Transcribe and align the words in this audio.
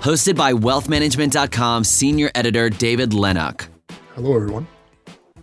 Hosted 0.00 0.36
by 0.36 0.52
wealthmanagement.com 0.52 1.82
senior 1.82 2.30
editor 2.36 2.70
David 2.70 3.12
Lennox. 3.12 3.68
Hello, 4.14 4.36
everyone, 4.36 4.68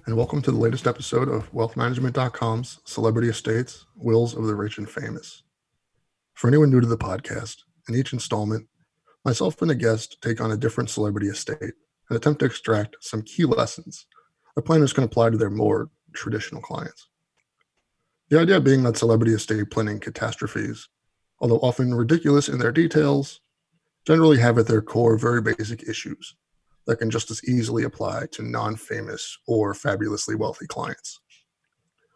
and 0.05 0.16
welcome 0.16 0.41
to 0.41 0.50
the 0.50 0.58
latest 0.58 0.88
episode 0.88 1.27
of 1.27 1.52
wealthmanagement.com's 1.52 2.80
Celebrity 2.86 3.27
Estates 3.27 3.86
Wills 3.98 4.34
of 4.34 4.46
the 4.46 4.55
Rich 4.55 4.77
and 4.77 4.90
Famous. 4.90 5.44
For 6.36 6.48
anyone 6.48 6.72
new 6.72 6.80
to 6.80 6.88
the 6.88 6.98
podcast, 6.98 7.58
in 7.90 7.96
each 7.96 8.13
installment, 8.13 8.66
myself 9.26 9.62
and 9.62 9.72
a 9.72 9.76
guest 9.76 10.22
take 10.22 10.40
on 10.40 10.52
a 10.52 10.58
different 10.58 10.90
celebrity 10.90 11.27
estate 11.27 11.74
and 12.10 12.16
attempt 12.16 12.40
to 12.40 12.46
extract 12.46 12.96
some 13.02 13.24
key 13.24 13.44
lessons 13.44 14.08
that 14.55 14.62
planners 14.62 14.94
can 14.94 15.04
apply 15.04 15.32
to 15.32 15.38
their 15.38 15.49
more 15.49 15.90
traditional 16.13 16.62
clients. 16.62 17.10
The 18.30 18.40
idea 18.40 18.62
being 18.62 18.84
that 18.84 18.96
celebrity 18.96 19.34
estate 19.34 19.70
planning 19.70 19.99
catastrophes, 19.99 20.88
although 21.41 21.60
often 21.60 21.94
ridiculous 21.94 22.48
in 22.48 22.58
their 22.58 22.72
details, 22.72 23.41
generally 24.05 24.38
have 24.38 24.58
at 24.58 24.68
their 24.68 24.82
core 24.82 25.18
very 25.18 25.41
basic 25.41 25.88
issues 25.90 26.36
that 26.86 26.98
can 26.98 27.09
just 27.09 27.32
as 27.32 27.44
easily 27.46 27.84
apply 27.84 28.27
to 28.32 28.44
non 28.44 28.76
famous 28.76 29.38
or 29.48 29.74
fabulously 29.74 30.35
wealthy 30.35 30.68
clients. 30.68 31.20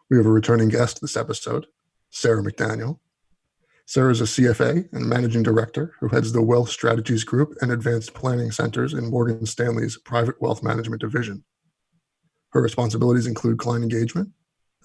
We 0.09 0.17
have 0.17 0.25
a 0.25 0.31
returning 0.31 0.69
guest 0.69 1.01
this 1.01 1.17
episode, 1.17 1.65
Sarah 2.11 2.43
McDaniel. 2.43 2.99
Sarah 3.85 4.11
is 4.11 4.21
a 4.21 4.25
CFA 4.25 4.87
and 4.93 5.09
managing 5.09 5.41
director 5.41 5.93
who 5.99 6.09
heads 6.09 6.31
the 6.31 6.43
Wealth 6.43 6.69
Strategies 6.69 7.23
Group 7.23 7.55
and 7.61 7.71
Advanced 7.71 8.13
Planning 8.13 8.51
Centers 8.51 8.93
in 8.93 9.09
Morgan 9.09 9.47
Stanley's 9.47 9.97
Private 9.97 10.39
Wealth 10.39 10.61
Management 10.61 11.01
Division. 11.01 11.43
Her 12.51 12.61
responsibilities 12.61 13.25
include 13.25 13.57
client 13.57 13.83
engagement, 13.83 14.29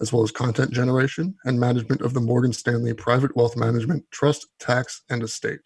as 0.01 0.11
well 0.11 0.23
as 0.23 0.31
content 0.31 0.71
generation 0.71 1.35
and 1.45 1.59
management 1.59 2.01
of 2.01 2.15
the 2.15 2.21
Morgan 2.21 2.51
Stanley 2.51 2.95
Private 2.95 3.35
Wealth 3.35 3.55
Management 3.55 4.03
Trust, 4.09 4.47
Tax, 4.59 5.03
and 5.11 5.21
Estate 5.21 5.59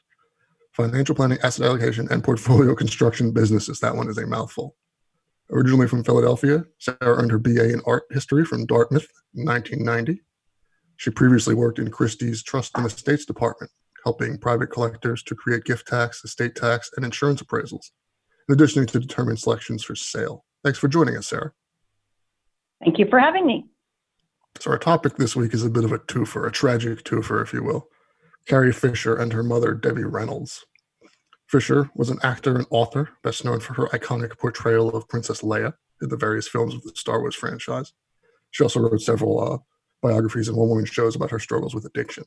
financial 0.71 1.15
planning, 1.15 1.39
asset 1.43 1.65
allocation, 1.65 2.07
and 2.11 2.23
portfolio 2.23 2.75
construction 2.75 3.31
businesses. 3.31 3.79
That 3.79 3.95
one 3.95 4.09
is 4.09 4.17
a 4.17 4.25
mouthful. 4.25 4.75
Originally 5.51 5.87
from 5.87 6.03
Philadelphia, 6.03 6.63
Sarah 6.77 6.97
earned 7.01 7.31
her 7.31 7.39
BA 7.39 7.73
in 7.73 7.81
art 7.85 8.03
history 8.11 8.45
from 8.45 8.65
Dartmouth 8.65 9.07
in 9.35 9.45
1990. 9.45 10.21
She 10.97 11.09
previously 11.09 11.55
worked 11.55 11.79
in 11.79 11.89
Christie's 11.89 12.43
Trust 12.43 12.71
and 12.75 12.85
Estates 12.85 13.25
Department, 13.25 13.71
helping 14.03 14.37
private 14.37 14.67
collectors 14.67 15.23
to 15.23 15.35
create 15.35 15.63
gift 15.63 15.87
tax, 15.87 16.23
estate 16.23 16.55
tax, 16.55 16.91
and 16.95 17.05
insurance 17.05 17.41
appraisals, 17.41 17.91
in 18.47 18.53
addition 18.53 18.85
to 18.85 18.99
determine 18.99 19.37
selections 19.37 19.83
for 19.83 19.95
sale. 19.95 20.45
Thanks 20.63 20.77
for 20.77 20.87
joining 20.87 21.17
us, 21.17 21.27
Sarah. 21.27 21.53
Thank 22.83 22.99
you 22.99 23.07
for 23.09 23.19
having 23.19 23.45
me. 23.45 23.65
So, 24.59 24.71
our 24.71 24.77
topic 24.77 25.15
this 25.15 25.35
week 25.35 25.53
is 25.53 25.63
a 25.63 25.69
bit 25.69 25.83
of 25.83 25.91
a 25.91 25.99
twofer, 25.99 26.47
a 26.47 26.51
tragic 26.51 27.03
twofer, 27.03 27.41
if 27.41 27.53
you 27.53 27.63
will. 27.63 27.87
Carrie 28.49 28.73
Fisher 28.73 29.15
and 29.15 29.31
her 29.31 29.43
mother, 29.43 29.75
Debbie 29.75 30.03
Reynolds. 30.03 30.65
Fisher 31.47 31.91
was 31.93 32.09
an 32.09 32.17
actor 32.23 32.55
and 32.55 32.65
author, 32.71 33.09
best 33.21 33.45
known 33.45 33.59
for 33.59 33.75
her 33.75 33.85
iconic 33.89 34.39
portrayal 34.39 34.89
of 34.89 35.07
Princess 35.07 35.43
Leia 35.43 35.75
in 36.01 36.09
the 36.09 36.17
various 36.17 36.47
films 36.47 36.73
of 36.73 36.81
the 36.81 36.91
Star 36.95 37.19
Wars 37.19 37.35
franchise. 37.35 37.93
She 38.49 38.63
also 38.63 38.79
wrote 38.79 39.01
several 39.01 39.39
uh, 39.39 39.57
biographies 40.01 40.47
and 40.47 40.57
one 40.57 40.67
woman 40.67 40.85
shows 40.85 41.15
about 41.15 41.29
her 41.29 41.37
struggles 41.37 41.75
with 41.75 41.85
addiction. 41.85 42.23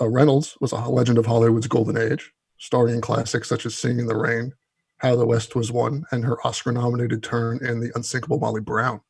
Uh, 0.00 0.08
Reynolds 0.08 0.56
was 0.62 0.72
a 0.72 0.76
legend 0.76 1.18
of 1.18 1.26
Hollywood's 1.26 1.66
golden 1.66 1.98
age, 1.98 2.32
starring 2.56 2.94
in 2.94 3.02
classics 3.02 3.46
such 3.46 3.66
as 3.66 3.76
Singing 3.76 4.00
in 4.00 4.06
the 4.06 4.16
Rain, 4.16 4.54
How 4.98 5.16
the 5.16 5.26
West 5.26 5.54
Was 5.54 5.70
Won, 5.70 6.06
and 6.12 6.24
her 6.24 6.38
Oscar 6.46 6.72
nominated 6.72 7.22
turn 7.22 7.58
in 7.62 7.78
The 7.78 7.92
Unsinkable 7.94 8.38
Molly 8.38 8.62
Brown. 8.62 9.02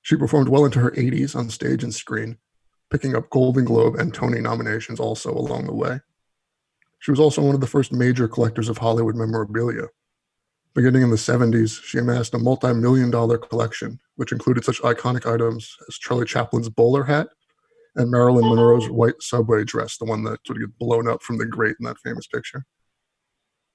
She 0.00 0.16
performed 0.16 0.48
well 0.48 0.64
into 0.64 0.80
her 0.80 0.92
80s 0.92 1.36
on 1.36 1.50
stage 1.50 1.84
and 1.84 1.94
screen, 1.94 2.38
picking 2.94 3.16
up 3.16 3.28
Golden 3.30 3.64
Globe 3.64 3.96
and 3.96 4.14
Tony 4.14 4.40
nominations 4.40 5.00
also 5.00 5.32
along 5.32 5.66
the 5.66 5.74
way. 5.74 5.98
She 7.00 7.10
was 7.10 7.18
also 7.18 7.42
one 7.42 7.56
of 7.56 7.60
the 7.60 7.66
first 7.66 7.92
major 7.92 8.28
collectors 8.28 8.68
of 8.68 8.78
Hollywood 8.78 9.16
memorabilia. 9.16 9.88
Beginning 10.76 11.02
in 11.02 11.10
the 11.10 11.16
70s, 11.16 11.82
she 11.82 11.98
amassed 11.98 12.34
a 12.34 12.38
multi 12.38 12.72
million 12.72 13.10
dollar 13.10 13.36
collection, 13.36 13.98
which 14.14 14.30
included 14.30 14.64
such 14.64 14.80
iconic 14.82 15.26
items 15.28 15.76
as 15.88 15.96
Charlie 15.96 16.24
Chaplin's 16.24 16.68
bowler 16.68 17.02
hat 17.02 17.26
and 17.96 18.12
Marilyn 18.12 18.48
Monroe's 18.48 18.88
white 18.88 19.20
subway 19.20 19.64
dress, 19.64 19.96
the 19.96 20.04
one 20.04 20.22
that 20.22 20.46
sort 20.46 20.58
of 20.58 20.68
gets 20.68 20.78
blown 20.78 21.08
up 21.08 21.20
from 21.20 21.38
the 21.38 21.46
grate 21.46 21.74
in 21.80 21.86
that 21.86 21.98
famous 21.98 22.28
picture. 22.28 22.64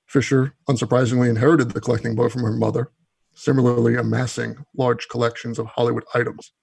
Fisher, 0.07 0.53
unsurprisingly, 0.69 1.29
inherited 1.29 1.71
the 1.71 1.81
collecting 1.81 2.15
bug 2.15 2.31
from 2.31 2.43
her 2.43 2.53
mother, 2.53 2.93
similarly 3.33 3.95
amassing 3.95 4.63
large 4.77 5.09
collections 5.09 5.59
of 5.59 5.65
Hollywood 5.65 6.05
items, 6.15 6.53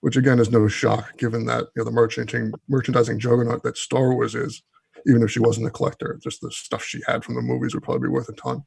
which 0.00 0.16
again 0.16 0.38
is 0.38 0.50
no 0.50 0.68
shock 0.68 1.16
given 1.18 1.44
that 1.46 1.66
you 1.74 1.80
know, 1.80 1.84
the 1.84 1.90
merchandising, 1.90 2.52
merchandising 2.68 3.18
juggernaut 3.18 3.62
that 3.62 3.76
Star 3.76 4.12
Wars 4.12 4.34
is 4.34 4.62
even 5.06 5.22
if 5.22 5.30
she 5.30 5.40
wasn't 5.40 5.66
a 5.66 5.70
collector. 5.70 6.18
Just 6.22 6.40
the 6.40 6.50
stuff 6.50 6.84
she 6.84 7.00
had 7.06 7.24
from 7.24 7.34
the 7.34 7.42
movies 7.42 7.74
would 7.74 7.82
probably 7.82 8.08
be 8.08 8.12
worth 8.12 8.28
a 8.28 8.32
ton. 8.32 8.62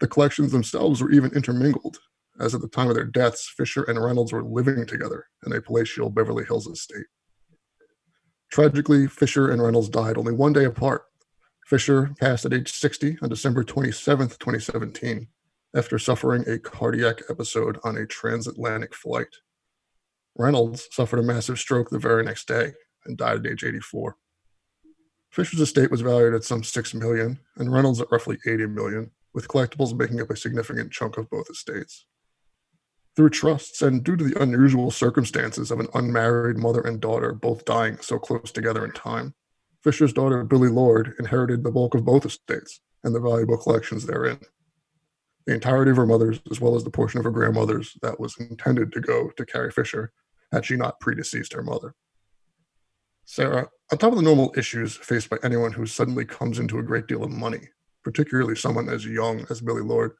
The 0.00 0.08
collections 0.08 0.52
themselves 0.52 1.02
were 1.02 1.10
even 1.10 1.32
intermingled, 1.32 1.98
as 2.40 2.54
at 2.54 2.60
the 2.60 2.68
time 2.68 2.88
of 2.88 2.94
their 2.94 3.04
deaths, 3.04 3.52
Fisher 3.56 3.82
and 3.84 4.02
Reynolds 4.02 4.32
were 4.32 4.44
living 4.44 4.86
together 4.86 5.26
in 5.44 5.52
a 5.52 5.60
palatial 5.60 6.08
Beverly 6.08 6.44
Hills 6.44 6.66
estate. 6.66 7.06
Tragically, 8.50 9.06
Fisher 9.06 9.50
and 9.50 9.60
Reynolds 9.60 9.88
died 9.88 10.16
only 10.16 10.32
one 10.32 10.52
day 10.52 10.64
apart. 10.64 11.02
Fisher 11.66 12.14
passed 12.18 12.46
at 12.46 12.54
age 12.54 12.72
60 12.72 13.18
on 13.20 13.28
December 13.28 13.62
27, 13.62 14.28
2017, 14.28 15.28
after 15.76 15.98
suffering 15.98 16.48
a 16.48 16.58
cardiac 16.58 17.20
episode 17.28 17.78
on 17.84 17.98
a 17.98 18.06
transatlantic 18.06 18.94
flight. 18.94 19.26
Reynolds 20.38 20.88
suffered 20.92 21.18
a 21.18 21.22
massive 21.22 21.58
stroke 21.58 21.90
the 21.90 21.98
very 21.98 22.24
next 22.24 22.46
day 22.46 22.72
and 23.04 23.18
died 23.18 23.44
at 23.44 23.52
age 23.52 23.64
84. 23.64 24.16
Fisher's 25.30 25.60
estate 25.60 25.90
was 25.90 26.00
valued 26.00 26.34
at 26.34 26.44
some 26.44 26.62
six 26.62 26.94
million, 26.94 27.40
and 27.56 27.72
Reynolds 27.72 28.00
at 28.00 28.10
roughly 28.10 28.38
80 28.46 28.66
million, 28.66 29.10
with 29.34 29.48
collectibles 29.48 29.96
making 29.96 30.20
up 30.20 30.30
a 30.30 30.36
significant 30.36 30.92
chunk 30.92 31.18
of 31.18 31.28
both 31.28 31.50
estates. 31.50 32.06
Through 33.16 33.30
trusts 33.30 33.82
and 33.82 34.04
due 34.04 34.16
to 34.16 34.24
the 34.24 34.40
unusual 34.40 34.92
circumstances 34.92 35.72
of 35.72 35.80
an 35.80 35.88
unmarried 35.92 36.56
mother 36.56 36.80
and 36.80 37.00
daughter 37.00 37.32
both 37.32 37.64
dying 37.64 37.98
so 38.00 38.16
close 38.18 38.52
together 38.52 38.84
in 38.84 38.92
time, 38.92 39.34
Fisher's 39.82 40.12
daughter 40.12 40.44
Billie 40.44 40.68
Lourd 40.68 41.14
inherited 41.18 41.64
the 41.64 41.72
bulk 41.72 41.96
of 41.96 42.04
both 42.04 42.24
estates 42.24 42.80
and 43.02 43.12
the 43.12 43.20
valuable 43.20 43.56
collections 43.56 44.06
therein. 44.06 44.38
The 45.46 45.54
entirety 45.54 45.90
of 45.90 45.96
her 45.96 46.06
mother's, 46.06 46.40
as 46.50 46.60
well 46.60 46.76
as 46.76 46.84
the 46.84 46.90
portion 46.90 47.18
of 47.18 47.24
her 47.24 47.30
grandmother's 47.30 47.96
that 48.02 48.20
was 48.20 48.36
intended 48.38 48.92
to 48.92 49.00
go 49.00 49.30
to 49.30 49.46
Carrie 49.46 49.72
Fisher, 49.72 50.12
had 50.52 50.64
she 50.64 50.76
not 50.76 51.00
predeceased 51.00 51.52
her 51.52 51.62
mother. 51.62 51.94
Sarah, 53.24 53.68
on 53.92 53.98
top 53.98 54.12
of 54.12 54.16
the 54.16 54.22
normal 54.22 54.54
issues 54.56 54.96
faced 54.96 55.28
by 55.28 55.36
anyone 55.42 55.72
who 55.72 55.86
suddenly 55.86 56.24
comes 56.24 56.58
into 56.58 56.78
a 56.78 56.82
great 56.82 57.06
deal 57.06 57.22
of 57.22 57.30
money, 57.30 57.68
particularly 58.02 58.56
someone 58.56 58.88
as 58.88 59.04
young 59.04 59.44
as 59.50 59.60
Billie 59.60 59.82
Lourd, 59.82 60.12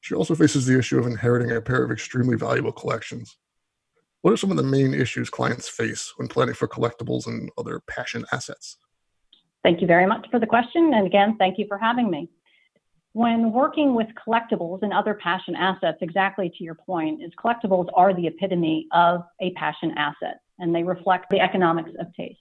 she 0.00 0.14
also 0.14 0.34
faces 0.34 0.66
the 0.66 0.78
issue 0.78 0.98
of 0.98 1.06
inheriting 1.06 1.56
a 1.56 1.60
pair 1.62 1.82
of 1.82 1.90
extremely 1.90 2.36
valuable 2.36 2.72
collections. 2.72 3.38
What 4.20 4.32
are 4.32 4.36
some 4.36 4.50
of 4.50 4.58
the 4.58 4.62
main 4.62 4.92
issues 4.92 5.30
clients 5.30 5.68
face 5.68 6.12
when 6.16 6.28
planning 6.28 6.54
for 6.54 6.68
collectibles 6.68 7.26
and 7.26 7.50
other 7.56 7.80
passion 7.88 8.26
assets? 8.32 8.76
Thank 9.62 9.80
you 9.80 9.86
very 9.86 10.06
much 10.06 10.26
for 10.30 10.38
the 10.38 10.46
question. 10.46 10.92
And 10.92 11.06
again, 11.06 11.36
thank 11.38 11.58
you 11.58 11.66
for 11.66 11.78
having 11.78 12.10
me. 12.10 12.28
When 13.14 13.52
working 13.52 13.94
with 13.94 14.08
collectibles 14.26 14.82
and 14.82 14.92
other 14.92 15.14
passion 15.14 15.54
assets, 15.54 15.98
exactly 16.00 16.52
to 16.58 16.64
your 16.64 16.74
point, 16.74 17.22
is 17.22 17.30
collectibles 17.42 17.86
are 17.94 18.12
the 18.12 18.26
epitome 18.26 18.88
of 18.90 19.22
a 19.40 19.52
passion 19.52 19.92
asset 19.96 20.40
and 20.58 20.74
they 20.74 20.82
reflect 20.82 21.30
the 21.30 21.38
economics 21.38 21.92
of 22.00 22.12
taste. 22.14 22.40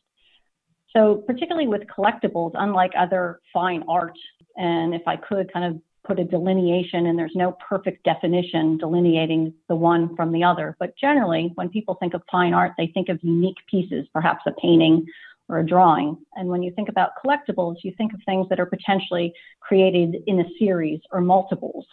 So, 0.89 1.17
particularly 1.27 1.67
with 1.67 1.83
collectibles, 1.83 2.53
unlike 2.55 2.91
other 2.97 3.39
fine 3.53 3.83
art, 3.87 4.17
and 4.57 4.95
if 4.95 5.03
I 5.07 5.15
could 5.15 5.53
kind 5.53 5.65
of 5.65 5.79
put 6.07 6.19
a 6.19 6.23
delineation, 6.23 7.05
and 7.05 7.19
there's 7.19 7.35
no 7.35 7.55
perfect 7.69 8.03
definition 8.03 8.79
delineating 8.79 9.53
the 9.69 9.75
one 9.75 10.15
from 10.15 10.31
the 10.31 10.43
other, 10.43 10.75
but 10.79 10.97
generally, 10.97 11.51
when 11.53 11.69
people 11.69 11.95
think 11.99 12.15
of 12.15 12.23
fine 12.31 12.53
art, 12.55 12.73
they 12.79 12.87
think 12.87 13.09
of 13.09 13.19
unique 13.21 13.57
pieces, 13.69 14.07
perhaps 14.11 14.43
a 14.47 14.51
painting 14.53 15.05
or 15.49 15.59
a 15.59 15.65
drawing. 15.65 16.17
And 16.35 16.49
when 16.49 16.63
you 16.63 16.71
think 16.75 16.89
about 16.89 17.11
collectibles, 17.23 17.75
you 17.83 17.93
think 17.97 18.13
of 18.13 18.19
things 18.25 18.47
that 18.49 18.59
are 18.59 18.65
potentially 18.65 19.33
created 19.59 20.15
in 20.27 20.39
a 20.39 20.49
series 20.57 20.99
or 21.11 21.21
multiples. 21.21 21.85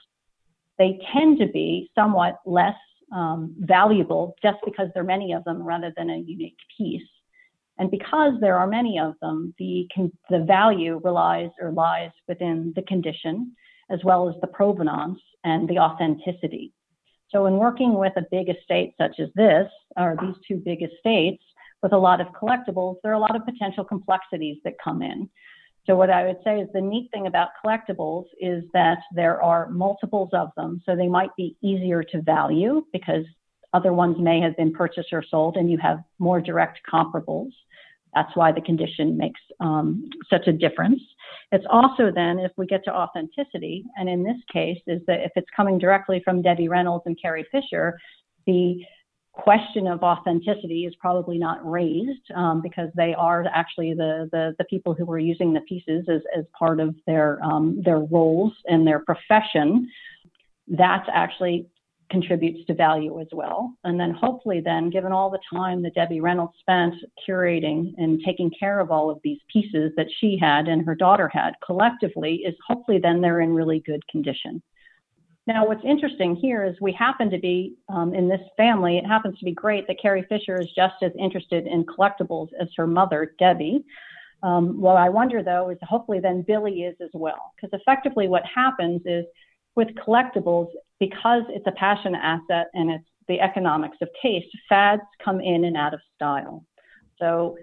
They 0.78 1.00
tend 1.12 1.38
to 1.40 1.46
be 1.46 1.90
somewhat 1.94 2.38
less 2.46 2.76
um, 3.12 3.54
valuable 3.58 4.36
just 4.42 4.58
because 4.64 4.88
there 4.94 5.02
are 5.02 5.06
many 5.06 5.32
of 5.32 5.44
them 5.44 5.62
rather 5.62 5.92
than 5.96 6.10
a 6.10 6.16
unique 6.16 6.56
piece. 6.78 7.02
And 7.78 7.90
because 7.90 8.34
there 8.40 8.56
are 8.58 8.66
many 8.66 8.98
of 8.98 9.14
them, 9.20 9.54
the, 9.58 9.88
the 10.28 10.40
value 10.40 11.00
relies 11.02 11.50
or 11.60 11.72
lies 11.72 12.10
within 12.28 12.72
the 12.76 12.82
condition, 12.82 13.54
as 13.90 14.00
well 14.04 14.28
as 14.28 14.34
the 14.40 14.46
provenance 14.46 15.18
and 15.44 15.68
the 15.68 15.78
authenticity. 15.78 16.72
So 17.30 17.46
in 17.46 17.54
working 17.54 17.94
with 17.94 18.12
a 18.16 18.26
big 18.30 18.48
estate 18.48 18.94
such 18.98 19.18
as 19.18 19.28
this, 19.34 19.68
or 19.96 20.16
these 20.20 20.34
two 20.46 20.56
big 20.56 20.82
estates, 20.82 21.42
with 21.82 21.92
a 21.92 21.98
lot 21.98 22.20
of 22.20 22.28
collectibles, 22.28 22.96
there 23.02 23.12
are 23.12 23.16
a 23.16 23.20
lot 23.20 23.36
of 23.36 23.44
potential 23.44 23.84
complexities 23.84 24.58
that 24.64 24.74
come 24.82 25.02
in. 25.02 25.28
So 25.86 25.96
what 25.96 26.10
I 26.10 26.26
would 26.26 26.38
say 26.44 26.60
is 26.60 26.68
the 26.72 26.80
neat 26.80 27.10
thing 27.12 27.26
about 27.26 27.48
collectibles 27.64 28.26
is 28.38 28.64
that 28.74 28.98
there 29.14 29.42
are 29.42 29.70
multiples 29.70 30.30
of 30.32 30.50
them. 30.56 30.82
So 30.84 30.94
they 30.94 31.08
might 31.08 31.34
be 31.36 31.56
easier 31.62 32.02
to 32.04 32.22
value 32.22 32.84
because 32.92 33.24
other 33.72 33.92
ones 33.92 34.16
may 34.18 34.40
have 34.40 34.56
been 34.56 34.72
purchased 34.72 35.12
or 35.12 35.24
sold 35.28 35.56
and 35.56 35.70
you 35.70 35.78
have 35.78 36.00
more 36.18 36.40
direct 36.40 36.80
comparables. 36.92 37.50
That's 38.14 38.34
why 38.34 38.52
the 38.52 38.60
condition 38.60 39.16
makes 39.16 39.40
um, 39.60 40.10
such 40.28 40.48
a 40.48 40.52
difference. 40.52 41.00
It's 41.52 41.66
also 41.70 42.10
then, 42.12 42.40
if 42.40 42.52
we 42.56 42.66
get 42.66 42.84
to 42.84 42.92
authenticity, 42.92 43.84
and 43.96 44.08
in 44.08 44.24
this 44.24 44.36
case, 44.52 44.80
is 44.86 45.00
that 45.06 45.20
if 45.20 45.32
it's 45.36 45.46
coming 45.56 45.78
directly 45.78 46.20
from 46.24 46.42
Debbie 46.42 46.68
Reynolds 46.68 47.04
and 47.06 47.20
Carrie 47.20 47.46
Fisher, 47.52 47.98
the 48.46 48.82
question 49.32 49.86
of 49.86 50.02
authenticity 50.02 50.86
is 50.86 50.94
probably 50.96 51.38
not 51.38 51.58
raised 51.68 52.30
um, 52.34 52.60
because 52.60 52.88
they 52.96 53.14
are 53.14 53.44
actually 53.52 53.94
the, 53.94 54.28
the, 54.32 54.54
the 54.58 54.64
people 54.64 54.94
who 54.94 55.10
are 55.10 55.18
using 55.18 55.52
the 55.52 55.60
pieces 55.62 56.06
as, 56.08 56.20
as 56.36 56.44
part 56.58 56.80
of 56.80 56.94
their 57.06 57.42
um, 57.42 57.80
their 57.84 58.00
roles 58.00 58.52
and 58.66 58.86
their 58.86 59.00
profession. 59.00 59.88
That's 60.68 61.08
actually 61.12 61.66
contributes 62.10 62.66
to 62.66 62.74
value 62.74 63.20
as 63.20 63.28
well. 63.32 63.72
And 63.84 63.98
then 63.98 64.10
hopefully 64.10 64.60
then, 64.60 64.90
given 64.90 65.12
all 65.12 65.30
the 65.30 65.38
time 65.52 65.82
that 65.82 65.94
Debbie 65.94 66.20
Reynolds 66.20 66.54
spent 66.58 66.94
curating 67.26 67.94
and 67.98 68.20
taking 68.24 68.50
care 68.50 68.80
of 68.80 68.90
all 68.90 69.10
of 69.10 69.20
these 69.22 69.38
pieces 69.52 69.92
that 69.96 70.08
she 70.18 70.36
had 70.36 70.66
and 70.66 70.84
her 70.84 70.94
daughter 70.96 71.28
had 71.28 71.52
collectively, 71.64 72.42
is 72.46 72.54
hopefully 72.66 72.98
then 72.98 73.20
they're 73.20 73.40
in 73.40 73.54
really 73.54 73.80
good 73.80 74.06
condition. 74.08 74.60
Now, 75.52 75.66
what's 75.66 75.84
interesting 75.84 76.36
here 76.36 76.62
is 76.62 76.76
we 76.80 76.92
happen 76.92 77.28
to 77.28 77.38
be 77.38 77.74
um, 77.88 78.14
in 78.14 78.28
this 78.28 78.40
family, 78.56 78.98
it 78.98 79.04
happens 79.04 79.36
to 79.40 79.44
be 79.44 79.50
great 79.50 79.84
that 79.88 80.00
Carrie 80.00 80.24
Fisher 80.28 80.60
is 80.60 80.68
just 80.76 80.94
as 81.02 81.10
interested 81.18 81.66
in 81.66 81.84
collectibles 81.86 82.50
as 82.60 82.68
her 82.76 82.86
mother, 82.86 83.34
Debbie. 83.36 83.84
Um, 84.44 84.80
what 84.80 84.96
I 84.96 85.08
wonder 85.08 85.42
though 85.42 85.70
is 85.70 85.78
hopefully 85.82 86.20
then 86.20 86.42
Billie 86.46 86.82
is 86.82 86.94
as 87.00 87.10
well, 87.14 87.52
because 87.56 87.76
effectively 87.76 88.28
what 88.28 88.44
happens 88.46 89.02
is 89.04 89.24
with 89.74 89.88
collectibles, 89.96 90.68
because 91.00 91.42
it's 91.48 91.66
a 91.66 91.72
passion 91.72 92.14
asset 92.14 92.68
and 92.72 92.88
it's 92.88 93.04
the 93.26 93.40
economics 93.40 93.96
of 94.02 94.08
taste, 94.22 94.46
fads 94.68 95.02
come 95.24 95.40
in 95.40 95.64
and 95.64 95.76
out 95.76 95.94
of 95.94 96.00
style. 96.14 96.64
So 97.18 97.56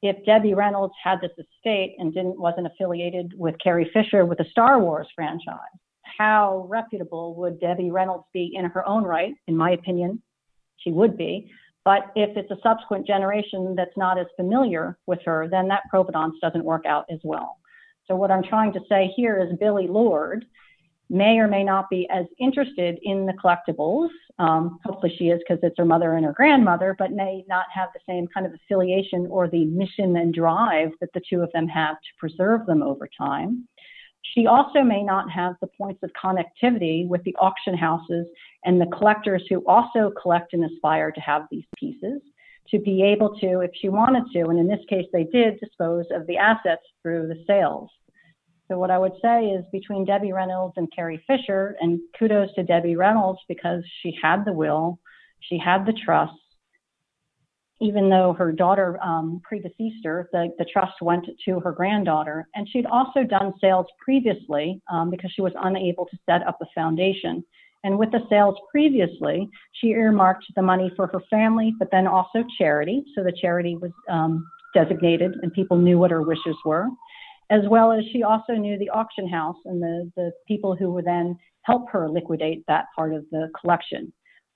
if 0.00 0.16
Debbie 0.24 0.54
Reynolds 0.54 0.94
had 1.02 1.20
this 1.20 1.32
estate 1.32 1.96
and 1.98 2.14
didn't 2.14 2.40
wasn't 2.40 2.68
affiliated 2.68 3.34
with 3.36 3.56
Carrie 3.62 3.90
Fisher 3.92 4.24
with 4.24 4.38
the 4.38 4.46
Star 4.50 4.80
Wars 4.80 5.08
franchise, 5.14 5.58
how 6.16 6.66
reputable 6.68 7.34
would 7.36 7.60
Debbie 7.60 7.90
Reynolds 7.90 8.24
be 8.32 8.52
in 8.54 8.64
her 8.66 8.86
own 8.88 9.04
right? 9.04 9.34
In 9.46 9.56
my 9.56 9.70
opinion, 9.70 10.22
she 10.76 10.90
would 10.90 11.16
be. 11.16 11.50
But 11.84 12.12
if 12.16 12.36
it's 12.36 12.50
a 12.50 12.56
subsequent 12.62 13.06
generation 13.06 13.74
that's 13.76 13.96
not 13.96 14.18
as 14.18 14.26
familiar 14.36 14.98
with 15.06 15.20
her, 15.24 15.48
then 15.50 15.68
that 15.68 15.82
provenance 15.90 16.36
doesn't 16.40 16.64
work 16.64 16.86
out 16.86 17.04
as 17.10 17.18
well. 17.22 17.58
So 18.06 18.16
what 18.16 18.30
I'm 18.30 18.42
trying 18.42 18.72
to 18.74 18.80
say 18.88 19.12
here 19.16 19.38
is 19.38 19.58
Billie 19.58 19.88
Lourd 19.88 20.44
may 21.10 21.38
or 21.38 21.46
may 21.46 21.62
not 21.62 21.90
be 21.90 22.08
as 22.10 22.24
interested 22.38 22.98
in 23.02 23.26
the 23.26 23.34
collectibles. 23.34 24.08
Um, 24.38 24.78
hopefully 24.84 25.14
she 25.18 25.26
is 25.26 25.40
because 25.46 25.62
it's 25.62 25.76
her 25.78 25.84
mother 25.84 26.14
and 26.14 26.24
her 26.24 26.32
grandmother, 26.32 26.96
but 26.98 27.12
may 27.12 27.44
not 27.46 27.66
have 27.72 27.90
the 27.92 28.00
same 28.08 28.26
kind 28.32 28.46
of 28.46 28.52
affiliation 28.54 29.26
or 29.30 29.48
the 29.48 29.66
mission 29.66 30.16
and 30.16 30.32
drive 30.32 30.90
that 31.00 31.12
the 31.12 31.20
two 31.28 31.42
of 31.42 31.52
them 31.52 31.68
have 31.68 31.96
to 31.96 32.08
preserve 32.18 32.66
them 32.66 32.82
over 32.82 33.08
time. 33.16 33.68
She 34.32 34.46
also 34.46 34.82
may 34.82 35.02
not 35.02 35.30
have 35.30 35.54
the 35.60 35.66
points 35.66 36.02
of 36.02 36.10
connectivity 36.12 37.06
with 37.06 37.22
the 37.24 37.36
auction 37.36 37.76
houses 37.76 38.26
and 38.64 38.80
the 38.80 38.86
collectors 38.86 39.44
who 39.48 39.62
also 39.66 40.12
collect 40.20 40.54
and 40.54 40.64
aspire 40.64 41.12
to 41.12 41.20
have 41.20 41.42
these 41.50 41.64
pieces 41.78 42.20
to 42.70 42.78
be 42.78 43.02
able 43.02 43.38
to, 43.38 43.60
if 43.60 43.70
she 43.80 43.90
wanted 43.90 44.24
to, 44.32 44.48
and 44.48 44.58
in 44.58 44.66
this 44.66 44.84
case 44.88 45.06
they 45.12 45.24
did, 45.24 45.60
dispose 45.60 46.06
of 46.10 46.26
the 46.26 46.38
assets 46.38 46.82
through 47.02 47.28
the 47.28 47.44
sales. 47.46 47.90
So 48.68 48.78
what 48.78 48.90
I 48.90 48.98
would 48.98 49.12
say 49.20 49.44
is 49.44 49.64
between 49.70 50.06
Debbie 50.06 50.32
Reynolds 50.32 50.74
and 50.78 50.90
Carrie 50.94 51.22
Fisher, 51.26 51.76
and 51.80 52.00
kudos 52.18 52.54
to 52.54 52.62
Debbie 52.62 52.96
Reynolds 52.96 53.40
because 53.46 53.84
she 54.00 54.16
had 54.20 54.44
the 54.46 54.54
will, 54.54 54.98
she 55.40 55.58
had 55.58 55.84
the 55.84 55.92
trust. 55.92 56.32
Even 57.80 58.08
though 58.08 58.32
her 58.32 58.52
daughter 58.52 58.98
um, 59.02 59.40
predeceased 59.44 60.04
her, 60.04 60.28
the, 60.32 60.48
the 60.58 60.64
trust 60.72 60.94
went 61.02 61.26
to 61.44 61.60
her 61.60 61.72
granddaughter. 61.72 62.48
And 62.54 62.68
she'd 62.68 62.86
also 62.86 63.24
done 63.24 63.52
sales 63.60 63.86
previously 64.02 64.80
um, 64.90 65.10
because 65.10 65.32
she 65.34 65.42
was 65.42 65.52
unable 65.62 66.06
to 66.06 66.16
set 66.28 66.46
up 66.46 66.58
a 66.62 66.66
foundation. 66.74 67.44
And 67.82 67.98
with 67.98 68.12
the 68.12 68.20
sales 68.30 68.56
previously, 68.70 69.48
she 69.72 69.88
earmarked 69.88 70.44
the 70.56 70.62
money 70.62 70.90
for 70.96 71.08
her 71.08 71.20
family, 71.28 71.74
but 71.78 71.88
then 71.90 72.06
also 72.06 72.44
charity. 72.58 73.04
So 73.14 73.22
the 73.22 73.36
charity 73.38 73.76
was 73.76 73.90
um, 74.08 74.46
designated 74.72 75.32
and 75.42 75.52
people 75.52 75.76
knew 75.76 75.98
what 75.98 76.10
her 76.10 76.22
wishes 76.22 76.56
were 76.64 76.88
as 77.50 77.62
well 77.68 77.92
as 77.92 78.04
she 78.12 78.22
also 78.22 78.54
knew 78.54 78.78
the 78.78 78.90
auction 78.90 79.28
house 79.28 79.56
and 79.64 79.82
the, 79.82 80.10
the 80.16 80.32
people 80.48 80.74
who 80.74 80.92
would 80.92 81.04
then 81.04 81.36
help 81.62 81.88
her 81.90 82.08
liquidate 82.08 82.64
that 82.66 82.86
part 82.96 83.12
of 83.12 83.24
the 83.30 83.50
collection. 83.60 84.12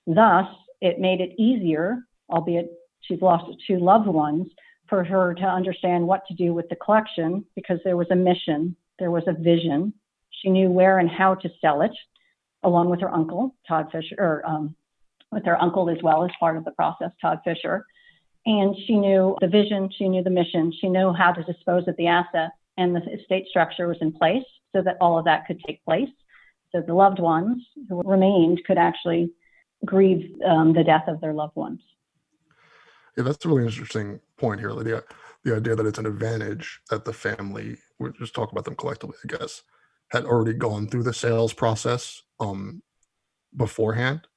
Thus, 0.06 0.46
it 0.80 0.98
made 0.98 1.20
it 1.20 1.38
easier, 1.38 1.98
albeit 2.30 2.70
she's 3.00 3.20
lost 3.22 3.44
two 3.66 3.78
loved 3.78 4.06
ones, 4.06 4.48
for 4.88 5.04
her 5.04 5.34
to 5.34 5.44
understand 5.44 6.06
what 6.06 6.26
to 6.26 6.34
do 6.34 6.54
with 6.54 6.68
the 6.68 6.76
collection 6.76 7.44
because 7.54 7.78
there 7.84 7.96
was 7.96 8.06
a 8.10 8.16
mission, 8.16 8.74
there 8.98 9.10
was 9.10 9.24
a 9.26 9.32
vision. 9.32 9.92
She 10.30 10.48
knew 10.48 10.70
where 10.70 10.98
and 10.98 11.10
how 11.10 11.34
to 11.36 11.50
sell 11.60 11.82
it, 11.82 11.92
along 12.62 12.88
with 12.90 13.00
her 13.00 13.12
uncle, 13.12 13.54
Todd 13.66 13.88
Fisher, 13.92 14.16
or 14.18 14.42
um, 14.46 14.74
with 15.30 15.44
her 15.44 15.60
uncle 15.60 15.90
as 15.90 15.98
well 16.02 16.24
as 16.24 16.30
part 16.40 16.56
of 16.56 16.64
the 16.64 16.70
process, 16.72 17.10
Todd 17.20 17.40
Fisher. 17.44 17.84
And 18.46 18.74
she 18.86 18.96
knew 18.96 19.36
the 19.40 19.48
vision, 19.48 19.90
she 19.96 20.08
knew 20.08 20.22
the 20.22 20.30
mission, 20.30 20.72
she 20.80 20.88
knew 20.88 21.12
how 21.12 21.32
to 21.32 21.42
dispose 21.42 21.86
of 21.86 21.96
the 21.96 22.06
asset 22.06 22.50
and 22.78 22.94
the 22.94 23.02
estate 23.12 23.46
structure 23.48 23.88
was 23.88 23.98
in 24.00 24.12
place 24.12 24.44
so 24.74 24.80
that 24.82 24.96
all 25.00 25.18
of 25.18 25.24
that 25.26 25.46
could 25.46 25.60
take 25.66 25.84
place. 25.84 26.08
So 26.72 26.80
the 26.80 26.94
loved 26.94 27.18
ones 27.18 27.62
who 27.88 28.02
remained 28.02 28.62
could 28.66 28.78
actually 28.78 29.32
grieve 29.84 30.34
um, 30.46 30.72
the 30.72 30.84
death 30.84 31.04
of 31.08 31.20
their 31.20 31.34
loved 31.34 31.56
ones. 31.56 31.80
Yeah, 33.18 33.24
that's 33.24 33.44
a 33.44 33.48
really 33.50 33.64
interesting 33.66 34.20
point 34.38 34.60
here, 34.60 34.70
Lydia. 34.70 35.02
The 35.44 35.56
idea 35.56 35.76
that 35.76 35.86
it's 35.86 35.98
an 35.98 36.06
advantage 36.06 36.80
that 36.90 37.04
the 37.04 37.12
family, 37.12 37.78
we 37.98 38.10
just 38.20 38.34
talk 38.34 38.52
about 38.52 38.64
them 38.64 38.76
collectively, 38.76 39.16
I 39.24 39.36
guess, 39.36 39.64
had 40.12 40.24
already 40.24 40.54
gone 40.54 40.86
through 40.88 41.02
the 41.02 41.12
sales 41.12 41.52
process 41.52 42.22
um, 42.40 42.80
beforehand. 43.56 44.28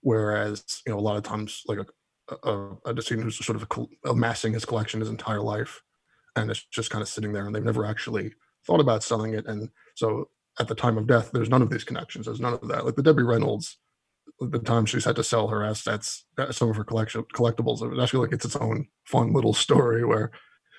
Whereas, 0.00 0.82
you 0.86 0.92
know, 0.94 0.98
a 0.98 1.02
lot 1.02 1.18
of 1.18 1.24
times, 1.24 1.64
like 1.66 1.80
a, 1.80 2.50
a, 2.50 2.76
a 2.86 2.94
decedent 2.94 3.24
who's 3.24 3.44
sort 3.44 3.62
of 3.62 3.88
amassing 4.06 4.54
his 4.54 4.64
collection 4.64 5.00
his 5.00 5.10
entire 5.10 5.42
life 5.42 5.82
and 6.36 6.50
it's 6.50 6.64
just 6.64 6.90
kind 6.90 7.02
of 7.02 7.08
sitting 7.08 7.32
there 7.32 7.46
and 7.46 7.54
they've 7.54 7.64
never 7.64 7.84
actually 7.86 8.32
thought 8.66 8.80
about 8.80 9.02
selling 9.04 9.34
it 9.34 9.46
and 9.46 9.68
so 9.96 10.28
at 10.60 10.68
the 10.68 10.74
time 10.74 10.98
of 10.98 11.06
death 11.08 11.30
there's 11.32 11.50
none 11.50 11.62
of 11.62 11.70
these 11.70 11.84
connections 11.84 12.26
there's 12.26 12.40
none 12.40 12.54
of 12.54 12.68
that 12.68 12.86
like 12.86 12.96
the 12.96 13.02
debbie 13.02 13.22
reynolds 13.24 13.78
the 14.40 14.58
time 14.58 14.86
she's 14.86 15.04
had 15.04 15.16
to 15.16 15.24
sell 15.24 15.48
her 15.48 15.62
assets 15.64 16.24
some 16.50 16.70
of 16.70 16.76
her 16.76 16.84
collection 16.84 17.22
collectibles 17.34 17.82
it 17.82 18.02
actually 18.02 18.20
like 18.20 18.32
it's 18.32 18.44
its 18.44 18.56
own 18.56 18.86
fun 19.04 19.32
little 19.32 19.52
story 19.52 20.04
where 20.04 20.30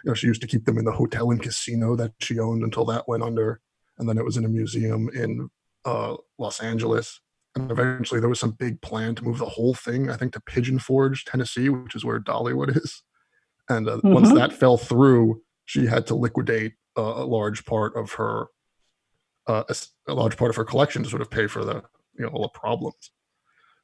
you 0.04 0.10
know 0.10 0.16
she 0.16 0.28
used 0.28 0.42
to 0.42 0.48
keep 0.48 0.66
them 0.66 0.78
in 0.78 0.86
the 0.86 0.92
hotel 0.92 1.30
and 1.32 1.44
casino 1.44 1.96
that 1.96 2.12
she 2.20 2.40
owned 2.40 2.64
until 2.64 2.86
that 2.86 3.08
went 3.08 3.24
under 3.24 3.62
and 4.00 4.10
then 4.10 4.18
it 4.18 4.26
was 4.26 4.38
in 4.38 4.46
a 4.46 4.50
museum 4.50 5.10
in 5.14 5.50
uh, 5.86 6.16
los 6.40 6.60
angeles 6.60 7.22
and 7.56 7.70
eventually 7.70 8.20
there 8.20 8.30
was 8.30 8.40
some 8.40 8.52
big 8.52 8.82
plan 8.82 9.14
to 9.14 9.24
move 9.24 9.38
the 9.38 9.46
whole 9.46 9.74
thing 9.74 10.10
i 10.10 10.16
think 10.16 10.34
to 10.34 10.42
pigeon 10.42 10.80
forge 10.80 11.26
tennessee 11.26 11.70
which 11.70 11.96
is 11.96 12.04
where 12.04 12.20
dollywood 12.20 12.76
is 12.84 13.04
and 13.72 13.88
uh, 13.88 13.98
mm-hmm. 13.98 14.14
once 14.14 14.34
that 14.34 14.52
fell 14.54 14.78
through, 14.78 15.42
she 15.66 15.86
had 15.86 16.06
to 16.08 16.16
liquidate 16.16 16.74
uh, 16.98 17.02
a 17.02 17.26
large 17.26 17.66
part 17.66 17.96
of 17.96 18.14
her 18.14 18.48
uh, 19.48 19.64
a, 19.70 19.76
a, 20.08 20.14
large 20.14 20.38
part 20.38 20.50
of 20.50 20.56
her 20.56 20.66
collection 20.66 21.04
to 21.04 21.10
sort 21.10 21.22
of 21.22 21.32
pay 21.32 21.48
for 21.48 21.64
the 21.64 21.82
you 22.18 22.26
know 22.26 22.28
all 22.28 22.42
the 22.42 22.60
problems. 22.60 23.12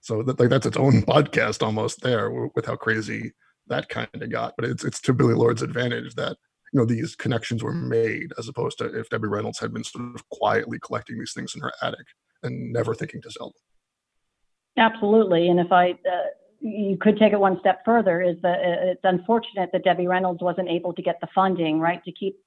So 0.01 0.23
that, 0.23 0.39
like 0.39 0.49
that's 0.49 0.65
its 0.65 0.77
own 0.77 1.01
podcast 1.03 1.63
almost 1.63 2.01
there 2.01 2.31
with 2.31 2.65
how 2.65 2.75
crazy 2.75 3.33
that 3.67 3.89
kind 3.89 4.09
of 4.13 4.31
got. 4.31 4.53
But 4.57 4.69
it's 4.69 4.83
it's 4.83 5.01
to 5.01 5.13
Billie 5.13 5.33
Lourd's 5.33 5.61
advantage 5.61 6.15
that 6.15 6.37
you 6.73 6.79
know 6.79 6.85
these 6.85 7.15
connections 7.15 7.63
were 7.63 7.73
made 7.73 8.33
as 8.37 8.47
opposed 8.47 8.77
to 8.79 8.85
if 8.97 9.09
Debbie 9.09 9.27
Reynolds 9.27 9.59
had 9.59 9.73
been 9.73 9.83
sort 9.83 10.15
of 10.15 10.29
quietly 10.29 10.79
collecting 10.79 11.19
these 11.19 11.33
things 11.33 11.55
in 11.55 11.61
her 11.61 11.71
attic 11.81 12.05
and 12.43 12.71
never 12.71 12.93
thinking 12.93 13.21
to 13.21 13.31
sell 13.31 13.47
them. 13.47 14.85
Absolutely, 14.91 15.49
and 15.49 15.59
if 15.59 15.71
I 15.71 15.91
uh, 15.91 16.27
you 16.59 16.97
could 16.99 17.17
take 17.17 17.33
it 17.33 17.39
one 17.39 17.59
step 17.59 17.81
further 17.85 18.21
is 18.21 18.35
that 18.41 18.59
uh, 18.59 18.91
it's 18.91 19.01
unfortunate 19.03 19.69
that 19.73 19.83
Debbie 19.83 20.07
Reynolds 20.07 20.41
wasn't 20.41 20.69
able 20.69 20.93
to 20.93 21.01
get 21.01 21.19
the 21.21 21.27
funding, 21.33 21.79
right, 21.79 22.03
to 22.03 22.11
keep 22.11 22.37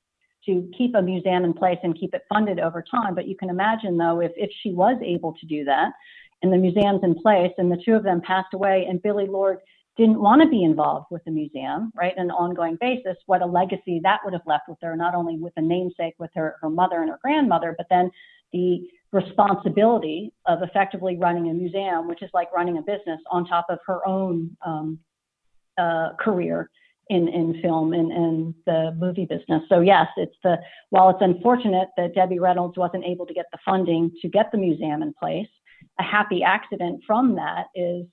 to 0.47 0.71
keep 0.77 0.95
a 0.95 1.03
museum 1.03 1.45
in 1.45 1.53
place 1.53 1.79
and 1.83 1.99
keep 1.99 2.15
it 2.15 2.23
funded 2.29 2.59
over 2.61 2.83
time. 2.83 3.15
But 3.15 3.29
you 3.29 3.37
can 3.37 3.51
imagine 3.51 3.97
though, 3.97 4.21
if 4.21 4.33
if 4.37 4.51
she 4.63 4.73
was 4.73 4.97
able 5.05 5.35
to 5.35 5.47
do 5.47 5.65
that 5.65 5.93
and 6.43 6.53
the 6.53 6.57
museum's 6.57 7.03
in 7.03 7.15
place 7.15 7.53
and 7.59 7.71
the 7.71 7.81
two 7.85 7.95
of 7.95 8.03
them 8.03 8.21
passed 8.21 8.55
away 8.55 8.87
and 8.89 9.03
Billie 9.03 9.27
Lourd 9.27 9.59
didn't 9.97 10.21
want 10.21 10.41
to 10.41 10.49
be 10.49 10.65
involved 10.65 11.07
with 11.11 11.23
the 11.25 11.31
museum, 11.31 11.93
right, 11.95 12.15
on 12.17 12.27
an 12.27 12.31
ongoing 12.31 12.79
basis, 12.81 13.17
what 13.27 13.43
a 13.43 13.47
legacy 13.47 14.01
that 14.03 14.21
would 14.25 14.33
have 14.33 14.47
left 14.47 14.69
with 14.69 14.79
her, 14.83 14.97
not 14.97 15.15
only 15.15 15.37
with 15.37 15.55
the 15.57 15.63
namesake 15.63 16.15
with 16.19 16.31
her, 16.35 16.57
her 16.63 16.71
mother 16.71 17.03
and 17.03 17.11
her 17.11 17.19
grandmother, 17.23 17.75
but 17.77 17.87
then 17.91 18.11
the 18.53 18.89
responsibility 19.13 20.33
of 20.47 20.63
effectively 20.63 21.17
running 21.17 21.51
a 21.51 21.55
museum, 21.55 22.09
which 22.09 22.23
is 22.23 22.31
like 22.33 22.53
running 22.53 22.79
a 22.79 22.83
business 22.83 23.21
on 23.31 23.45
top 23.45 23.67
of 23.69 23.79
her 23.87 24.07
own 24.07 24.57
um, 24.65 24.99
uh, 25.77 26.11
career 26.19 26.71
in, 27.11 27.29
in 27.29 27.61
film 27.61 27.93
and, 27.93 28.13
and 28.13 28.55
the 28.67 28.97
movie 28.99 29.27
business. 29.27 29.63
So 29.69 29.81
yes, 29.81 30.07
it's 30.17 30.37
the 30.45 30.57
while 30.91 31.11
it's 31.11 31.19
unfortunate 31.21 31.89
that 31.97 32.15
Debbie 32.15 32.39
Reynolds 32.39 32.79
wasn't 32.79 33.05
able 33.05 33.27
to 33.27 33.35
get 33.35 33.47
the 33.53 33.59
funding 33.65 34.13
to 34.23 34.29
get 34.29 34.53
the 34.53 34.59
museum 34.59 35.03
in 35.03 35.13
place, 35.13 35.49
a 35.99 36.03
happy 36.03 36.43
accident 36.43 37.03
from 37.07 37.35
that 37.37 37.67
is 37.75 38.07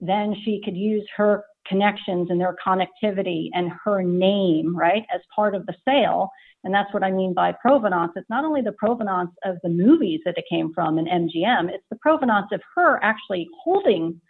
then 0.00 0.34
she 0.44 0.60
could 0.64 0.76
use 0.76 1.06
her 1.16 1.44
connections 1.66 2.28
and 2.30 2.40
their 2.40 2.56
connectivity 2.64 3.48
and 3.54 3.72
her 3.84 4.02
name, 4.02 4.76
right, 4.76 5.04
as 5.14 5.20
part 5.34 5.54
of 5.54 5.66
the 5.66 5.74
sale. 5.86 6.30
And 6.62 6.74
that's 6.74 6.92
what 6.92 7.02
I 7.02 7.10
mean 7.10 7.34
by 7.34 7.52
provenance. 7.52 8.12
It's 8.16 8.28
not 8.30 8.44
only 8.44 8.62
the 8.62 8.72
provenance 8.72 9.30
of 9.44 9.56
the 9.62 9.68
movies 9.68 10.20
that 10.24 10.38
it 10.38 10.44
came 10.48 10.72
from 10.74 10.98
in 10.98 11.06
MGM, 11.06 11.70
it's 11.70 11.84
the 11.90 11.98
provenance 12.00 12.48
of 12.52 12.60
her 12.74 13.02
actually 13.02 13.48
holding 13.62 14.20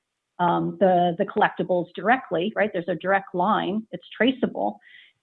um, 0.40 0.76
the, 0.80 1.14
the 1.18 1.24
collectibles 1.24 1.86
directly, 1.94 2.52
right? 2.56 2.70
There's 2.72 2.88
a 2.88 2.96
direct 2.96 3.34
line, 3.34 3.86
it's 3.92 4.06
traceable. 4.16 4.78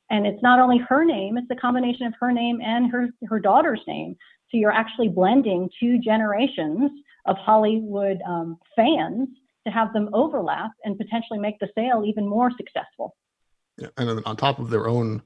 And 0.09 0.25
it's 0.25 0.43
not 0.43 0.59
only 0.59 0.77
her 0.89 1.05
name, 1.05 1.37
it's 1.37 1.47
the 1.47 1.55
combination 1.55 2.05
of 2.05 2.13
her 2.19 2.31
name 2.31 2.59
and 2.61 2.91
her, 2.91 3.09
her 3.27 3.39
daughter's 3.39 3.81
name. 3.87 4.15
So 4.49 4.57
you're 4.57 4.71
actually 4.71 5.07
blending 5.07 5.69
two 5.79 5.99
generations 5.99 6.91
of 7.25 7.37
Hollywood 7.37 8.19
um, 8.27 8.57
fans 8.75 9.29
to 9.65 9.71
have 9.71 9.93
them 9.93 10.09
overlap 10.13 10.71
and 10.83 10.97
potentially 10.97 11.39
make 11.39 11.59
the 11.59 11.69
sale 11.75 12.03
even 12.05 12.27
more 12.27 12.51
successful. 12.57 13.15
Yeah, 13.77 13.89
and 13.97 14.09
then 14.09 14.21
on 14.25 14.35
top 14.35 14.59
of 14.59 14.69
their 14.69 14.87
own 14.87 15.21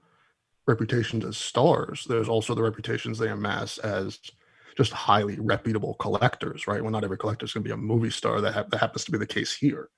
reputations 0.67 1.25
as 1.25 1.37
stars, 1.37 2.05
there's 2.07 2.29
also 2.29 2.53
the 2.53 2.63
reputations 2.63 3.17
they 3.17 3.29
amass 3.29 3.77
as 3.77 4.19
just 4.77 4.91
highly 4.91 5.39
reputable 5.39 5.93
collectors, 5.95 6.67
right? 6.67 6.81
Well, 6.81 6.91
not 6.91 7.03
every 7.03 7.17
collector 7.17 7.45
is 7.45 7.53
going 7.53 7.63
to 7.63 7.67
be 7.67 7.73
a 7.73 7.77
movie 7.77 8.09
star. 8.09 8.41
That, 8.41 8.53
ha- 8.53 8.65
that 8.69 8.79
happens 8.79 9.05
to 9.05 9.11
be 9.11 9.17
the 9.17 9.25
case 9.25 9.55
here. 9.55 9.89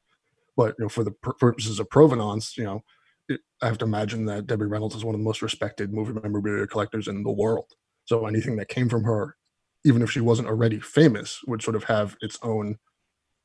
But 0.56 0.76
you 0.78 0.86
know, 0.86 0.90
for 0.90 1.04
the 1.04 1.12
pur- 1.12 1.34
purposes 1.34 1.80
of 1.80 1.90
provenance, 1.90 2.58
you 2.58 2.64
know, 2.64 2.82
it, 3.30 3.42
I 3.62 3.68
have 3.68 3.78
to 3.80 3.86
imagine 3.86 4.26
that 4.26 4.48
Debbie 4.48 4.66
Reynolds 4.66 4.96
is 4.96 5.04
one 5.04 5.16
of 5.16 5.20
the 5.20 5.26
most 5.26 5.42
respected 5.42 5.94
movie 5.94 6.14
memorabilia 6.14 6.68
collectors 6.68 7.08
in 7.08 7.24
the 7.24 7.32
world. 7.32 7.72
So 8.06 8.26
anything 8.26 8.56
that 8.58 8.70
came 8.70 8.88
from 8.88 9.04
her, 9.04 9.36
even 9.84 10.02
if 10.02 10.12
she 10.12 10.22
wasn't 10.22 10.48
already 10.48 10.80
famous, 10.80 11.42
would 11.48 11.62
sort 11.62 11.76
of 11.76 11.86
have 11.86 12.18
its 12.22 12.38
own 12.42 12.78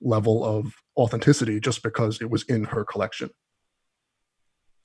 level 0.01 0.45
of 0.45 0.75
authenticity 0.97 1.61
just 1.61 1.83
because 1.83 2.21
it 2.21 2.31
was 2.31 2.43
in 2.45 2.65
her 2.65 2.85
collection. 2.85 3.31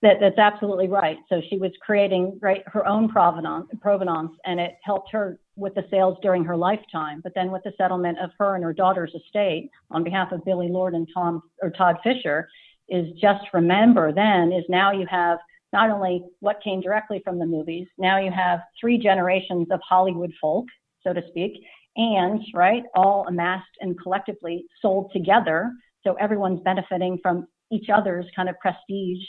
That, 0.03 0.17
that's 0.19 0.37
absolutely 0.37 0.87
right. 0.87 1.17
So 1.27 1.41
she 1.49 1.57
was 1.57 1.71
creating 1.81 2.37
right 2.39 2.61
her 2.67 2.85
own 2.85 3.09
provenance, 3.09 3.67
provenance, 3.81 4.31
and 4.45 4.59
it 4.59 4.75
helped 4.83 5.11
her 5.11 5.39
with 5.55 5.73
the 5.73 5.85
sales 5.89 6.19
during 6.21 6.43
her 6.43 6.55
lifetime. 6.55 7.19
But 7.23 7.33
then 7.33 7.51
with 7.51 7.63
the 7.63 7.73
settlement 7.79 8.19
of 8.19 8.29
her 8.37 8.53
and 8.53 8.63
her 8.63 8.73
daughter's 8.73 9.15
estate 9.15 9.71
on 9.89 10.03
behalf 10.03 10.31
of 10.31 10.45
Billie 10.45 10.69
Lourd 10.69 10.93
and 10.93 11.07
Tom 11.11 11.41
or 11.63 11.71
Todd 11.71 11.97
Fisher, 12.03 12.47
is 12.89 13.11
just 13.19 13.43
remember 13.53 14.13
then 14.13 14.51
is 14.51 14.63
now 14.69 14.91
you 14.91 15.05
have 15.07 15.39
not 15.73 15.89
only 15.89 16.23
what 16.39 16.63
came 16.63 16.79
directly 16.79 17.21
from 17.23 17.39
the 17.39 17.45
movies, 17.45 17.87
now 17.97 18.17
you 18.17 18.31
have 18.31 18.61
three 18.79 18.97
generations 18.97 19.67
of 19.71 19.81
Hollywood 19.87 20.31
folk, 20.39 20.65
so 21.07 21.13
to 21.13 21.27
speak, 21.29 21.53
and 21.95 22.41
right 22.53 22.83
all 22.95 23.25
amassed 23.27 23.65
and 23.79 23.99
collectively 23.99 24.65
sold 24.81 25.11
together. 25.13 25.71
So 26.03 26.13
everyone's 26.15 26.61
benefiting 26.61 27.17
from 27.21 27.47
each 27.71 27.89
other's 27.93 28.25
kind 28.35 28.49
of 28.49 28.55
prestige 28.59 29.25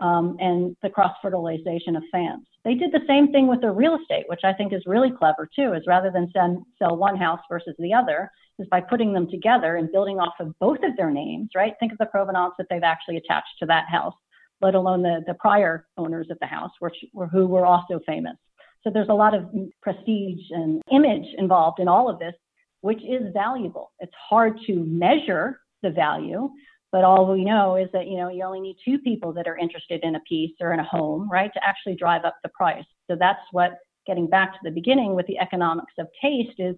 um, 0.00 0.36
and 0.40 0.76
the 0.82 0.90
cross 0.90 1.14
fertilization 1.22 1.96
of 1.96 2.02
fans. 2.10 2.46
They 2.64 2.74
did 2.74 2.92
the 2.92 3.04
same 3.06 3.32
thing 3.32 3.48
with 3.48 3.60
their 3.60 3.72
real 3.72 3.98
estate, 4.00 4.24
which 4.28 4.40
I 4.44 4.52
think 4.52 4.72
is 4.72 4.82
really 4.86 5.10
clever 5.10 5.48
too, 5.54 5.72
is 5.74 5.82
rather 5.86 6.10
than 6.10 6.30
send, 6.32 6.62
sell 6.78 6.96
one 6.96 7.16
house 7.16 7.40
versus 7.48 7.74
the 7.78 7.92
other, 7.92 8.30
is 8.58 8.68
by 8.70 8.80
putting 8.80 9.12
them 9.12 9.28
together 9.30 9.76
and 9.76 9.90
building 9.90 10.18
off 10.18 10.34
of 10.40 10.54
both 10.60 10.78
of 10.84 10.96
their 10.96 11.10
names, 11.10 11.50
right? 11.54 11.74
Think 11.80 11.92
of 11.92 11.98
the 11.98 12.06
provenance 12.06 12.54
that 12.58 12.66
they've 12.70 12.82
actually 12.82 13.16
attached 13.16 13.58
to 13.60 13.66
that 13.66 13.88
house, 13.88 14.14
let 14.60 14.74
alone 14.74 15.02
the, 15.02 15.22
the 15.26 15.34
prior 15.34 15.86
owners 15.96 16.28
of 16.30 16.38
the 16.40 16.46
house, 16.46 16.70
which 16.78 16.96
were, 17.12 17.26
who 17.26 17.46
were 17.46 17.66
also 17.66 18.00
famous. 18.06 18.36
So 18.82 18.90
there's 18.90 19.08
a 19.08 19.14
lot 19.14 19.34
of 19.34 19.46
prestige 19.80 20.40
and 20.50 20.82
image 20.90 21.26
involved 21.38 21.78
in 21.78 21.88
all 21.88 22.08
of 22.08 22.18
this, 22.18 22.34
which 22.80 23.02
is 23.04 23.32
valuable. 23.32 23.92
It's 24.00 24.14
hard 24.28 24.58
to 24.66 24.74
measure 24.74 25.60
the 25.82 25.90
value, 25.90 26.50
but 26.90 27.04
all 27.04 27.32
we 27.32 27.44
know 27.44 27.76
is 27.76 27.88
that, 27.92 28.06
you 28.08 28.16
know, 28.16 28.28
you 28.28 28.42
only 28.42 28.60
need 28.60 28.76
two 28.84 28.98
people 28.98 29.32
that 29.34 29.46
are 29.46 29.56
interested 29.56 30.00
in 30.02 30.16
a 30.16 30.20
piece 30.20 30.52
or 30.60 30.72
in 30.72 30.80
a 30.80 30.84
home, 30.84 31.28
right, 31.30 31.52
to 31.54 31.64
actually 31.64 31.94
drive 31.94 32.24
up 32.24 32.36
the 32.42 32.50
price. 32.50 32.84
So 33.08 33.16
that's 33.16 33.40
what, 33.52 33.78
getting 34.04 34.26
back 34.26 34.52
to 34.52 34.58
the 34.64 34.70
beginning 34.70 35.14
with 35.14 35.26
the 35.28 35.38
economics 35.38 35.92
of 35.98 36.08
taste, 36.20 36.58
is 36.58 36.74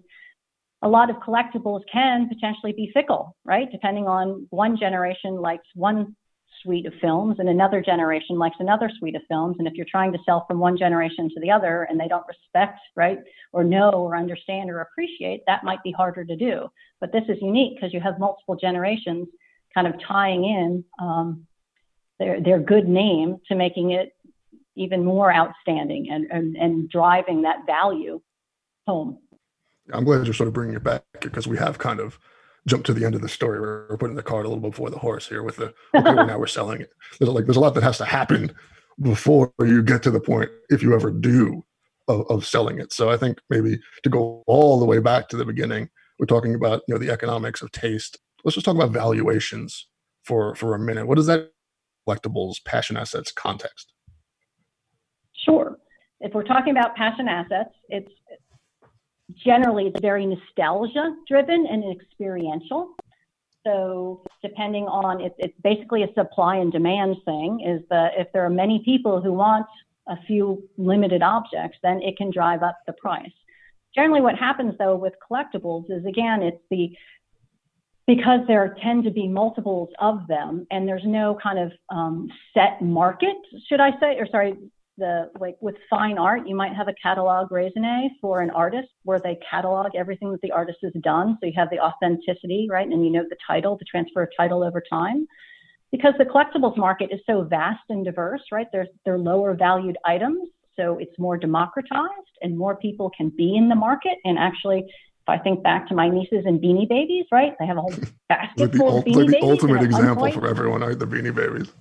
a 0.83 0.87
lot 0.87 1.09
of 1.09 1.15
collectibles 1.17 1.81
can 1.91 2.29
potentially 2.29 2.71
be 2.71 2.91
fickle, 2.93 3.35
right? 3.43 3.71
Depending 3.71 4.07
on 4.07 4.45
one 4.51 4.77
generation 4.77 5.35
likes 5.35 5.67
one 5.73 6.15
suite 6.61 6.85
of 6.85 6.93
films 7.01 7.37
and 7.39 7.49
another 7.49 7.81
generation 7.81 8.37
likes 8.37 8.57
another 8.59 8.89
suite 8.97 9.15
of 9.15 9.21
films. 9.27 9.55
And 9.59 9.67
if 9.67 9.73
you're 9.73 9.85
trying 9.89 10.11
to 10.13 10.19
sell 10.25 10.45
from 10.47 10.59
one 10.59 10.77
generation 10.77 11.29
to 11.29 11.39
the 11.39 11.51
other 11.51 11.87
and 11.89 11.99
they 11.99 12.07
don't 12.07 12.25
respect, 12.27 12.79
right, 12.95 13.19
or 13.51 13.63
know 13.63 13.91
or 13.91 14.15
understand 14.15 14.69
or 14.69 14.81
appreciate, 14.81 15.43
that 15.47 15.63
might 15.63 15.83
be 15.83 15.91
harder 15.91 16.25
to 16.25 16.35
do. 16.35 16.69
But 16.99 17.11
this 17.11 17.23
is 17.27 17.37
unique 17.41 17.75
because 17.75 17.93
you 17.93 17.99
have 18.01 18.19
multiple 18.19 18.55
generations 18.55 19.27
kind 19.73 19.87
of 19.87 19.93
tying 20.01 20.45
in 20.45 20.83
um, 20.99 21.45
their 22.19 22.41
their 22.41 22.59
good 22.59 22.87
name 22.87 23.37
to 23.47 23.55
making 23.55 23.91
it 23.91 24.15
even 24.75 25.03
more 25.03 25.33
outstanding 25.33 26.09
and, 26.09 26.27
and, 26.31 26.55
and 26.57 26.89
driving 26.89 27.43
that 27.43 27.65
value 27.65 28.21
home. 28.87 29.17
I'm 29.91 30.03
glad 30.03 30.25
you're 30.25 30.33
sort 30.33 30.47
of 30.47 30.53
bringing 30.53 30.75
it 30.75 30.83
back 30.83 31.03
because 31.21 31.47
we 31.47 31.57
have 31.57 31.77
kind 31.77 31.99
of 31.99 32.19
jumped 32.67 32.85
to 32.87 32.93
the 32.93 33.05
end 33.05 33.15
of 33.15 33.21
the 33.21 33.29
story. 33.29 33.59
We're 33.59 33.97
putting 33.97 34.15
the 34.15 34.23
cart 34.23 34.45
a 34.45 34.49
little 34.49 34.69
before 34.69 34.89
the 34.89 34.99
horse 34.99 35.27
here 35.27 35.43
with 35.43 35.57
the 35.57 35.73
okay, 35.95 36.13
well, 36.15 36.27
now 36.27 36.39
we're 36.39 36.47
selling 36.47 36.81
it. 36.81 36.89
There's 37.19 37.29
like 37.29 37.45
there's 37.45 37.57
a 37.57 37.61
lot 37.61 37.73
that 37.75 37.83
has 37.83 37.97
to 37.99 38.05
happen 38.05 38.53
before 39.01 39.53
you 39.59 39.83
get 39.83 40.03
to 40.03 40.11
the 40.11 40.21
point, 40.21 40.49
if 40.69 40.81
you 40.81 40.95
ever 40.95 41.11
do, 41.11 41.65
of, 42.07 42.25
of 42.29 42.45
selling 42.45 42.79
it. 42.79 42.93
So 42.93 43.09
I 43.09 43.17
think 43.17 43.39
maybe 43.49 43.77
to 44.03 44.09
go 44.09 44.43
all 44.47 44.79
the 44.79 44.85
way 44.85 44.99
back 44.99 45.27
to 45.29 45.37
the 45.37 45.45
beginning, 45.45 45.89
we're 46.17 46.25
talking 46.25 46.55
about 46.55 46.81
you 46.87 46.93
know 46.93 46.99
the 46.99 47.11
economics 47.11 47.61
of 47.61 47.71
taste 47.71 48.19
let's 48.45 48.55
just 48.55 48.65
talk 48.65 48.75
about 48.75 48.91
valuations 48.91 49.87
for 50.23 50.55
for 50.55 50.75
a 50.75 50.79
minute. 50.79 51.07
What 51.07 51.19
is 51.19 51.25
that 51.25 51.51
collectibles, 52.07 52.63
passion 52.63 52.95
assets 52.95 53.31
context? 53.31 53.91
Sure. 55.43 55.77
If 56.21 56.33
we're 56.33 56.43
talking 56.43 56.71
about 56.71 56.95
passion 56.95 57.27
assets, 57.27 57.71
it's 57.89 58.11
generally 59.33 59.87
it's 59.87 59.99
very 60.01 60.25
nostalgia 60.25 61.15
driven 61.27 61.65
and 61.65 61.83
experiential. 61.91 62.95
So 63.65 64.21
depending 64.43 64.85
on 64.85 65.21
it, 65.21 65.33
it's 65.39 65.59
basically 65.63 66.03
a 66.03 66.13
supply 66.13 66.57
and 66.57 66.71
demand 66.71 67.17
thing. 67.25 67.61
Is 67.65 67.81
that 67.89 68.11
if 68.17 68.27
there 68.31 68.45
are 68.45 68.49
many 68.49 68.81
people 68.85 69.21
who 69.21 69.33
want 69.33 69.65
a 70.07 70.17
few 70.27 70.67
limited 70.77 71.23
objects, 71.23 71.77
then 71.81 72.01
it 72.01 72.15
can 72.17 72.29
drive 72.31 72.61
up 72.61 72.77
the 72.85 72.93
price. 72.93 73.31
Generally, 73.95 74.21
what 74.21 74.35
happens 74.35 74.75
though 74.77 74.95
with 74.95 75.13
collectibles 75.27 75.89
is 75.89 76.05
again, 76.05 76.43
it's 76.43 76.61
the 76.69 76.95
because 78.07 78.41
there 78.47 78.77
tend 78.83 79.03
to 79.03 79.09
be 79.09 79.27
multiples 79.27 79.89
of 79.99 80.27
them 80.27 80.67
and 80.69 80.87
there's 80.87 81.05
no 81.05 81.37
kind 81.41 81.57
of 81.57 81.71
um, 81.89 82.29
set 82.53 82.79
market, 82.79 83.35
should 83.67 83.79
I 83.79 83.91
say, 83.99 84.17
or 84.19 84.27
sorry, 84.27 84.55
the 84.97 85.29
like 85.39 85.57
with 85.61 85.75
fine 85.89 86.17
art, 86.17 86.47
you 86.47 86.55
might 86.55 86.73
have 86.73 86.87
a 86.87 86.93
catalog 87.01 87.49
raisonné 87.49 88.09
for 88.21 88.41
an 88.41 88.49
artist 88.51 88.89
where 89.03 89.19
they 89.19 89.37
catalog 89.49 89.91
everything 89.95 90.31
that 90.31 90.41
the 90.41 90.51
artist 90.51 90.79
has 90.83 90.93
done. 91.01 91.37
So 91.39 91.47
you 91.47 91.53
have 91.55 91.69
the 91.69 91.79
authenticity, 91.79 92.67
right? 92.69 92.87
And 92.87 93.05
you 93.05 93.11
know 93.11 93.23
the 93.29 93.37
title, 93.45 93.77
the 93.77 93.85
transfer 93.85 94.23
of 94.23 94.29
title 94.37 94.63
over 94.63 94.81
time. 94.89 95.27
Because 95.91 96.13
the 96.17 96.25
collectibles 96.25 96.77
market 96.77 97.09
is 97.11 97.19
so 97.27 97.43
vast 97.43 97.83
and 97.89 98.03
diverse, 98.03 98.41
right? 98.51 98.67
There's 98.71 98.87
they're 99.05 99.19
lower 99.19 99.53
valued 99.53 99.97
items. 100.05 100.49
So 100.75 100.97
it's 100.97 101.17
more 101.17 101.37
democratized 101.37 102.35
and 102.41 102.57
more 102.57 102.75
people 102.75 103.11
can 103.15 103.29
be 103.29 103.55
in 103.55 103.69
the 103.69 103.75
market 103.75 104.17
and 104.25 104.37
actually 104.37 104.79
if 105.27 105.29
I 105.29 105.39
think 105.39 105.63
back 105.63 105.87
to 105.87 105.95
my 105.95 106.07
nieces 106.07 106.43
and 106.45 106.61
Beanie 106.61 106.87
Babies, 106.87 107.25
right? 107.31 107.53
They 107.59 107.65
have 107.65 107.77
a 107.77 107.81
whole 107.81 107.93
basket 108.29 108.71
the, 108.71 108.77
full 108.77 108.99
of 108.99 109.05
Beanie 109.05 109.15
Babies. 109.15 109.31
like 109.31 109.41
the 109.41 109.47
ultimate 109.47 109.83
example 109.83 110.31
for 110.31 110.47
everyone, 110.47 110.81
right? 110.81 110.99
The 110.99 111.07
Beanie 111.07 111.33
Babies. 111.33 111.73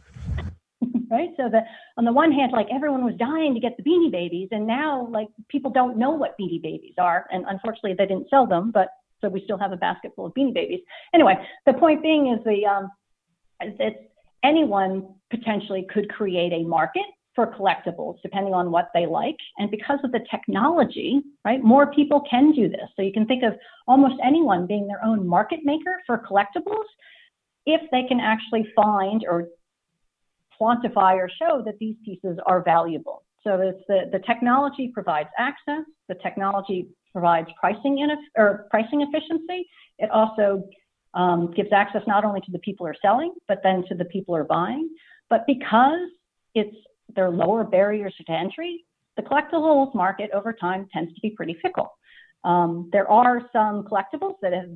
right. 1.11 1.31
So 1.37 1.49
that 1.51 1.65
on 1.97 2.05
the 2.05 2.13
one 2.13 2.33
hand, 2.33 2.53
like 2.53 2.67
everyone 2.75 3.05
was 3.05 3.15
dying 3.17 3.55
to 3.55 3.61
get 3.61 3.77
the 3.77 3.83
Beanie 3.83 4.11
Babies, 4.11 4.49
and 4.51 4.67
now 4.67 5.09
like 5.11 5.29
people 5.49 5.71
don't 5.71 5.97
know 5.97 6.11
what 6.11 6.37
Beanie 6.39 6.63
Babies 6.63 6.95
are, 6.99 7.27
and 7.31 7.45
unfortunately 7.49 7.95
they 7.97 8.07
didn't 8.07 8.29
sell 8.31 8.47
them, 8.47 8.71
but 8.73 8.89
so 9.21 9.29
we 9.29 9.43
still 9.45 9.59
have 9.59 9.73
a 9.73 9.77
basket 9.77 10.13
full 10.15 10.27
of 10.27 10.35
Beanie 10.35 10.55
Babies. 10.55 10.81
Anyway, 11.15 11.35
the 11.67 11.75
point 11.75 12.03
being 12.03 12.35
is 12.37 12.45
the 12.45 12.67
um, 12.67 12.91
it's 13.61 13.99
anyone 14.43 15.09
potentially 15.31 15.87
could 15.93 16.09
create 16.11 16.53
a 16.53 16.63
market 16.65 17.05
for 17.35 17.53
collectibles, 17.53 18.17
depending 18.23 18.55
on 18.55 18.71
what 18.71 18.91
they 18.95 19.07
like. 19.07 19.37
And 19.59 19.71
because 19.71 19.99
of 20.05 20.13
the 20.13 20.21
technology, 20.31 21.21
right, 21.45 21.63
more 21.63 21.93
people 21.93 22.23
can 22.31 22.53
do 22.53 22.69
this. 22.69 22.89
So 22.95 23.03
you 23.03 23.13
can 23.13 23.27
think 23.27 23.43
of 23.43 23.55
almost 23.89 24.15
anyone 24.25 24.67
being 24.67 24.87
their 24.87 25.05
own 25.05 25.27
market 25.27 25.61
maker 25.65 26.01
for 26.07 26.19
collectibles 26.19 26.85
if 27.67 27.81
they 27.91 28.05
can 28.07 28.21
actually 28.21 28.69
find 28.77 29.25
or 29.29 29.49
quantify 30.61 31.15
or 31.15 31.29
show 31.29 31.63
that 31.65 31.79
these 31.79 31.97
pieces 32.05 32.39
are 32.47 32.63
valuable. 32.63 33.25
So 33.43 33.61
it's 33.61 33.83
the, 33.89 34.09
the 34.11 34.21
technology 34.21 34.91
provides 34.93 35.29
access, 35.39 35.85
the 36.09 36.15
technology 36.17 36.89
provides 37.13 37.49
pricing 37.61 37.99
in, 37.99 38.11
or 38.37 38.67
pricing 38.71 39.03
efficiency. 39.03 39.69
It 39.99 40.11
also 40.11 40.65
um, 41.13 41.53
gives 41.53 41.73
access 41.73 42.03
not 42.07 42.25
only 42.25 42.41
to 42.41 42.51
the 42.51 42.59
people 42.61 42.87
who 42.87 42.91
are 42.91 42.97
selling, 43.01 43.35
but 43.47 43.61
then 43.63 43.85
to 43.89 43.95
the 43.95 44.07
people 44.07 44.35
who 44.35 44.41
are 44.41 44.45
buying. 44.45 44.89
But 45.31 45.47
because 45.47 46.09
it's 46.55 46.77
there 47.15 47.27
are 47.27 47.31
lower 47.31 47.65
barriers 47.65 48.15
to 48.17 48.33
entry, 48.33 48.85
the 49.17 49.23
collectibles 49.23 49.95
market 49.95 50.31
over 50.33 50.53
time 50.53 50.89
tends 50.93 51.15
to 51.15 51.21
be 51.21 51.31
pretty 51.31 51.57
fickle. 51.63 51.93
Um, 52.45 52.89
there 52.93 53.09
are 53.11 53.43
some 53.53 53.85
collectibles 53.85 54.37
that 54.43 54.53
have 54.53 54.71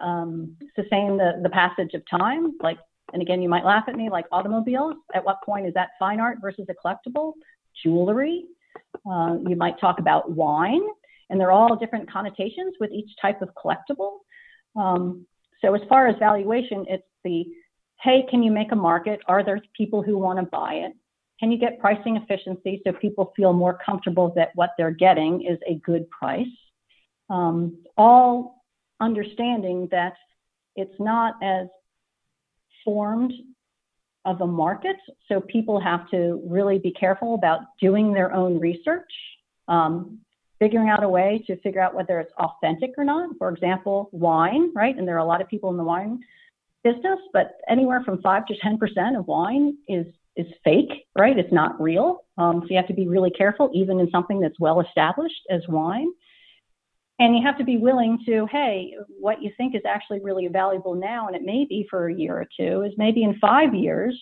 um, 0.00 0.56
sustained 0.76 1.18
the, 1.18 1.40
the 1.42 1.50
passage 1.50 1.92
of 1.94 2.02
time, 2.08 2.52
like, 2.62 2.78
and 3.12 3.22
again, 3.22 3.42
you 3.42 3.48
might 3.48 3.64
laugh 3.64 3.84
at 3.88 3.94
me, 3.94 4.10
like 4.10 4.26
automobiles. 4.32 4.94
At 5.14 5.24
what 5.24 5.42
point 5.42 5.66
is 5.66 5.74
that 5.74 5.90
fine 5.98 6.20
art 6.20 6.38
versus 6.40 6.66
a 6.68 6.74
collectible? 6.74 7.34
Jewelry. 7.82 8.44
Uh, 9.10 9.36
you 9.46 9.56
might 9.56 9.78
talk 9.80 9.98
about 9.98 10.30
wine, 10.30 10.82
and 11.28 11.40
they're 11.40 11.52
all 11.52 11.76
different 11.76 12.10
connotations 12.10 12.74
with 12.80 12.90
each 12.92 13.10
type 13.20 13.42
of 13.42 13.50
collectible. 13.54 14.18
Um, 14.76 15.26
so 15.60 15.74
as 15.74 15.80
far 15.88 16.06
as 16.06 16.16
valuation, 16.18 16.84
it's 16.88 17.06
the, 17.24 17.46
hey, 18.02 18.24
can 18.30 18.42
you 18.42 18.50
make 18.50 18.72
a 18.72 18.76
market? 18.76 19.20
Are 19.26 19.44
there 19.44 19.60
people 19.76 20.02
who 20.02 20.18
want 20.18 20.38
to 20.38 20.46
buy 20.46 20.74
it? 20.74 20.92
Can 21.40 21.50
you 21.50 21.58
get 21.58 21.80
pricing 21.80 22.16
efficiency 22.16 22.80
so 22.84 22.92
people 22.92 23.32
feel 23.36 23.52
more 23.52 23.78
comfortable 23.84 24.32
that 24.36 24.50
what 24.54 24.70
they're 24.78 24.90
getting 24.90 25.42
is 25.42 25.58
a 25.66 25.74
good 25.76 26.08
price? 26.10 26.46
Um, 27.30 27.78
all 27.96 28.62
understanding 29.00 29.88
that 29.90 30.14
it's 30.76 30.94
not 30.98 31.34
as 31.42 31.66
formed 32.84 33.32
of 34.24 34.40
a 34.40 34.46
market, 34.46 34.96
so 35.28 35.40
people 35.40 35.80
have 35.80 36.08
to 36.10 36.40
really 36.46 36.78
be 36.78 36.92
careful 36.92 37.34
about 37.34 37.60
doing 37.80 38.12
their 38.12 38.32
own 38.32 38.60
research, 38.60 39.10
um, 39.68 40.18
figuring 40.60 40.88
out 40.88 41.02
a 41.02 41.08
way 41.08 41.42
to 41.46 41.56
figure 41.60 41.80
out 41.80 41.94
whether 41.94 42.20
it's 42.20 42.32
authentic 42.38 42.92
or 42.96 43.04
not. 43.04 43.30
For 43.38 43.48
example, 43.48 44.08
wine, 44.12 44.72
right? 44.74 44.96
And 44.96 45.08
there 45.08 45.16
are 45.16 45.18
a 45.18 45.24
lot 45.24 45.40
of 45.40 45.48
people 45.48 45.70
in 45.70 45.76
the 45.76 45.82
wine 45.82 46.20
business, 46.84 47.18
but 47.32 47.56
anywhere 47.68 48.02
from 48.04 48.22
five 48.22 48.46
to 48.46 48.54
10% 48.54 49.18
of 49.18 49.26
wine 49.26 49.76
is 49.88 50.06
is 50.34 50.46
fake, 50.64 51.06
right? 51.18 51.38
It's 51.38 51.52
not 51.52 51.78
real. 51.80 52.24
Um, 52.38 52.62
so 52.62 52.68
you 52.70 52.76
have 52.76 52.86
to 52.86 52.94
be 52.94 53.06
really 53.06 53.30
careful, 53.30 53.70
even 53.74 54.00
in 54.00 54.10
something 54.10 54.40
that's 54.40 54.58
well 54.58 54.80
established 54.80 55.42
as 55.50 55.60
wine. 55.68 56.08
And 57.18 57.36
you 57.36 57.42
have 57.44 57.58
to 57.58 57.64
be 57.64 57.76
willing 57.76 58.18
to, 58.26 58.46
hey, 58.50 58.94
what 59.20 59.42
you 59.42 59.50
think 59.56 59.74
is 59.74 59.82
actually 59.86 60.20
really 60.20 60.48
valuable 60.48 60.94
now, 60.94 61.26
and 61.26 61.36
it 61.36 61.42
may 61.42 61.66
be 61.68 61.86
for 61.88 62.08
a 62.08 62.14
year 62.14 62.36
or 62.36 62.46
two, 62.58 62.82
is 62.82 62.92
maybe 62.96 63.22
in 63.22 63.38
five 63.38 63.74
years, 63.74 64.20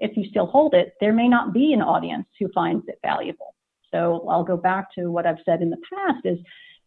if 0.00 0.16
you 0.16 0.24
still 0.30 0.46
hold 0.46 0.74
it, 0.74 0.94
there 1.00 1.12
may 1.12 1.28
not 1.28 1.52
be 1.52 1.72
an 1.72 1.82
audience 1.82 2.26
who 2.38 2.48
finds 2.54 2.84
it 2.88 2.98
valuable. 3.02 3.54
So 3.92 4.26
I'll 4.28 4.44
go 4.44 4.56
back 4.56 4.86
to 4.94 5.10
what 5.10 5.26
I've 5.26 5.36
said 5.44 5.62
in 5.62 5.70
the 5.70 5.76
past 5.92 6.24
is 6.24 6.38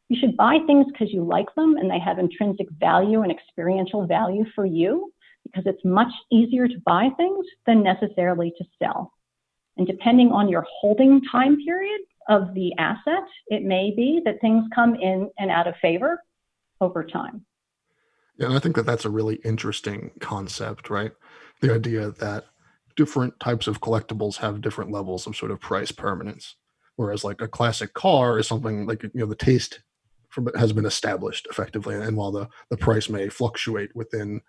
you 0.10 0.18
should 0.20 0.38
buy 0.38 0.58
things 0.66 0.88
because 0.92 1.14
you 1.14 1.24
like 1.24 1.54
them 1.56 1.76
and 1.78 1.90
they 1.90 2.00
have 2.00 2.20
intrinsic 2.20 2.68
value 2.80 3.22
and 3.22 3.32
experiential 3.32 4.06
value 4.06 4.46
for 4.54 4.66
you 4.66 5.12
because 5.44 5.64
it's 5.66 5.84
much 5.86 6.12
easier 6.32 6.68
to 6.68 6.82
buy 6.86 7.10
things 7.18 7.46
than 7.66 7.84
necessarily 7.84 8.52
to 8.58 8.66
sell. 8.82 9.12
And 9.78 9.88
depending 9.88 10.32
on 10.32 10.50
your 10.50 10.66
holding 10.80 11.22
time 11.32 11.58
period 11.64 12.02
of 12.30 12.54
the 12.54 12.74
asset, 12.78 13.24
it 13.48 13.64
may 13.64 13.94
be 13.96 14.22
that 14.26 14.42
things 14.42 14.66
come 14.74 14.96
in 14.96 15.30
and 15.38 15.52
out 15.52 15.68
of 15.68 15.76
favor 15.82 16.22
over 16.82 17.04
time. 17.04 17.46
Yeah, 18.38 18.48
and 18.48 18.56
I 18.56 18.60
think 18.60 18.76
that 18.76 18.86
that's 18.86 19.06
a 19.06 19.10
really 19.10 19.36
interesting 19.46 20.12
concept, 20.20 20.90
right? 20.90 21.12
The 21.62 21.74
idea 21.74 22.12
that 22.12 22.46
different 22.96 23.40
types 23.40 23.68
of 23.68 23.82
collectibles 23.82 24.38
have 24.38 24.62
different 24.62 24.92
levels 24.92 25.28
of 25.28 25.36
sort 25.36 25.52
of 25.52 25.60
price 25.60 25.92
permanence. 25.92 26.56
Whereas, 26.98 27.24
like 27.24 27.42
a 27.42 27.48
classic 27.48 27.94
car 27.94 28.40
is 28.40 28.48
something 28.48 28.86
like 28.86 29.04
you 29.04 29.12
know 29.14 29.26
the 29.26 29.36
taste 29.36 29.82
from 30.30 30.50
has 30.58 30.74
been 30.74 30.86
established 30.86 31.48
effectively, 31.50 31.96
and 31.96 32.16
while 32.16 32.32
the 32.32 32.48
the 32.70 32.78
price 32.78 33.10
may 33.10 33.30
fluctuate 33.30 33.94
within 33.96 34.42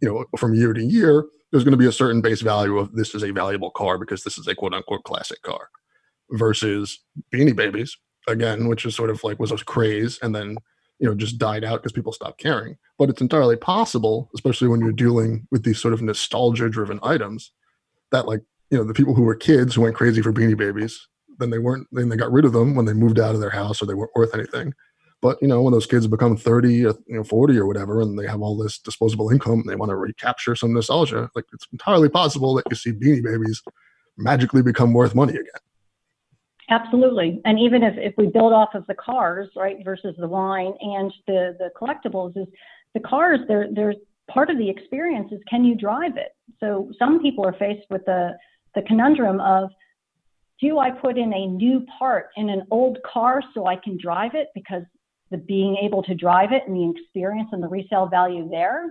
you 0.00 0.08
know, 0.08 0.24
from 0.36 0.54
year 0.54 0.72
to 0.72 0.82
year, 0.82 1.24
there's 1.50 1.64
going 1.64 1.72
to 1.72 1.78
be 1.78 1.86
a 1.86 1.92
certain 1.92 2.20
base 2.20 2.40
value 2.40 2.78
of 2.78 2.94
this 2.94 3.14
is 3.14 3.24
a 3.24 3.32
valuable 3.32 3.70
car 3.70 3.98
because 3.98 4.22
this 4.22 4.38
is 4.38 4.46
a 4.46 4.54
quote 4.54 4.74
unquote 4.74 5.02
classic 5.04 5.42
car 5.42 5.68
versus 6.30 7.00
Beanie 7.32 7.56
Babies, 7.56 7.96
again, 8.26 8.68
which 8.68 8.84
is 8.84 8.94
sort 8.94 9.10
of 9.10 9.22
like 9.24 9.38
was 9.38 9.52
a 9.52 9.56
craze 9.56 10.18
and 10.22 10.34
then, 10.34 10.56
you 10.98 11.08
know, 11.08 11.14
just 11.14 11.38
died 11.38 11.64
out 11.64 11.82
because 11.82 11.92
people 11.92 12.12
stopped 12.12 12.40
caring. 12.40 12.76
But 12.98 13.08
it's 13.10 13.20
entirely 13.20 13.56
possible, 13.56 14.30
especially 14.34 14.68
when 14.68 14.80
you're 14.80 14.92
dealing 14.92 15.46
with 15.50 15.64
these 15.64 15.80
sort 15.80 15.94
of 15.94 16.02
nostalgia 16.02 16.68
driven 16.68 16.98
items, 17.02 17.52
that 18.10 18.26
like, 18.26 18.42
you 18.70 18.78
know, 18.78 18.84
the 18.84 18.94
people 18.94 19.14
who 19.14 19.22
were 19.22 19.34
kids 19.34 19.74
who 19.74 19.82
went 19.82 19.96
crazy 19.96 20.20
for 20.20 20.32
Beanie 20.32 20.56
Babies, 20.56 21.08
then 21.38 21.50
they 21.50 21.58
weren't, 21.58 21.86
then 21.92 22.08
they 22.08 22.16
got 22.16 22.32
rid 22.32 22.44
of 22.44 22.52
them 22.52 22.74
when 22.74 22.84
they 22.84 22.92
moved 22.92 23.18
out 23.18 23.34
of 23.34 23.40
their 23.40 23.50
house 23.50 23.80
or 23.80 23.86
they 23.86 23.94
weren't 23.94 24.14
worth 24.14 24.34
anything. 24.34 24.74
But 25.20 25.38
you 25.42 25.48
know, 25.48 25.62
when 25.62 25.72
those 25.72 25.86
kids 25.86 26.06
become 26.06 26.36
30 26.36 26.86
or 26.86 26.94
you 27.06 27.16
know 27.16 27.24
40 27.24 27.58
or 27.58 27.66
whatever, 27.66 28.00
and 28.00 28.18
they 28.18 28.26
have 28.26 28.40
all 28.40 28.56
this 28.56 28.78
disposable 28.78 29.30
income, 29.30 29.64
they 29.66 29.74
want 29.74 29.90
to 29.90 29.96
recapture 29.96 30.54
some 30.54 30.72
nostalgia. 30.72 31.28
Like 31.34 31.44
it's 31.52 31.66
entirely 31.72 32.08
possible 32.08 32.54
that 32.54 32.64
you 32.70 32.76
see 32.76 32.92
Beanie 32.92 33.22
Babies 33.22 33.62
magically 34.16 34.62
become 34.62 34.92
worth 34.92 35.14
money 35.14 35.32
again. 35.32 35.60
Absolutely. 36.70 37.40
And 37.44 37.58
even 37.58 37.82
if, 37.82 37.94
if 37.96 38.14
we 38.18 38.26
build 38.26 38.52
off 38.52 38.74
of 38.74 38.86
the 38.86 38.94
cars, 38.94 39.48
right, 39.56 39.76
versus 39.82 40.14
the 40.18 40.28
wine 40.28 40.74
and 40.80 41.12
the, 41.26 41.56
the 41.58 41.70
collectibles, 41.80 42.36
is 42.36 42.46
the 42.94 43.00
cars, 43.00 43.40
they're, 43.48 43.68
they're 43.72 43.94
part 44.30 44.50
of 44.50 44.58
the 44.58 44.68
experience 44.68 45.32
is 45.32 45.40
can 45.48 45.64
you 45.64 45.74
drive 45.74 46.16
it? 46.16 46.32
So 46.60 46.90
some 46.98 47.20
people 47.20 47.46
are 47.46 47.54
faced 47.54 47.86
with 47.90 48.04
the, 48.04 48.36
the 48.74 48.82
conundrum 48.82 49.40
of 49.40 49.70
do 50.60 50.78
I 50.78 50.90
put 50.90 51.16
in 51.16 51.32
a 51.32 51.46
new 51.46 51.86
part 51.98 52.30
in 52.36 52.50
an 52.50 52.64
old 52.70 52.98
car 53.10 53.42
so 53.54 53.66
I 53.66 53.76
can 53.76 53.96
drive 54.00 54.32
it 54.34 54.48
because 54.54 54.82
the 55.30 55.38
being 55.38 55.76
able 55.82 56.02
to 56.02 56.14
drive 56.14 56.52
it 56.52 56.64
and 56.66 56.76
the 56.76 57.00
experience 57.00 57.48
and 57.52 57.62
the 57.62 57.68
resale 57.68 58.06
value 58.06 58.48
there 58.50 58.90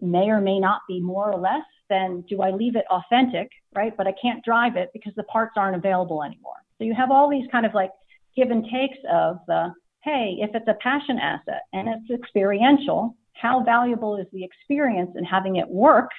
may 0.00 0.30
or 0.30 0.40
may 0.40 0.58
not 0.58 0.80
be 0.88 1.00
more 1.00 1.32
or 1.32 1.38
less 1.40 1.64
than 1.90 2.22
do 2.28 2.42
I 2.42 2.50
leave 2.50 2.76
it 2.76 2.84
authentic, 2.90 3.50
right? 3.74 3.94
But 3.96 4.06
I 4.06 4.14
can't 4.20 4.44
drive 4.44 4.76
it 4.76 4.90
because 4.92 5.12
the 5.16 5.24
parts 5.24 5.54
aren't 5.56 5.76
available 5.76 6.22
anymore. 6.22 6.61
So 6.82 6.86
you 6.86 6.94
have 6.94 7.12
all 7.12 7.30
these 7.30 7.46
kind 7.52 7.64
of 7.64 7.74
like 7.74 7.92
give 8.34 8.50
and 8.50 8.64
takes 8.64 8.98
of 9.08 9.38
the, 9.46 9.72
hey, 10.02 10.38
if 10.40 10.50
it's 10.52 10.66
a 10.66 10.74
passion 10.82 11.16
asset 11.18 11.62
and 11.72 11.88
it's 11.88 12.10
experiential, 12.10 13.16
how 13.34 13.62
valuable 13.62 14.16
is 14.16 14.26
the 14.32 14.42
experience 14.42 15.12
and 15.14 15.24
having 15.24 15.56
it 15.56 15.68
work 15.68 16.10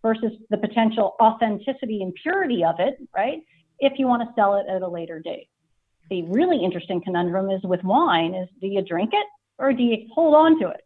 versus 0.00 0.30
the 0.50 0.56
potential 0.56 1.16
authenticity 1.20 2.02
and 2.02 2.14
purity 2.22 2.62
of 2.64 2.76
it, 2.78 2.98
right? 3.12 3.40
If 3.80 3.98
you 3.98 4.06
want 4.06 4.22
to 4.22 4.32
sell 4.36 4.54
it 4.54 4.66
at 4.72 4.82
a 4.82 4.88
later 4.88 5.18
date 5.18 5.48
the 6.10 6.22
really 6.22 6.64
interesting 6.64 7.02
conundrum 7.02 7.50
is 7.50 7.62
with 7.64 7.82
wine 7.84 8.34
is 8.34 8.48
do 8.60 8.66
you 8.66 8.82
drink 8.82 9.10
it 9.12 9.26
or 9.58 9.72
do 9.72 9.82
you 9.82 10.08
hold 10.14 10.34
on 10.34 10.58
to 10.60 10.68
it? 10.68 10.80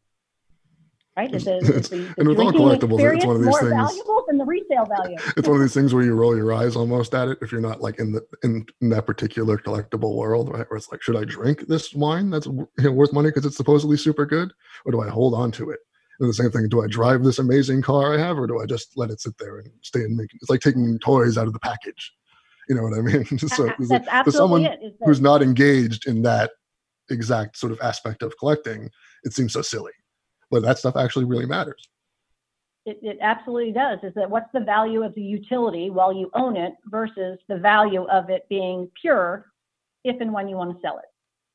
Right? 1.16 1.34
Is, 1.34 1.44
the, 1.44 1.56
is 1.58 1.66
the, 1.90 1.98
the 1.98 2.14
and 2.18 2.28
with 2.28 2.38
all 2.38 2.52
collectibles, 2.52 3.16
it's 3.16 3.26
one 3.26 3.36
of 3.36 3.42
these 3.44 3.58
things. 3.58 3.70
valuable 3.70 4.24
than 4.26 4.38
the 4.38 4.44
resale 4.44 4.86
value. 4.86 5.16
it's 5.36 5.46
one 5.46 5.56
of 5.56 5.62
these 5.62 5.74
things 5.74 5.92
where 5.92 6.02
you 6.02 6.14
roll 6.14 6.36
your 6.36 6.52
eyes 6.54 6.74
almost 6.74 7.14
at 7.14 7.28
it 7.28 7.38
if 7.42 7.52
you're 7.52 7.60
not 7.60 7.80
like 7.80 7.98
in 7.98 8.12
the 8.12 8.26
in, 8.42 8.64
in 8.80 8.88
that 8.90 9.06
particular 9.06 9.58
collectible 9.58 10.16
world, 10.16 10.50
right? 10.50 10.68
Where 10.70 10.78
it's 10.78 10.90
like, 10.90 11.02
should 11.02 11.16
I 11.16 11.24
drink 11.24 11.66
this 11.68 11.92
wine 11.92 12.30
that's 12.30 12.46
you 12.46 12.68
know, 12.78 12.92
worth 12.92 13.12
money 13.12 13.28
because 13.28 13.44
it's 13.44 13.56
supposedly 13.56 13.96
super 13.96 14.24
good, 14.24 14.52
or 14.84 14.92
do 14.92 15.00
I 15.02 15.08
hold 15.08 15.34
on 15.34 15.52
to 15.52 15.70
it? 15.70 15.80
And 16.20 16.28
the 16.28 16.34
same 16.34 16.50
thing, 16.50 16.68
do 16.68 16.82
I 16.82 16.86
drive 16.86 17.24
this 17.24 17.38
amazing 17.38 17.82
car 17.82 18.14
I 18.14 18.18
have, 18.18 18.38
or 18.38 18.46
do 18.46 18.60
I 18.60 18.66
just 18.66 18.96
let 18.96 19.10
it 19.10 19.20
sit 19.20 19.36
there 19.38 19.58
and 19.58 19.70
stay 19.82 20.00
and 20.00 20.16
make? 20.16 20.30
It's 20.34 20.50
like 20.50 20.60
taking 20.60 20.98
toys 21.00 21.36
out 21.36 21.46
of 21.46 21.52
the 21.52 21.60
package 21.60 22.12
you 22.68 22.76
know 22.76 22.82
what 22.82 22.94
I 22.94 23.02
mean? 23.02 23.26
so 23.38 23.70
That's 23.78 24.24
for 24.24 24.30
someone 24.30 24.64
it, 24.64 24.96
who's 25.04 25.20
not 25.20 25.42
engaged 25.42 26.06
in 26.06 26.22
that 26.22 26.52
exact 27.10 27.56
sort 27.56 27.72
of 27.72 27.80
aspect 27.80 28.22
of 28.22 28.36
collecting, 28.38 28.90
it 29.24 29.32
seems 29.32 29.52
so 29.52 29.62
silly. 29.62 29.92
But 30.52 30.62
that 30.62 30.78
stuff 30.78 30.96
actually 30.96 31.24
really 31.24 31.46
matters. 31.46 31.88
It, 32.84 32.98
it 33.02 33.18
absolutely 33.22 33.72
does. 33.72 34.00
Is 34.02 34.12
that 34.14 34.28
what's 34.28 34.52
the 34.52 34.60
value 34.60 35.02
of 35.02 35.14
the 35.14 35.22
utility 35.22 35.88
while 35.88 36.12
you 36.12 36.30
own 36.34 36.56
it 36.56 36.74
versus 36.86 37.38
the 37.48 37.56
value 37.56 38.04
of 38.08 38.28
it 38.28 38.46
being 38.50 38.90
pure 39.00 39.50
if 40.04 40.20
and 40.20 40.32
when 40.32 40.48
you 40.48 40.56
want 40.56 40.76
to 40.76 40.80
sell 40.82 40.98
it? 40.98 41.06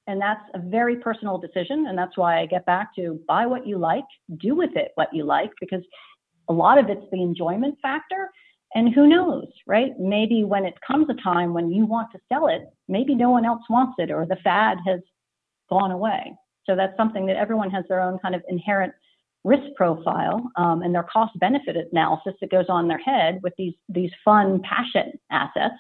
And 0.08 0.20
that's 0.20 0.42
a 0.56 0.60
very 0.60 0.96
personal 0.96 1.38
decision. 1.38 1.86
And 1.88 1.98
that's 1.98 2.18
why 2.18 2.40
I 2.40 2.48
get 2.48 2.66
back 2.66 2.96
to 2.96 3.20
buy 3.28 3.46
what 3.46 3.68
you 3.68 3.78
like, 3.78 4.06
do 4.38 4.56
with 4.56 4.76
it 4.76 4.94
what 4.96 5.14
you 5.14 5.26
like, 5.26 5.52
because 5.60 5.84
a 6.50 6.54
lot 6.54 6.80
of 6.80 6.90
it's 6.90 7.06
the 7.12 7.22
enjoyment 7.22 7.78
factor. 7.82 8.32
And 8.74 8.94
who 8.94 9.08
knows, 9.08 9.48
right? 9.68 9.92
Maybe 10.00 10.44
when 10.44 10.66
it 10.66 10.76
comes 10.86 11.08
a 11.10 11.22
time 11.22 11.54
when 11.54 11.72
you 11.72 11.86
want 11.86 12.12
to 12.14 12.20
sell 12.30 12.48
it, 12.48 12.64
maybe 12.88 13.14
no 13.14 13.30
one 13.30 13.46
else 13.46 13.64
wants 13.70 13.96
it 14.00 14.10
or 14.10 14.26
the 14.26 14.38
fad 14.44 14.80
has 14.88 15.02
gone 15.70 15.92
away. 15.92 16.34
So 16.68 16.76
that's 16.76 16.96
something 16.98 17.26
that 17.28 17.38
everyone 17.38 17.70
has 17.72 17.86
their 17.88 18.02
own 18.02 18.20
kind 18.20 18.36
of 18.36 18.44
inherent 18.48 18.94
risk 19.44 19.64
profile 19.76 20.52
um, 20.58 20.82
and 20.82 20.94
their 20.94 21.04
cost 21.12 21.38
benefit 21.40 21.76
analysis 21.92 22.34
that 22.42 22.52
goes 22.52 22.66
on 22.70 22.86
in 22.86 22.88
their 22.90 23.00
head 23.00 23.40
with 23.44 23.54
these 23.58 23.74
these 23.90 24.12
fun 24.26 24.62
passion 24.62 25.14
assets 25.32 25.76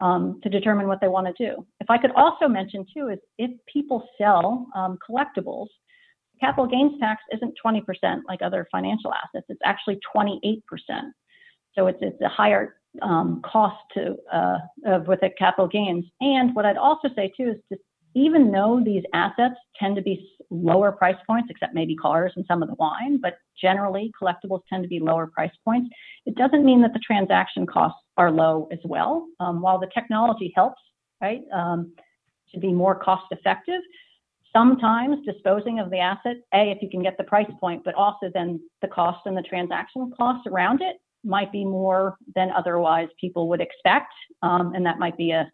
um, 0.00 0.40
to 0.42 0.48
determine 0.48 0.86
what 0.86 1.00
they 1.00 1.08
want 1.08 1.26
to 1.26 1.46
do. 1.46 1.66
If 1.80 1.90
I 1.90 1.98
could 1.98 2.12
also 2.12 2.48
mention 2.48 2.86
too 2.94 3.08
is 3.08 3.18
if 3.38 3.50
people 3.72 4.06
sell 4.18 4.66
um, 4.74 4.98
collectibles, 5.08 5.68
capital 6.40 6.66
gains 6.66 6.98
tax 7.00 7.22
isn't 7.32 7.54
20% 7.64 7.82
like 8.28 8.40
other 8.42 8.66
financial 8.70 9.12
assets. 9.12 9.46
It's 9.48 9.60
actually 9.64 9.98
28%. 10.14 10.62
So 11.74 11.86
it's 11.86 11.98
it's 12.02 12.20
a 12.20 12.28
higher 12.28 12.76
um, 13.00 13.40
cost 13.44 13.76
to 13.94 14.16
uh, 14.32 14.58
with 15.06 15.20
the 15.20 15.30
capital 15.38 15.66
gains. 15.66 16.04
And 16.20 16.54
what 16.54 16.66
I'd 16.66 16.76
also 16.76 17.08
say 17.16 17.32
too 17.36 17.50
is 17.50 17.56
to 17.72 17.78
even 18.14 18.50
though 18.50 18.80
these 18.84 19.04
assets 19.14 19.54
tend 19.78 19.96
to 19.96 20.02
be 20.02 20.28
lower 20.50 20.92
price 20.92 21.16
points, 21.26 21.48
except 21.50 21.74
maybe 21.74 21.96
cars 21.96 22.32
and 22.36 22.44
some 22.46 22.62
of 22.62 22.68
the 22.68 22.74
wine, 22.74 23.18
but 23.20 23.38
generally 23.60 24.12
collectibles 24.20 24.60
tend 24.68 24.82
to 24.82 24.88
be 24.88 25.00
lower 25.00 25.26
price 25.26 25.52
points, 25.64 25.88
it 26.26 26.34
doesn't 26.34 26.64
mean 26.64 26.82
that 26.82 26.92
the 26.92 27.00
transaction 27.00 27.66
costs 27.66 28.00
are 28.16 28.30
low 28.30 28.68
as 28.70 28.78
well. 28.84 29.26
Um, 29.40 29.62
while 29.62 29.78
the 29.78 29.90
technology 29.94 30.52
helps, 30.54 30.80
right, 31.20 31.42
um, 31.52 31.92
to 32.52 32.60
be 32.60 32.72
more 32.72 32.94
cost 32.94 33.24
effective, 33.30 33.80
sometimes 34.52 35.24
disposing 35.24 35.78
of 35.80 35.90
the 35.90 35.98
asset, 35.98 36.36
A, 36.52 36.70
if 36.70 36.82
you 36.82 36.90
can 36.90 37.02
get 37.02 37.16
the 37.16 37.24
price 37.24 37.50
point, 37.58 37.82
but 37.84 37.94
also 37.94 38.30
then 38.34 38.60
the 38.82 38.88
cost 38.88 39.20
and 39.24 39.36
the 39.36 39.42
transaction 39.42 40.12
costs 40.16 40.46
around 40.46 40.82
it 40.82 40.96
might 41.24 41.52
be 41.52 41.64
more 41.64 42.16
than 42.34 42.50
otherwise 42.50 43.08
people 43.18 43.48
would 43.48 43.60
expect. 43.60 44.12
Um, 44.42 44.74
and 44.74 44.84
that 44.84 44.98
might 44.98 45.16
be 45.16 45.30
a, 45.30 45.50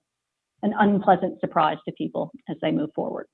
an 0.62 0.75
unpleasant 0.79 1.40
surprise 1.40 1.79
to 1.87 1.92
people 1.92 2.31
as 2.49 2.57
they 2.61 2.71
move 2.71 2.90
forward. 2.94 3.27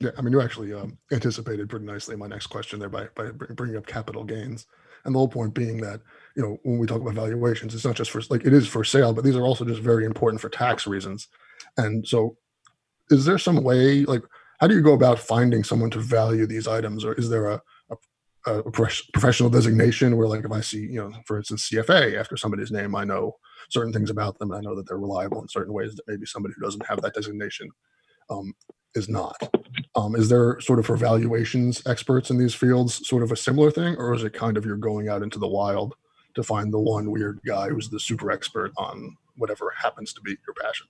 Yeah, 0.00 0.10
I 0.18 0.22
mean, 0.22 0.32
you 0.32 0.40
actually 0.40 0.72
um, 0.72 0.98
anticipated 1.12 1.68
pretty 1.68 1.86
nicely 1.86 2.16
my 2.16 2.26
next 2.26 2.48
question 2.48 2.78
there 2.80 2.88
by, 2.88 3.06
by 3.14 3.30
bringing 3.30 3.76
up 3.76 3.86
capital 3.86 4.24
gains. 4.24 4.66
And 5.04 5.14
the 5.14 5.18
whole 5.18 5.28
point 5.28 5.54
being 5.54 5.78
that, 5.82 6.00
you 6.34 6.42
know, 6.42 6.58
when 6.62 6.78
we 6.78 6.86
talk 6.86 7.00
about 7.00 7.14
valuations, 7.14 7.74
it's 7.74 7.84
not 7.84 7.94
just 7.94 8.10
for, 8.10 8.22
like, 8.30 8.44
it 8.44 8.52
is 8.52 8.66
for 8.66 8.84
sale, 8.84 9.12
but 9.12 9.22
these 9.22 9.36
are 9.36 9.44
also 9.44 9.64
just 9.64 9.82
very 9.82 10.04
important 10.04 10.40
for 10.40 10.48
tax 10.48 10.86
reasons. 10.86 11.28
And 11.76 12.06
so, 12.06 12.36
is 13.10 13.24
there 13.24 13.38
some 13.38 13.62
way, 13.62 14.04
like, 14.04 14.22
how 14.60 14.66
do 14.66 14.74
you 14.74 14.82
go 14.82 14.94
about 14.94 15.18
finding 15.18 15.62
someone 15.62 15.90
to 15.90 15.98
value 15.98 16.46
these 16.46 16.66
items? 16.66 17.04
Or 17.04 17.12
is 17.14 17.28
there 17.28 17.48
a, 17.48 17.62
a, 18.46 18.58
a 18.60 18.70
professional 18.70 19.50
designation 19.50 20.16
where, 20.16 20.26
like, 20.26 20.44
if 20.44 20.52
I 20.52 20.62
see, 20.62 20.80
you 20.80 21.02
know, 21.02 21.12
for 21.26 21.36
instance, 21.36 21.68
CFA 21.68 22.18
after 22.18 22.36
somebody's 22.36 22.72
name, 22.72 22.94
I 22.94 23.04
know 23.04 23.36
certain 23.70 23.92
things 23.92 24.10
about 24.10 24.38
them. 24.38 24.52
I 24.52 24.60
know 24.60 24.74
that 24.74 24.86
they're 24.86 24.98
reliable 24.98 25.40
in 25.42 25.48
certain 25.48 25.72
ways 25.72 25.94
that 25.94 26.08
maybe 26.08 26.26
somebody 26.26 26.54
who 26.56 26.64
doesn't 26.64 26.86
have 26.86 27.02
that 27.02 27.14
designation 27.14 27.70
um, 28.30 28.54
is 28.94 29.08
not. 29.08 29.36
Um, 29.96 30.14
is 30.14 30.28
there 30.28 30.60
sort 30.60 30.78
of 30.78 30.86
for 30.86 30.96
valuations 30.96 31.84
experts 31.86 32.30
in 32.30 32.38
these 32.38 32.54
fields 32.54 33.06
sort 33.06 33.22
of 33.22 33.32
a 33.32 33.36
similar 33.36 33.70
thing, 33.70 33.96
or 33.96 34.14
is 34.14 34.24
it 34.24 34.32
kind 34.32 34.56
of 34.56 34.64
you're 34.64 34.76
going 34.76 35.08
out 35.08 35.22
into 35.22 35.38
the 35.38 35.48
wild 35.48 35.94
to 36.34 36.42
find 36.42 36.72
the 36.72 36.78
one 36.78 37.10
weird 37.10 37.40
guy 37.46 37.68
who's 37.68 37.88
the 37.88 38.00
super 38.00 38.30
expert 38.30 38.72
on 38.76 39.16
whatever 39.36 39.72
happens 39.76 40.12
to 40.12 40.20
be 40.20 40.36
your 40.46 40.54
passion? 40.60 40.86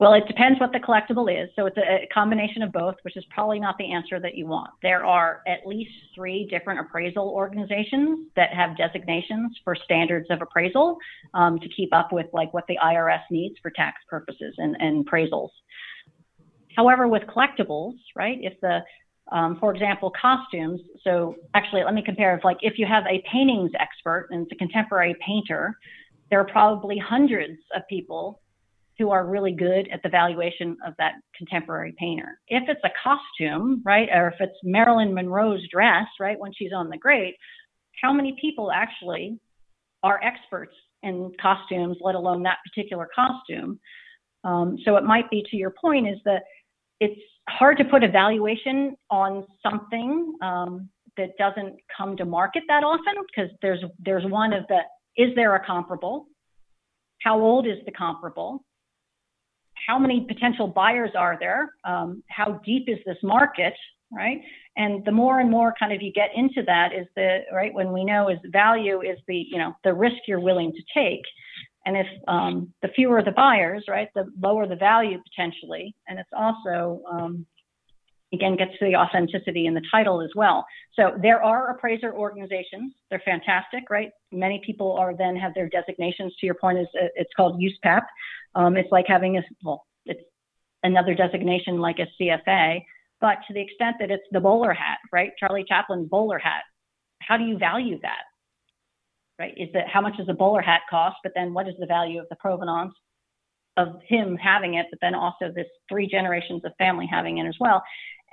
Well, 0.00 0.14
it 0.14 0.26
depends 0.26 0.58
what 0.58 0.72
the 0.72 0.78
collectible 0.78 1.30
is. 1.30 1.50
So 1.54 1.66
it's 1.66 1.76
a, 1.76 2.08
combination 2.12 2.62
of 2.62 2.72
both, 2.72 2.94
which 3.02 3.18
is 3.18 3.24
probably 3.28 3.60
not 3.60 3.76
the 3.76 3.92
answer 3.92 4.18
that 4.18 4.34
you 4.34 4.46
want. 4.46 4.70
There 4.82 5.04
are 5.04 5.42
at 5.46 5.66
least 5.66 5.90
three 6.14 6.46
different 6.50 6.80
appraisal 6.80 7.28
organizations 7.28 8.28
that 8.34 8.48
have 8.54 8.78
designations 8.78 9.52
for 9.62 9.76
standards 9.76 10.26
of 10.30 10.40
appraisal 10.40 10.96
um, 11.34 11.60
to 11.60 11.68
keep 11.68 11.94
up 11.94 12.12
with 12.12 12.26
like 12.32 12.54
what 12.54 12.64
the 12.66 12.78
IRS 12.82 13.20
needs 13.30 13.56
for 13.60 13.70
tax 13.70 13.98
purposes 14.08 14.54
and, 14.56 14.74
and 14.80 15.06
appraisals. 15.06 15.50
However, 16.74 17.06
with 17.06 17.24
collectibles, 17.24 17.92
right, 18.16 18.38
if 18.40 18.58
the, 18.62 18.80
um, 19.30 19.58
for 19.60 19.74
example, 19.74 20.10
costumes, 20.20 20.80
so 21.04 21.36
actually 21.52 21.84
let 21.84 21.92
me 21.92 22.02
compare, 22.02 22.34
if 22.34 22.42
like 22.42 22.58
if 22.62 22.78
you 22.78 22.86
have 22.86 23.04
a 23.04 23.22
paintings 23.30 23.70
expert 23.78 24.28
and 24.30 24.44
it's 24.44 24.52
a 24.52 24.56
contemporary 24.56 25.14
painter, 25.24 25.76
there 26.30 26.40
are 26.40 26.46
probably 26.46 26.96
hundreds 26.96 27.58
of 27.76 27.82
people 27.90 28.40
who 29.00 29.10
are 29.10 29.24
really 29.24 29.52
good 29.52 29.88
at 29.90 30.02
the 30.02 30.08
valuation 30.10 30.76
of 30.86 30.92
that 30.98 31.14
contemporary 31.34 31.94
painter. 31.98 32.38
If 32.48 32.68
it's 32.68 32.82
a 32.84 32.90
costume, 33.02 33.82
right, 33.82 34.10
or 34.12 34.28
if 34.28 34.34
it's 34.40 34.58
Marilyn 34.62 35.14
Monroe's 35.14 35.66
dress, 35.72 36.06
right, 36.20 36.38
when 36.38 36.52
she's 36.52 36.72
on 36.74 36.90
the 36.90 36.98
grate, 36.98 37.34
how 38.02 38.12
many 38.12 38.36
people 38.38 38.70
actually 38.70 39.38
are 40.02 40.20
experts 40.22 40.74
in 41.02 41.32
costumes, 41.40 41.96
let 42.02 42.14
alone 42.14 42.42
that 42.42 42.58
particular 42.68 43.08
costume? 43.14 43.80
Um, 44.44 44.76
so 44.84 44.96
it 44.96 45.04
might 45.04 45.30
be 45.30 45.42
to 45.50 45.56
your 45.56 45.70
point 45.70 46.06
is 46.06 46.18
that 46.26 46.42
it's 47.00 47.20
hard 47.48 47.78
to 47.78 47.84
put 47.84 48.04
a 48.04 48.08
valuation 48.08 48.96
on 49.10 49.46
something 49.62 50.36
um, 50.42 50.90
that 51.16 51.38
doesn't 51.38 51.76
come 51.96 52.18
to 52.18 52.26
market 52.26 52.64
that 52.68 52.84
often 52.84 53.14
because 53.34 53.50
there's 53.62 53.82
there's 54.04 54.24
one 54.26 54.52
of 54.52 54.66
the 54.68 54.80
is 55.16 55.34
there 55.36 55.54
a 55.54 55.64
comparable? 55.64 56.26
How 57.22 57.40
old 57.40 57.66
is 57.66 57.78
the 57.86 57.92
comparable? 57.92 58.62
How 59.86 59.98
many 59.98 60.26
potential 60.26 60.66
buyers 60.66 61.10
are 61.16 61.36
there? 61.38 61.74
Um, 61.84 62.22
how 62.28 62.60
deep 62.64 62.88
is 62.88 62.98
this 63.06 63.18
market? 63.22 63.74
Right. 64.12 64.40
And 64.76 65.04
the 65.04 65.12
more 65.12 65.38
and 65.38 65.50
more 65.50 65.72
kind 65.78 65.92
of 65.92 66.02
you 66.02 66.12
get 66.12 66.30
into 66.34 66.62
that 66.66 66.92
is 66.92 67.06
the 67.14 67.42
right 67.52 67.72
when 67.72 67.92
we 67.92 68.04
know 68.04 68.28
is 68.28 68.38
value 68.46 69.02
is 69.02 69.18
the 69.28 69.46
you 69.48 69.58
know 69.58 69.74
the 69.84 69.94
risk 69.94 70.16
you're 70.26 70.40
willing 70.40 70.72
to 70.72 70.82
take. 70.92 71.22
And 71.86 71.96
if 71.96 72.06
um, 72.28 72.72
the 72.82 72.88
fewer 72.88 73.22
the 73.22 73.32
buyers, 73.32 73.84
right, 73.88 74.08
the 74.14 74.26
lower 74.40 74.66
the 74.66 74.76
value 74.76 75.18
potentially. 75.22 75.94
And 76.08 76.18
it's 76.18 76.28
also 76.36 77.02
um, 77.10 77.46
again 78.32 78.56
gets 78.56 78.72
to 78.78 78.84
the 78.84 78.96
authenticity 78.96 79.66
in 79.66 79.74
the 79.74 79.82
title 79.90 80.20
as 80.20 80.30
well. 80.34 80.64
So 80.94 81.12
there 81.20 81.42
are 81.42 81.70
appraiser 81.70 82.12
organizations. 82.14 82.92
They're 83.10 83.22
fantastic, 83.24 83.90
right? 83.90 84.10
Many 84.32 84.60
people 84.64 84.92
are 84.92 85.16
then 85.16 85.36
have 85.36 85.54
their 85.54 85.68
designations. 85.68 86.34
To 86.40 86.46
your 86.46 86.54
point, 86.54 86.78
is 86.78 86.86
it's 86.94 87.30
called 87.36 87.60
USPAP. 87.60 88.02
Um, 88.54 88.76
it's 88.76 88.90
like 88.92 89.06
having 89.08 89.36
a 89.36 89.42
well, 89.64 89.84
it's 90.06 90.22
another 90.82 91.14
designation 91.14 91.78
like 91.78 91.98
a 91.98 92.06
CFA. 92.20 92.82
But 93.20 93.38
to 93.48 93.54
the 93.54 93.60
extent 93.60 93.96
that 94.00 94.10
it's 94.10 94.24
the 94.32 94.40
bowler 94.40 94.72
hat, 94.72 94.98
right? 95.12 95.32
Charlie 95.38 95.64
Chaplin's 95.68 96.08
bowler 96.08 96.38
hat. 96.38 96.62
How 97.20 97.36
do 97.36 97.44
you 97.44 97.58
value 97.58 97.98
that? 98.02 98.22
Right? 99.38 99.54
Is 99.56 99.68
that 99.74 99.88
how 99.88 100.00
much 100.00 100.16
does 100.16 100.28
a 100.28 100.34
bowler 100.34 100.62
hat 100.62 100.82
cost? 100.88 101.16
But 101.22 101.32
then 101.34 101.52
what 101.52 101.68
is 101.68 101.74
the 101.78 101.86
value 101.86 102.20
of 102.20 102.26
the 102.30 102.36
provenance 102.36 102.94
of 103.76 104.00
him 104.06 104.36
having 104.36 104.74
it? 104.74 104.86
But 104.90 105.00
then 105.02 105.14
also 105.14 105.50
this 105.54 105.66
three 105.88 106.08
generations 106.08 106.64
of 106.64 106.72
family 106.78 107.06
having 107.10 107.38
it 107.38 107.46
as 107.46 107.56
well. 107.60 107.82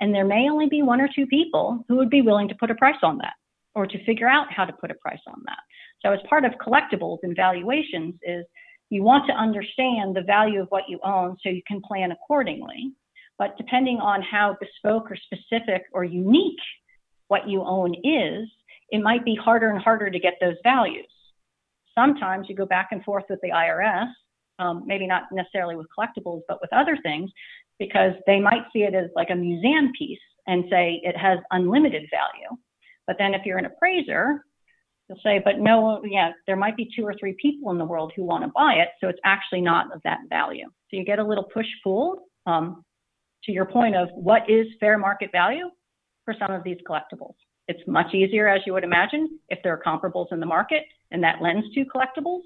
And 0.00 0.14
there 0.14 0.24
may 0.24 0.48
only 0.48 0.68
be 0.68 0.82
one 0.82 1.00
or 1.00 1.08
two 1.12 1.26
people 1.26 1.84
who 1.88 1.96
would 1.96 2.10
be 2.10 2.22
willing 2.22 2.48
to 2.48 2.54
put 2.54 2.70
a 2.70 2.74
price 2.74 2.98
on 3.02 3.18
that 3.18 3.34
or 3.74 3.86
to 3.86 4.04
figure 4.04 4.28
out 4.28 4.52
how 4.52 4.64
to 4.64 4.72
put 4.72 4.90
a 4.90 4.94
price 4.94 5.20
on 5.26 5.42
that. 5.46 5.58
So 6.02 6.12
as 6.12 6.20
part 6.28 6.44
of 6.44 6.52
collectibles 6.52 7.18
and 7.22 7.34
valuations 7.34 8.14
is 8.22 8.44
you 8.90 9.02
want 9.02 9.26
to 9.26 9.32
understand 9.32 10.16
the 10.16 10.22
value 10.22 10.62
of 10.62 10.68
what 10.68 10.88
you 10.88 10.98
own 11.04 11.36
so 11.42 11.50
you 11.50 11.62
can 11.66 11.80
plan 11.82 12.12
accordingly. 12.12 12.92
But 13.38 13.56
depending 13.56 13.98
on 13.98 14.22
how 14.22 14.56
bespoke 14.60 15.10
or 15.10 15.16
specific 15.16 15.84
or 15.92 16.04
unique 16.04 16.58
what 17.28 17.48
you 17.48 17.62
own 17.62 17.94
is, 18.04 18.48
it 18.90 19.02
might 19.02 19.24
be 19.24 19.34
harder 19.34 19.70
and 19.70 19.80
harder 19.80 20.10
to 20.10 20.18
get 20.18 20.34
those 20.40 20.56
values. 20.62 21.06
Sometimes 21.94 22.46
you 22.48 22.54
go 22.54 22.66
back 22.66 22.88
and 22.90 23.04
forth 23.04 23.24
with 23.28 23.40
the 23.42 23.50
IRS, 23.50 24.08
um, 24.58 24.84
maybe 24.86 25.06
not 25.06 25.24
necessarily 25.30 25.76
with 25.76 25.86
collectibles, 25.96 26.42
but 26.48 26.60
with 26.60 26.72
other 26.72 26.96
things, 27.02 27.30
because 27.78 28.12
they 28.26 28.40
might 28.40 28.64
see 28.72 28.80
it 28.80 28.94
as 28.94 29.10
like 29.14 29.30
a 29.30 29.36
museum 29.36 29.92
piece 29.98 30.18
and 30.46 30.64
say 30.70 31.00
it 31.02 31.16
has 31.16 31.38
unlimited 31.50 32.08
value. 32.10 32.60
But 33.06 33.16
then 33.18 33.34
if 33.34 33.44
you're 33.44 33.58
an 33.58 33.66
appraiser, 33.66 34.44
you'll 35.08 35.18
say, 35.22 35.40
but 35.44 35.58
no, 35.58 36.02
yeah, 36.04 36.32
there 36.46 36.56
might 36.56 36.76
be 36.76 36.90
two 36.94 37.04
or 37.04 37.14
three 37.18 37.36
people 37.40 37.70
in 37.70 37.78
the 37.78 37.84
world 37.84 38.12
who 38.14 38.24
want 38.24 38.44
to 38.44 38.50
buy 38.54 38.74
it, 38.74 38.88
so 39.00 39.08
it's 39.08 39.20
actually 39.24 39.60
not 39.60 39.94
of 39.94 40.02
that 40.04 40.18
value. 40.28 40.66
So 40.66 40.96
you 40.96 41.04
get 41.04 41.18
a 41.18 41.24
little 41.24 41.44
push 41.44 41.66
pull 41.82 42.28
um, 42.46 42.84
to 43.44 43.52
your 43.52 43.66
point 43.66 43.96
of 43.96 44.08
what 44.14 44.48
is 44.48 44.66
fair 44.80 44.98
market 44.98 45.30
value 45.32 45.70
for 46.24 46.34
some 46.38 46.52
of 46.52 46.64
these 46.64 46.78
collectibles. 46.88 47.34
It's 47.68 47.80
much 47.86 48.14
easier, 48.14 48.48
as 48.48 48.62
you 48.66 48.72
would 48.72 48.84
imagine, 48.84 49.38
if 49.48 49.58
there 49.62 49.72
are 49.72 49.82
comparables 49.82 50.32
in 50.32 50.40
the 50.40 50.46
market, 50.46 50.84
and 51.10 51.22
that 51.22 51.42
lends 51.42 51.66
to 51.74 51.84
collectibles. 51.84 52.40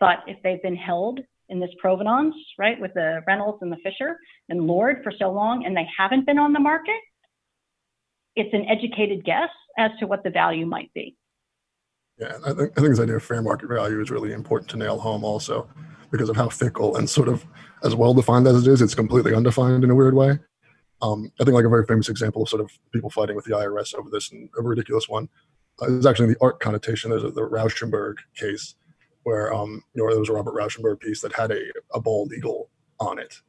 But 0.00 0.18
if 0.26 0.42
they've 0.42 0.62
been 0.62 0.76
held 0.76 1.20
in 1.48 1.60
this 1.60 1.70
provenance, 1.78 2.34
right, 2.58 2.80
with 2.80 2.94
the 2.94 3.20
Reynolds 3.26 3.58
and 3.60 3.70
the 3.70 3.76
Fisher 3.82 4.16
and 4.48 4.66
Lourd 4.66 5.02
for 5.02 5.12
so 5.18 5.30
long, 5.30 5.64
and 5.66 5.76
they 5.76 5.86
haven't 5.96 6.26
been 6.26 6.38
on 6.38 6.52
the 6.52 6.60
market, 6.60 7.00
it's 8.36 8.52
an 8.52 8.66
educated 8.68 9.24
guess 9.24 9.50
as 9.78 9.90
to 10.00 10.06
what 10.06 10.24
the 10.24 10.30
value 10.30 10.66
might 10.66 10.92
be. 10.94 11.16
Yeah, 12.18 12.36
I 12.44 12.52
think, 12.52 12.72
I 12.76 12.80
think 12.80 12.90
this 12.90 13.00
idea 13.00 13.16
of 13.16 13.22
fair 13.22 13.42
market 13.42 13.68
value 13.68 14.00
is 14.00 14.10
really 14.10 14.32
important 14.32 14.70
to 14.70 14.76
nail 14.76 14.98
home 14.98 15.24
also 15.24 15.68
because 16.10 16.28
of 16.28 16.36
how 16.36 16.48
fickle 16.48 16.96
and 16.96 17.10
sort 17.10 17.28
of 17.28 17.44
as 17.82 17.94
well 17.94 18.14
defined 18.14 18.46
as 18.46 18.66
it 18.66 18.70
is, 18.70 18.80
it's 18.80 18.94
completely 18.94 19.34
undefined 19.34 19.82
in 19.82 19.90
a 19.90 19.94
weird 19.94 20.14
way. 20.14 20.38
Um, 21.02 21.32
I 21.40 21.44
think 21.44 21.54
like 21.54 21.64
a 21.64 21.68
very 21.68 21.84
famous 21.84 22.08
example 22.08 22.42
of 22.42 22.48
sort 22.48 22.62
of 22.62 22.70
people 22.92 23.10
fighting 23.10 23.34
with 23.34 23.44
the 23.44 23.54
IRS 23.54 23.94
over 23.94 24.08
this 24.10 24.30
and 24.30 24.48
a 24.56 24.62
ridiculous 24.62 25.08
one 25.08 25.28
uh, 25.82 25.86
is 25.86 26.06
actually 26.06 26.28
the 26.28 26.38
art 26.40 26.60
connotation. 26.60 27.10
There's 27.10 27.24
a, 27.24 27.30
the 27.30 27.42
Rauschenberg 27.42 28.18
case 28.36 28.76
where 29.24 29.52
um, 29.52 29.82
you 29.94 30.02
know 30.02 30.10
there 30.10 30.20
was 30.20 30.28
a 30.28 30.32
Robert 30.32 30.54
Rauschenberg 30.54 31.00
piece 31.00 31.20
that 31.20 31.32
had 31.32 31.50
a, 31.50 31.60
a 31.92 32.00
bald 32.00 32.32
eagle 32.32 32.70
on 33.00 33.18
it, 33.18 33.40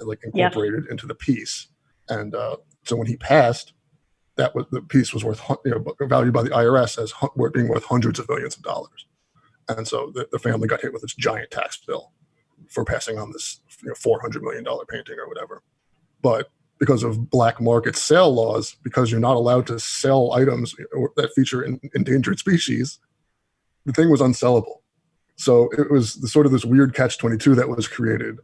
like 0.00 0.20
incorporated 0.24 0.86
into 0.90 1.06
the 1.06 1.14
piece. 1.14 1.68
And 2.08 2.34
uh, 2.34 2.56
so 2.84 2.96
when 2.96 3.06
he 3.06 3.16
passed, 3.16 3.72
that 4.36 4.54
was 4.54 4.66
the 4.70 4.80
piece 4.80 5.12
was 5.12 5.24
worth 5.24 5.42
you 5.64 5.72
know 5.72 6.06
valued 6.06 6.32
by 6.32 6.42
the 6.42 6.50
IRS 6.50 7.02
as 7.02 7.12
being 7.52 7.68
worth 7.68 7.84
hundreds 7.84 8.18
of 8.18 8.28
millions 8.28 8.56
of 8.56 8.62
dollars. 8.62 9.06
And 9.68 9.86
so 9.86 10.12
the, 10.14 10.28
the 10.30 10.38
family 10.38 10.68
got 10.68 10.80
hit 10.80 10.92
with 10.92 11.02
this 11.02 11.14
giant 11.14 11.50
tax 11.50 11.76
bill 11.76 12.12
for 12.68 12.84
passing 12.84 13.18
on 13.18 13.32
this 13.32 13.60
you 13.82 13.88
know, 13.88 13.94
four 13.94 14.20
hundred 14.20 14.42
million 14.42 14.64
dollar 14.64 14.84
painting 14.86 15.16
or 15.18 15.28
whatever. 15.28 15.62
But 16.22 16.50
because 16.78 17.02
of 17.02 17.30
black 17.30 17.60
market 17.60 17.96
sale 17.96 18.32
laws, 18.32 18.76
because 18.82 19.10
you're 19.10 19.20
not 19.20 19.36
allowed 19.36 19.66
to 19.66 19.80
sell 19.80 20.32
items 20.32 20.74
that 21.16 21.30
feature 21.34 21.62
in, 21.62 21.80
endangered 21.94 22.38
species, 22.38 22.98
the 23.86 23.92
thing 23.92 24.10
was 24.10 24.20
unsellable. 24.20 24.80
So 25.36 25.68
it 25.78 25.90
was 25.90 26.14
the, 26.16 26.28
sort 26.28 26.46
of 26.46 26.52
this 26.52 26.64
weird 26.64 26.94
catch 26.94 27.18
22 27.18 27.54
that 27.56 27.68
was 27.68 27.86
created 27.86 28.38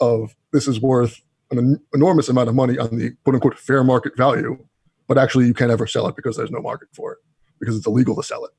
of 0.00 0.34
this 0.52 0.66
is 0.66 0.80
worth 0.80 1.20
an 1.50 1.80
enormous 1.94 2.28
amount 2.28 2.48
of 2.48 2.54
money 2.54 2.78
on 2.78 2.96
the 2.96 3.10
quote 3.24 3.34
unquote 3.34 3.58
fair 3.58 3.84
market 3.84 4.16
value, 4.16 4.58
but 5.06 5.18
actually 5.18 5.46
you 5.46 5.54
can't 5.54 5.70
ever 5.70 5.86
sell 5.86 6.06
it 6.08 6.16
because 6.16 6.36
there's 6.36 6.50
no 6.50 6.60
market 6.60 6.88
for 6.94 7.12
it 7.12 7.18
because 7.60 7.76
it's 7.76 7.86
illegal 7.86 8.16
to 8.16 8.22
sell 8.22 8.44
it. 8.44 8.50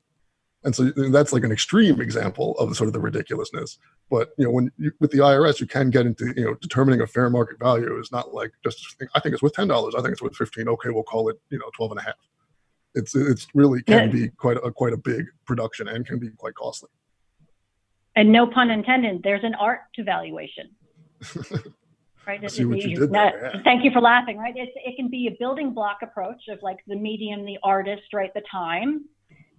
And 0.62 0.76
so 0.76 0.90
that's 1.10 1.32
like 1.32 1.42
an 1.44 1.52
extreme 1.52 2.02
example 2.02 2.54
of 2.58 2.76
sort 2.76 2.88
of 2.88 2.92
the 2.92 3.00
ridiculousness. 3.00 3.78
But 4.10 4.30
you 4.36 4.44
know, 4.44 4.50
when 4.50 4.70
you, 4.76 4.92
with 5.00 5.10
the 5.10 5.18
IRS, 5.18 5.58
you 5.58 5.66
can 5.66 5.88
get 5.88 6.04
into 6.04 6.34
you 6.36 6.44
know 6.44 6.54
determining 6.54 7.00
a 7.00 7.06
fair 7.06 7.30
market 7.30 7.58
value 7.58 7.98
is 7.98 8.12
not 8.12 8.34
like 8.34 8.52
just 8.62 8.96
I 9.14 9.20
think 9.20 9.32
it's 9.32 9.42
worth 9.42 9.54
ten 9.54 9.68
dollars. 9.68 9.94
I 9.94 10.02
think 10.02 10.12
it's 10.12 10.22
worth 10.22 10.36
fifteen. 10.36 10.68
Okay, 10.68 10.90
we'll 10.90 11.02
call 11.02 11.30
it 11.30 11.40
you 11.48 11.58
know 11.58 11.70
twelve 11.74 11.92
and 11.92 12.00
a 12.00 12.02
half. 12.02 12.16
It's 12.94 13.14
it's 13.14 13.46
really 13.54 13.82
can 13.82 14.08
yeah. 14.08 14.12
be 14.12 14.28
quite 14.28 14.58
a 14.58 14.70
quite 14.70 14.92
a 14.92 14.98
big 14.98 15.26
production 15.46 15.88
and 15.88 16.06
can 16.06 16.18
be 16.18 16.28
quite 16.30 16.54
costly. 16.54 16.90
And 18.16 18.32
no 18.32 18.46
pun 18.46 18.70
intended. 18.70 19.22
There's 19.22 19.44
an 19.44 19.54
art 19.54 19.80
to 19.94 20.04
valuation. 20.04 20.70
right? 22.26 22.42
It, 22.42 22.58
you 22.58 22.96
did 22.96 23.12
there, 23.12 23.52
yeah. 23.54 23.62
Thank 23.62 23.84
you 23.84 23.90
for 23.92 24.00
laughing. 24.00 24.36
Right? 24.38 24.54
It's, 24.56 24.72
it 24.76 24.96
can 24.96 25.08
be 25.08 25.28
a 25.28 25.36
building 25.38 25.72
block 25.72 25.98
approach 26.02 26.42
of 26.48 26.58
like 26.62 26.78
the 26.86 26.96
medium, 26.96 27.44
the 27.44 27.58
artist, 27.62 28.12
right? 28.12 28.32
The 28.34 28.42
time 28.50 29.04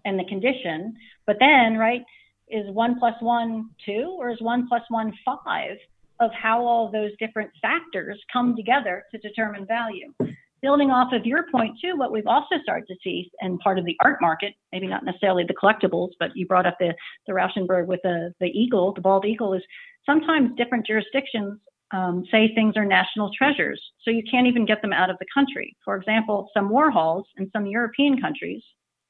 and 0.05 0.19
the 0.19 0.25
condition. 0.25 0.95
But 1.25 1.37
then, 1.39 1.77
right, 1.77 2.03
is 2.49 2.69
one 2.71 2.99
plus 2.99 3.15
one 3.21 3.69
two 3.85 4.15
or 4.19 4.29
is 4.29 4.41
one 4.41 4.67
plus 4.67 4.83
one 4.89 5.13
five 5.25 5.77
of 6.19 6.31
how 6.33 6.65
all 6.65 6.91
those 6.91 7.11
different 7.19 7.49
factors 7.61 8.19
come 8.31 8.55
together 8.55 9.05
to 9.11 9.17
determine 9.17 9.65
value? 9.65 10.13
Building 10.61 10.91
off 10.91 11.11
of 11.11 11.25
your 11.25 11.45
point 11.51 11.77
too, 11.81 11.97
what 11.97 12.11
we've 12.11 12.27
also 12.27 12.55
started 12.61 12.85
to 12.87 12.95
see 13.03 13.31
and 13.39 13.59
part 13.59 13.79
of 13.79 13.85
the 13.85 13.97
art 14.03 14.19
market, 14.21 14.53
maybe 14.71 14.85
not 14.85 15.03
necessarily 15.03 15.43
the 15.43 15.55
collectibles, 15.55 16.09
but 16.19 16.29
you 16.35 16.45
brought 16.45 16.67
up 16.67 16.77
the 16.79 16.93
the 17.25 17.33
Rauschenberg 17.33 17.87
with 17.87 17.99
the 18.03 18.33
the 18.39 18.47
eagle, 18.47 18.93
the 18.93 19.01
bald 19.01 19.25
eagle, 19.25 19.53
is 19.53 19.63
sometimes 20.05 20.55
different 20.57 20.85
jurisdictions 20.85 21.59
um, 21.91 22.23
say 22.31 22.53
things 22.53 22.77
are 22.77 22.85
national 22.85 23.31
treasures, 23.37 23.81
so 24.03 24.11
you 24.11 24.23
can't 24.29 24.47
even 24.47 24.65
get 24.65 24.81
them 24.81 24.93
out 24.93 25.09
of 25.09 25.17
the 25.19 25.25
country. 25.33 25.75
For 25.83 25.95
example, 25.95 26.49
some 26.53 26.69
Warhols 26.69 27.23
in 27.37 27.49
some 27.51 27.65
European 27.65 28.21
countries 28.21 28.63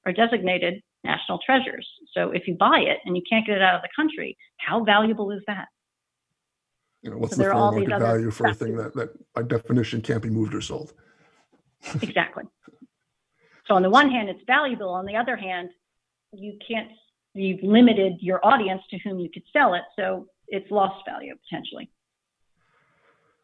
are 0.06 0.14
designated 0.14 0.82
national 1.04 1.40
treasures. 1.46 1.88
So 2.14 2.32
if 2.32 2.48
you 2.48 2.56
buy 2.56 2.80
it 2.80 3.00
and 3.06 3.16
you 3.16 3.24
can't 3.30 3.46
get 3.46 3.58
it 3.58 3.62
out 3.62 3.76
of 3.76 3.82
the 3.82 3.90
country, 3.96 4.38
how 4.58 4.84
valuable 4.84 5.32
is 5.32 5.42
that? 5.48 5.68
You 7.02 7.12
know, 7.12 7.18
what's 7.18 7.36
so 7.36 7.44
the 7.44 7.50
fair 7.50 7.54
market 7.54 8.00
value 8.00 8.32
for 8.32 8.48
a 8.48 8.54
thing 8.54 8.76
that, 8.78 8.94
that 8.96 9.10
by 9.34 9.44
definition 9.44 10.02
can't 10.02 10.22
be 10.22 10.30
moved 10.30 10.54
or 10.54 10.62
sold? 10.62 10.94
Exactly. 12.02 12.44
So 13.67 13.76
on 13.76 13.82
the 13.82 13.89
one 13.89 14.10
hand, 14.10 14.30
it's 14.30 14.44
valuable. 14.46 14.89
On 14.89 15.06
the 15.06 15.15
other 15.15 15.36
hand, 15.36 15.70
you 16.34 16.58
can't. 16.65 16.89
You've 17.34 17.63
limited 17.63 18.17
your 18.20 18.46
audience 18.46 18.82
to 18.89 18.98
whom 19.00 19.20
you 19.20 19.30
could 19.34 19.44
sell 19.54 19.74
it, 19.74 19.84
so 19.98 20.28
it's 20.48 20.70
lost 20.70 21.06
value 21.08 21.34
potentially. 21.50 21.89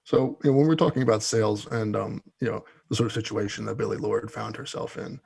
So 0.04 0.38
you 0.44 0.52
know, 0.52 0.58
when 0.58 0.68
we're 0.68 0.76
talking 0.76 1.04
about 1.04 1.24
sales 1.24 1.68
and 1.68 1.96
um, 1.96 2.22
you 2.42 2.50
know 2.50 2.66
the 2.90 2.96
sort 2.96 3.08
of 3.08 3.14
situation 3.14 3.66
that 3.66 3.78
Billie 3.78 3.98
Lourd 3.98 4.30
found 4.32 4.58
herself 4.58 4.98
in, 4.98 5.20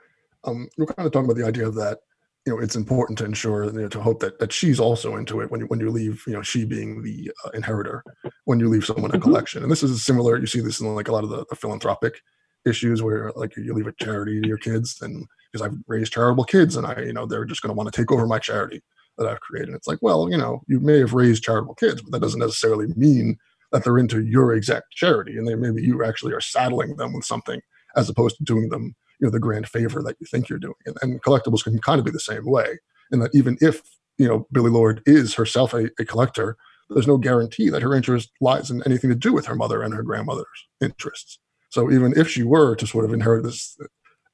um, 0.44 0.70
we're 0.78 0.86
kind 0.86 1.08
of 1.08 1.12
talking 1.12 1.26
about 1.26 1.38
the 1.38 1.48
idea 1.48 1.68
of 1.68 1.76
that 1.76 2.00
you 2.46 2.54
know 2.54 2.60
it's 2.60 2.76
important 2.76 3.18
to 3.20 3.26
ensure 3.26 3.66
you 3.66 3.72
know, 3.74 3.88
to 3.88 4.02
hope 4.02 4.20
that 4.20 4.40
that 4.40 4.52
she's 4.52 4.80
also 4.80 5.16
into 5.16 5.42
it 5.42 5.52
when 5.52 5.62
you 5.62 5.68
when 5.68 5.80
you 5.80 5.90
leave 5.90 6.24
you 6.26 6.34
know 6.34 6.42
she 6.42 6.66
being 6.66 7.02
the 7.04 7.32
uh, 7.46 7.50
inheritor 7.54 8.04
when 8.46 8.60
you 8.60 8.68
leave 8.68 8.86
someone 8.86 9.12
a 9.12 9.14
mm-hmm. 9.14 9.24
collection 9.24 9.64
and 9.64 9.72
this 9.72 9.84
is 9.84 10.04
similar 10.04 10.38
you 10.38 10.48
see 10.48 10.62
this 10.62 10.80
in 10.80 10.88
like 10.96 11.08
a 11.08 11.12
lot 11.12 11.24
of 11.24 11.30
the, 11.30 11.46
the 11.50 11.56
philanthropic 11.56 12.22
issues 12.66 13.02
where 13.02 13.32
like 13.36 13.56
you 13.58 13.74
leave 13.74 13.88
a 13.88 13.94
charity 13.94 14.42
to 14.42 14.48
your 14.48 14.58
kids 14.58 15.02
and 15.02 15.26
because 15.52 15.66
I've 15.66 15.78
raised 15.88 16.14
charitable 16.14 16.46
kids 16.46 16.76
and 16.76 16.86
I 16.86 17.02
you 17.02 17.14
know 17.14 17.26
they're 17.26 17.46
just 17.46 17.62
going 17.62 17.70
to 17.70 17.78
want 17.78 17.92
to 17.92 18.02
take 18.02 18.12
over 18.12 18.28
my 18.28 18.40
charity 18.40 18.82
that 19.18 19.28
I've 19.28 19.42
created. 19.42 19.74
It's 19.76 19.88
like 19.88 20.00
well 20.02 20.30
you 20.30 20.38
know 20.38 20.62
you 20.68 20.80
may 20.80 21.00
have 21.00 21.14
raised 21.14 21.44
charitable 21.44 21.76
kids 21.76 22.02
but 22.02 22.12
that 22.12 22.22
doesn't 22.22 22.40
necessarily 22.40 22.88
mean 22.96 23.38
that 23.72 23.84
they're 23.84 23.98
into 23.98 24.24
your 24.24 24.54
exact 24.54 24.92
charity 24.92 25.38
and 25.38 25.48
they 25.48 25.56
maybe 25.56 25.82
you 25.82 26.04
actually 26.04 26.34
are 26.34 26.42
saddling 26.42 26.98
them 26.98 27.14
with 27.14 27.26
something 27.26 27.62
as 27.96 28.10
opposed 28.10 28.38
to 28.38 28.44
doing 28.44 28.70
them 28.70 28.96
you 29.20 29.28
know 29.28 29.32
the 29.32 29.40
grand 29.40 29.68
favor 29.68 30.02
that 30.04 30.18
you 30.20 30.28
think 30.28 30.50
you're 30.50 30.60
doing. 30.60 30.74
And, 30.86 30.98
and 31.02 31.24
collectibles 31.24 31.64
can 31.64 31.80
kind 31.80 32.00
of 32.00 32.06
be 32.06 32.12
the 32.12 32.20
same 32.20 32.46
way 32.46 32.80
and 33.12 33.22
that 33.22 33.32
even 33.34 33.58
if 33.62 33.82
you 34.18 34.28
know 34.28 34.48
billie 34.52 34.72
lourd 34.72 35.02
is 35.06 35.34
herself 35.34 35.74
a, 35.74 35.90
a, 36.00 36.06
collector 36.06 36.58
there's 36.90 37.08
no 37.08 37.18
guarantee 37.18 37.70
that 37.70 37.82
her 37.82 37.94
interest 37.94 38.32
lies 38.42 38.70
in 38.70 38.84
anything 38.86 39.10
to 39.10 39.16
do 39.16 39.32
with 39.32 39.46
her 39.46 39.56
mother 39.56 39.82
and 39.82 39.94
her 39.94 40.04
grandmother's 40.04 40.68
interests 40.82 41.40
so 41.72 41.92
even 41.92 42.14
if 42.16 42.30
she 42.30 42.44
were 42.44 42.76
to 42.76 42.86
sort 42.86 43.06
of 43.06 43.14
inherit 43.14 43.44
this 43.44 43.78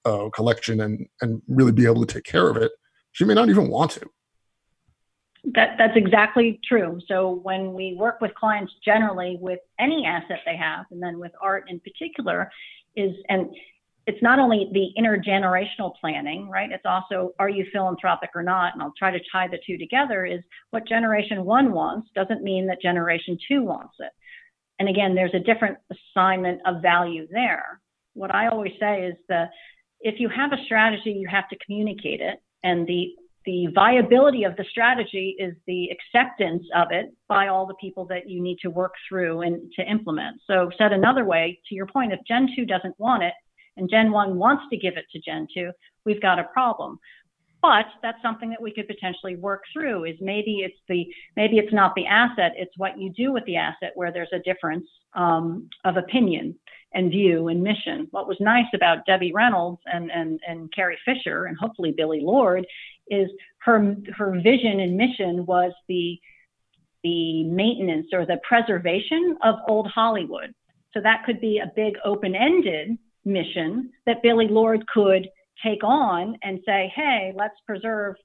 uh, 0.05 0.29
collection 0.29 0.81
and 0.81 1.07
and 1.21 1.41
really 1.47 1.71
be 1.71 1.85
able 1.85 2.05
to 2.05 2.13
take 2.13 2.25
care 2.25 2.49
of 2.49 2.57
it 2.57 2.71
she 3.13 3.23
may 3.25 3.33
not 3.33 3.49
even 3.49 3.69
want 3.69 3.91
to 3.91 4.07
that, 5.53 5.75
that's 5.77 5.95
exactly 5.95 6.59
true. 6.67 6.99
So 7.07 7.39
when 7.43 7.73
we 7.73 7.95
work 7.97 8.19
with 8.19 8.33
clients 8.35 8.73
generally 8.83 9.37
with 9.39 9.59
any 9.79 10.05
asset 10.05 10.39
they 10.45 10.57
have, 10.57 10.85
and 10.91 11.01
then 11.01 11.19
with 11.19 11.31
art 11.41 11.65
in 11.69 11.79
particular, 11.79 12.51
is 12.95 13.15
and 13.29 13.47
it's 14.07 14.21
not 14.21 14.39
only 14.39 14.69
the 14.73 14.89
intergenerational 15.01 15.93
planning, 15.99 16.49
right? 16.49 16.71
It's 16.71 16.85
also 16.85 17.33
are 17.39 17.49
you 17.49 17.65
philanthropic 17.71 18.31
or 18.35 18.43
not? 18.43 18.73
And 18.73 18.81
I'll 18.81 18.93
try 18.97 19.11
to 19.11 19.19
tie 19.31 19.47
the 19.47 19.59
two 19.65 19.77
together 19.77 20.25
is 20.25 20.41
what 20.71 20.87
generation 20.87 21.45
one 21.45 21.71
wants 21.71 22.09
doesn't 22.15 22.43
mean 22.43 22.67
that 22.67 22.81
generation 22.81 23.37
two 23.47 23.63
wants 23.63 23.95
it. 23.99 24.11
And 24.79 24.89
again, 24.89 25.15
there's 25.15 25.33
a 25.33 25.39
different 25.39 25.77
assignment 25.91 26.61
of 26.65 26.81
value 26.81 27.27
there. 27.31 27.81
What 28.13 28.33
I 28.33 28.47
always 28.47 28.73
say 28.79 29.05
is 29.05 29.15
that 29.29 29.49
if 29.99 30.19
you 30.19 30.29
have 30.29 30.53
a 30.53 30.63
strategy, 30.65 31.11
you 31.11 31.27
have 31.27 31.49
to 31.49 31.57
communicate 31.65 32.21
it. 32.21 32.39
And 32.63 32.87
the 32.87 33.13
the 33.47 33.67
viability 33.73 34.43
of 34.43 34.57
the 34.57 34.65
strategy 34.69 35.33
is 35.39 35.55
the 35.67 35.87
acceptance 35.89 36.63
of 36.75 36.89
it 36.91 37.15
by 37.29 37.47
all 37.47 37.65
the 37.65 37.75
people 37.75 38.03
that 38.03 38.29
you 38.29 38.43
need 38.43 38.57
to 38.61 38.69
work 38.69 38.91
through 39.07 39.39
and 39.41 39.71
to 39.71 39.89
implement. 39.89 40.41
So 40.45 40.69
said 40.77 40.91
another 40.91 41.23
way, 41.23 41.57
to 41.69 41.75
your 41.75 41.85
point, 41.85 42.11
if 42.11 42.19
Gen 42.27 42.49
2 42.53 42.65
doesn't 42.65 42.99
want 42.99 43.23
it, 43.23 43.33
and 43.77 43.89
Gen 43.89 44.11
1 44.11 44.37
wants 44.37 44.65
to 44.71 44.77
give 44.77 44.97
it 44.97 45.05
to 45.13 45.21
Gen 45.21 45.47
2, 45.53 45.71
we've 46.03 46.21
got 46.21 46.39
a 46.39 46.43
problem. 46.43 46.99
But 47.61 47.85
that's 48.03 48.21
something 48.21 48.49
that 48.51 48.61
we 48.61 48.71
could 48.71 48.87
potentially 48.87 49.35
work 49.35 49.63
through 49.73 50.05
is 50.05 50.15
maybe 50.21 50.59
it's 50.59 50.77
the 50.87 51.07
maybe 51.35 51.57
it's 51.57 51.73
not 51.73 51.95
the 51.95 52.05
asset, 52.05 52.53
it's 52.55 52.77
what 52.77 52.99
you 52.99 53.09
do 53.09 53.33
with 53.33 53.45
the 53.45 53.55
asset 53.55 53.91
where 53.95 54.11
there's 54.11 54.31
a 54.31 54.39
difference 54.39 54.85
um, 55.13 55.69
of 55.83 55.97
opinion 55.97 56.55
and 56.93 57.11
view 57.11 57.47
and 57.47 57.61
mission. 57.61 58.07
What 58.11 58.27
was 58.27 58.37
nice 58.39 58.67
about 58.73 59.05
Debbie 59.05 59.33
Reynolds 59.33 59.81
and, 59.85 60.11
and, 60.11 60.39
and 60.47 60.71
Carrie 60.73 60.99
Fisher 61.03 61.45
and 61.45 61.57
hopefully 61.57 61.93
Billie 61.95 62.21
Lourd 62.21 62.65
is 63.09 63.29
her 63.59 63.95
her 64.15 64.39
vision 64.41 64.79
and 64.79 64.95
mission 64.95 65.45
was 65.45 65.73
the 65.87 66.19
the 67.03 67.43
maintenance 67.45 68.07
or 68.13 68.25
the 68.25 68.39
preservation 68.47 69.37
of 69.43 69.55
old 69.67 69.87
Hollywood. 69.87 70.53
So 70.93 71.01
that 71.01 71.23
could 71.25 71.39
be 71.39 71.59
a 71.59 71.71
big 71.75 71.93
open-ended 72.03 72.97
mission 73.23 73.91
that 74.05 74.23
Billie 74.23 74.47
Lourd 74.47 74.85
could 74.87 75.29
take 75.63 75.83
on 75.83 76.37
and 76.43 76.59
say, 76.65 76.91
hey, 76.95 77.33
let's 77.35 77.55
preserve 77.65 78.15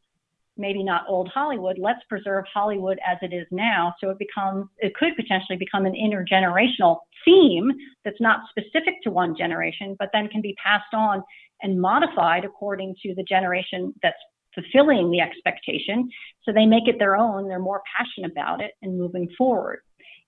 maybe 0.57 0.83
not 0.83 1.05
old 1.09 1.29
Hollywood, 1.29 1.79
let's 1.79 2.03
preserve 2.09 2.45
Hollywood 2.53 2.99
as 3.07 3.17
it 3.23 3.33
is 3.33 3.47
now. 3.51 3.95
So 4.01 4.11
it 4.11 4.19
becomes, 4.19 4.67
it 4.79 4.95
could 4.95 5.17
potentially 5.17 5.57
become 5.57 5.87
an 5.87 5.95
intergenerational 5.95 6.99
theme 7.25 7.71
that's 8.05 8.21
not 8.21 8.41
specific 8.51 9.03
to 9.05 9.11
one 9.11 9.35
generation, 9.37 9.97
but 9.99 10.11
then 10.13 10.29
can 10.29 10.43
be 10.43 10.55
passed 10.63 10.93
on 10.93 11.23
and 11.63 11.81
modified 11.81 12.45
according 12.45 12.95
to 13.03 13.15
the 13.15 13.23
generation 13.23 13.95
that's 14.03 14.17
fulfilling 14.55 15.11
the 15.11 15.21
expectation. 15.21 16.11
So 16.43 16.53
they 16.53 16.67
make 16.67 16.87
it 16.87 16.99
their 16.99 17.17
own, 17.17 17.49
they're 17.49 17.59
more 17.59 17.83
passionate 17.97 18.33
about 18.33 18.61
it 18.61 18.73
and 18.83 18.99
moving 18.99 19.29
forward. 19.39 19.81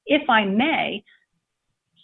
If 0.07 0.29
I 0.31 0.47
may, 0.47 1.05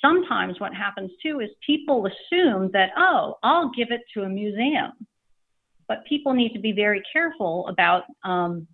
sometimes 0.02 0.60
what 0.60 0.74
happens 0.74 1.10
too 1.22 1.40
is 1.40 1.50
people 1.64 2.06
assume 2.06 2.70
that, 2.72 2.90
oh, 2.96 3.36
I'll 3.42 3.70
give 3.70 3.90
it 3.90 4.02
to 4.14 4.22
a 4.22 4.28
museum. 4.28 4.92
But 5.88 6.04
people 6.08 6.32
need 6.34 6.52
to 6.52 6.60
be 6.60 6.72
very 6.72 7.02
careful 7.12 7.66
about 7.68 8.04
um, 8.24 8.66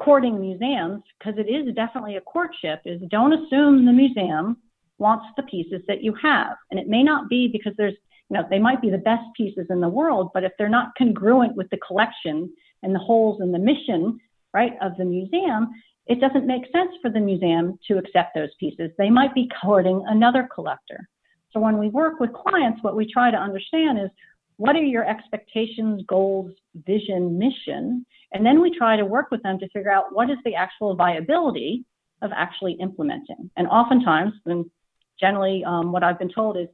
courting 0.00 0.40
museums 0.40 1.02
because 1.18 1.38
it 1.38 1.48
is 1.48 1.74
definitely 1.74 2.16
a 2.16 2.20
courtship 2.20 2.80
is 2.84 3.00
don't 3.10 3.32
assume 3.32 3.84
the 3.84 3.92
museum 3.92 4.56
wants 4.98 5.26
the 5.36 5.42
pieces 5.44 5.82
that 5.88 6.02
you 6.02 6.14
have. 6.22 6.56
And 6.70 6.80
it 6.80 6.88
may 6.88 7.02
not 7.02 7.28
be 7.28 7.48
because 7.48 7.74
there's, 7.76 7.94
you 8.30 8.36
know, 8.36 8.46
they 8.48 8.58
might 8.58 8.80
be 8.80 8.90
the 8.90 8.98
best 8.98 9.24
pieces 9.36 9.66
in 9.70 9.80
the 9.80 9.88
world, 9.88 10.30
but 10.32 10.44
if 10.44 10.52
they're 10.58 10.68
not 10.68 10.92
congruent 10.96 11.56
with 11.56 11.68
the 11.70 11.78
collection 11.78 12.52
and 12.82 12.94
the 12.94 13.00
holes 13.00 13.40
in 13.40 13.52
the 13.52 13.58
mission, 13.58 14.18
right, 14.52 14.72
of 14.80 14.96
the 14.96 15.04
museum, 15.04 15.70
it 16.06 16.20
doesn't 16.20 16.46
make 16.46 16.70
sense 16.70 16.92
for 17.00 17.10
the 17.10 17.20
museum 17.20 17.78
to 17.88 17.98
accept 17.98 18.34
those 18.34 18.50
pieces. 18.60 18.90
They 18.98 19.10
might 19.10 19.34
be 19.34 19.50
courting 19.62 20.04
another 20.06 20.48
collector. 20.54 21.08
So 21.52 21.60
when 21.60 21.78
we 21.78 21.88
work 21.88 22.20
with 22.20 22.32
clients, 22.32 22.82
what 22.82 22.96
we 22.96 23.10
try 23.10 23.30
to 23.30 23.36
understand 23.36 23.98
is 23.98 24.10
what 24.56 24.76
are 24.76 24.82
your 24.82 25.08
expectations, 25.08 26.02
goals, 26.06 26.52
vision, 26.74 27.38
mission? 27.38 28.04
And 28.32 28.44
then 28.44 28.60
we 28.60 28.76
try 28.76 28.96
to 28.96 29.04
work 29.04 29.30
with 29.30 29.42
them 29.42 29.58
to 29.60 29.68
figure 29.70 29.90
out 29.90 30.14
what 30.14 30.30
is 30.30 30.38
the 30.44 30.54
actual 30.54 30.94
viability 30.94 31.84
of 32.22 32.32
actually 32.34 32.74
implementing. 32.74 33.50
And 33.56 33.66
oftentimes, 33.68 34.32
and 34.46 34.70
generally 35.18 35.64
um, 35.64 35.92
what 35.92 36.02
I've 36.02 36.18
been 36.18 36.32
told 36.32 36.56
is 36.56 36.68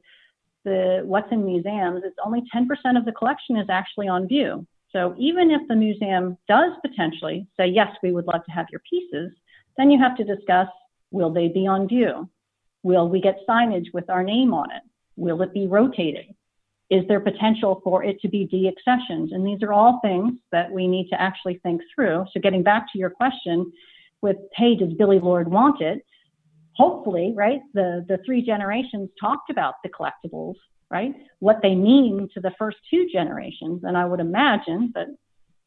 the 0.63 1.01
what's 1.03 1.31
in 1.31 1.45
museums, 1.45 2.03
it's 2.05 2.17
only 2.23 2.43
10% 2.53 2.67
of 2.97 3.05
the 3.05 3.11
collection 3.11 3.57
is 3.57 3.67
actually 3.69 4.07
on 4.07 4.27
view. 4.27 4.65
So 4.91 5.15
even 5.17 5.51
if 5.51 5.67
the 5.67 5.75
museum 5.75 6.37
does 6.47 6.71
potentially 6.85 7.47
say, 7.57 7.67
yes, 7.67 7.95
we 8.03 8.11
would 8.11 8.27
love 8.27 8.43
to 8.45 8.51
have 8.51 8.67
your 8.71 8.81
pieces, 8.89 9.31
then 9.77 9.89
you 9.89 9.99
have 9.99 10.17
to 10.17 10.23
discuss, 10.23 10.67
will 11.11 11.31
they 11.31 11.47
be 11.47 11.65
on 11.67 11.87
view? 11.87 12.29
Will 12.83 13.07
we 13.07 13.21
get 13.21 13.39
signage 13.47 13.93
with 13.93 14.09
our 14.09 14.23
name 14.23 14.53
on 14.53 14.71
it? 14.71 14.81
Will 15.15 15.41
it 15.41 15.53
be 15.53 15.67
rotated? 15.67 16.25
Is 16.89 17.07
there 17.07 17.21
potential 17.21 17.79
for 17.83 18.03
it 18.03 18.19
to 18.21 18.27
be 18.27 18.47
deaccessioned? 18.47 19.33
And 19.33 19.47
these 19.47 19.63
are 19.63 19.71
all 19.71 19.99
things 20.03 20.33
that 20.51 20.69
we 20.69 20.87
need 20.87 21.07
to 21.09 21.21
actually 21.21 21.59
think 21.63 21.81
through. 21.95 22.25
So 22.33 22.41
getting 22.41 22.63
back 22.63 22.91
to 22.91 22.99
your 22.99 23.09
question 23.09 23.71
with, 24.21 24.35
hey, 24.55 24.75
does 24.75 24.93
Billie 24.93 25.19
Lourd 25.19 25.49
want 25.49 25.81
it? 25.81 26.03
Hopefully, 26.75 27.33
right, 27.35 27.61
the, 27.73 28.05
the 28.07 28.19
three 28.25 28.41
generations 28.41 29.09
talked 29.19 29.49
about 29.49 29.75
the 29.83 29.89
collectibles, 29.89 30.55
right? 30.91 31.13
What 31.39 31.59
they 31.61 31.73
mean 31.73 32.27
to 32.33 32.41
the 32.41 32.51
first 32.59 32.77
two 32.89 33.07
generations. 33.11 33.81
And 33.83 33.97
I 33.97 34.05
would 34.05 34.19
imagine, 34.19 34.91
but 34.93 35.07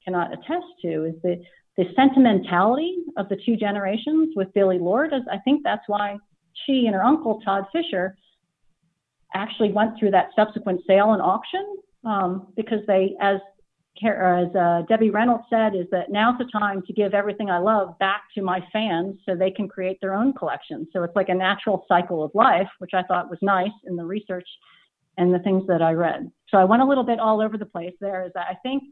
cannot 0.05 0.33
attest 0.33 0.67
to, 0.83 1.07
is 1.07 1.15
the, 1.23 1.43
the 1.77 1.87
sentimentality 1.97 2.99
of 3.17 3.29
the 3.31 3.39
two 3.45 3.57
generations 3.57 4.35
with 4.37 4.53
Billie 4.53 4.79
Lourd. 4.79 5.13
Is, 5.15 5.23
I 5.33 5.39
think 5.39 5.63
that's 5.65 5.85
why 5.87 6.19
she 6.67 6.87
and 6.87 6.95
her 6.95 7.03
uncle, 7.03 7.41
Todd 7.45 7.65
Fisher, 7.73 8.17
actually 9.35 9.73
went 9.73 9.99
through 9.99 10.13
that 10.13 10.29
subsequent 10.37 10.83
sale 10.87 11.13
and 11.13 11.23
auction 11.23 11.77
um, 12.05 12.49
because 12.55 12.81
they, 12.87 13.17
as 13.21 13.39
as 14.03 14.55
uh, 14.57 14.83
Debbie 14.89 15.11
Reynolds 15.11 15.45
said, 15.49 15.75
is 15.75 15.87
that 15.93 16.11
now's 16.11 16.37
the 16.37 16.47
time 16.53 16.83
to 16.87 16.93
give 16.93 17.15
everything 17.15 17.49
I 17.49 17.59
love 17.59 17.97
back 17.99 18.23
to 18.35 18.43
my 18.43 18.61
fans 18.73 19.17
so 19.25 19.35
they 19.35 19.53
can 19.53 19.69
create 19.69 19.99
their 20.01 20.15
own 20.15 20.33
collection. 20.33 20.87
So 20.93 21.05
it's 21.05 21.15
like 21.15 21.29
a 21.29 21.35
natural 21.35 21.85
cycle 21.89 22.23
of 22.25 22.33
life, 22.35 22.69
which 22.81 22.91
I 22.93 23.03
thought 23.05 23.31
was 23.31 23.39
nice 23.41 23.71
in 23.87 23.95
the 23.97 24.05
research 24.05 24.49
and 25.16 25.33
the 25.33 25.38
things 25.40 25.66
that 25.68 25.83
I 25.83 25.92
read. 25.92 26.31
So 26.48 26.59
I 26.59 26.64
went 26.64 26.83
a 26.83 26.87
little 26.87 27.05
bit 27.05 27.18
all 27.18 27.40
over 27.40 27.57
the 27.57 27.66
place 27.66 27.94
there. 28.00 28.24
Is 28.24 28.33
that 28.35 28.46
I 28.48 28.55
think 28.62 28.83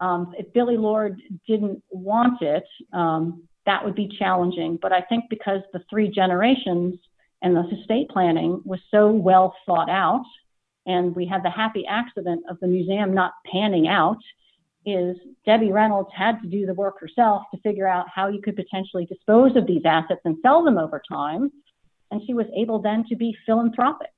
um, 0.00 0.34
if 0.38 0.52
Billie 0.52 0.76
Lourd 0.76 1.20
didn't 1.46 1.82
want 1.90 2.42
it, 2.42 2.64
um, 2.92 3.42
that 3.66 3.84
would 3.84 3.94
be 3.94 4.08
challenging. 4.18 4.78
But 4.80 4.92
I 4.92 5.00
think 5.00 5.24
because 5.30 5.60
the 5.72 5.82
three 5.88 6.08
generations 6.08 6.98
and 7.42 7.56
the 7.56 7.64
estate 7.80 8.08
planning 8.08 8.60
was 8.64 8.80
so 8.90 9.10
well 9.10 9.54
thought 9.66 9.90
out, 9.90 10.24
and 10.86 11.14
we 11.16 11.26
had 11.26 11.42
the 11.42 11.50
happy 11.50 11.84
accident 11.88 12.44
of 12.48 12.58
the 12.60 12.66
museum 12.66 13.14
not 13.14 13.32
panning 13.50 13.88
out, 13.88 14.18
is 14.86 15.16
Debbie 15.46 15.72
Reynolds 15.72 16.10
had 16.14 16.40
to 16.42 16.48
do 16.48 16.66
the 16.66 16.74
work 16.74 17.00
herself 17.00 17.44
to 17.54 17.60
figure 17.60 17.88
out 17.88 18.06
how 18.14 18.28
you 18.28 18.42
could 18.42 18.56
potentially 18.56 19.06
dispose 19.06 19.56
of 19.56 19.66
these 19.66 19.82
assets 19.84 20.20
and 20.24 20.36
sell 20.42 20.62
them 20.62 20.76
over 20.76 21.02
time. 21.08 21.50
And 22.10 22.20
she 22.26 22.34
was 22.34 22.46
able 22.54 22.80
then 22.80 23.04
to 23.08 23.16
be 23.16 23.36
philanthropic. 23.46 24.10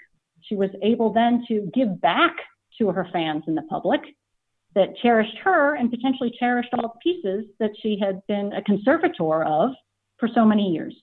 She 0.48 0.56
was 0.56 0.70
able 0.82 1.12
then 1.12 1.44
to 1.48 1.70
give 1.74 2.00
back 2.00 2.34
to 2.78 2.88
her 2.88 3.08
fans 3.12 3.44
and 3.46 3.56
the 3.56 3.62
public 3.62 4.00
that 4.74 4.96
cherished 5.02 5.36
her 5.42 5.74
and 5.74 5.90
potentially 5.90 6.32
cherished 6.38 6.68
all 6.74 6.82
the 6.82 7.00
pieces 7.02 7.46
that 7.58 7.70
she 7.80 7.98
had 7.98 8.20
been 8.28 8.52
a 8.52 8.62
conservator 8.62 9.42
of 9.42 9.70
for 10.18 10.28
so 10.28 10.44
many 10.44 10.70
years. 10.70 10.94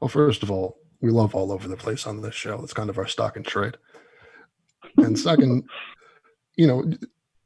Well, 0.00 0.08
first 0.08 0.42
of 0.42 0.50
all, 0.50 0.76
we 1.00 1.10
love 1.10 1.34
all 1.34 1.50
over 1.50 1.66
the 1.66 1.76
place 1.76 2.06
on 2.06 2.20
this 2.20 2.34
show. 2.34 2.60
It's 2.62 2.74
kind 2.74 2.90
of 2.90 2.98
our 2.98 3.06
stock 3.06 3.36
and 3.36 3.44
trade. 3.44 3.76
And 4.98 5.18
second, 5.18 5.64
you 6.56 6.66
know, 6.66 6.84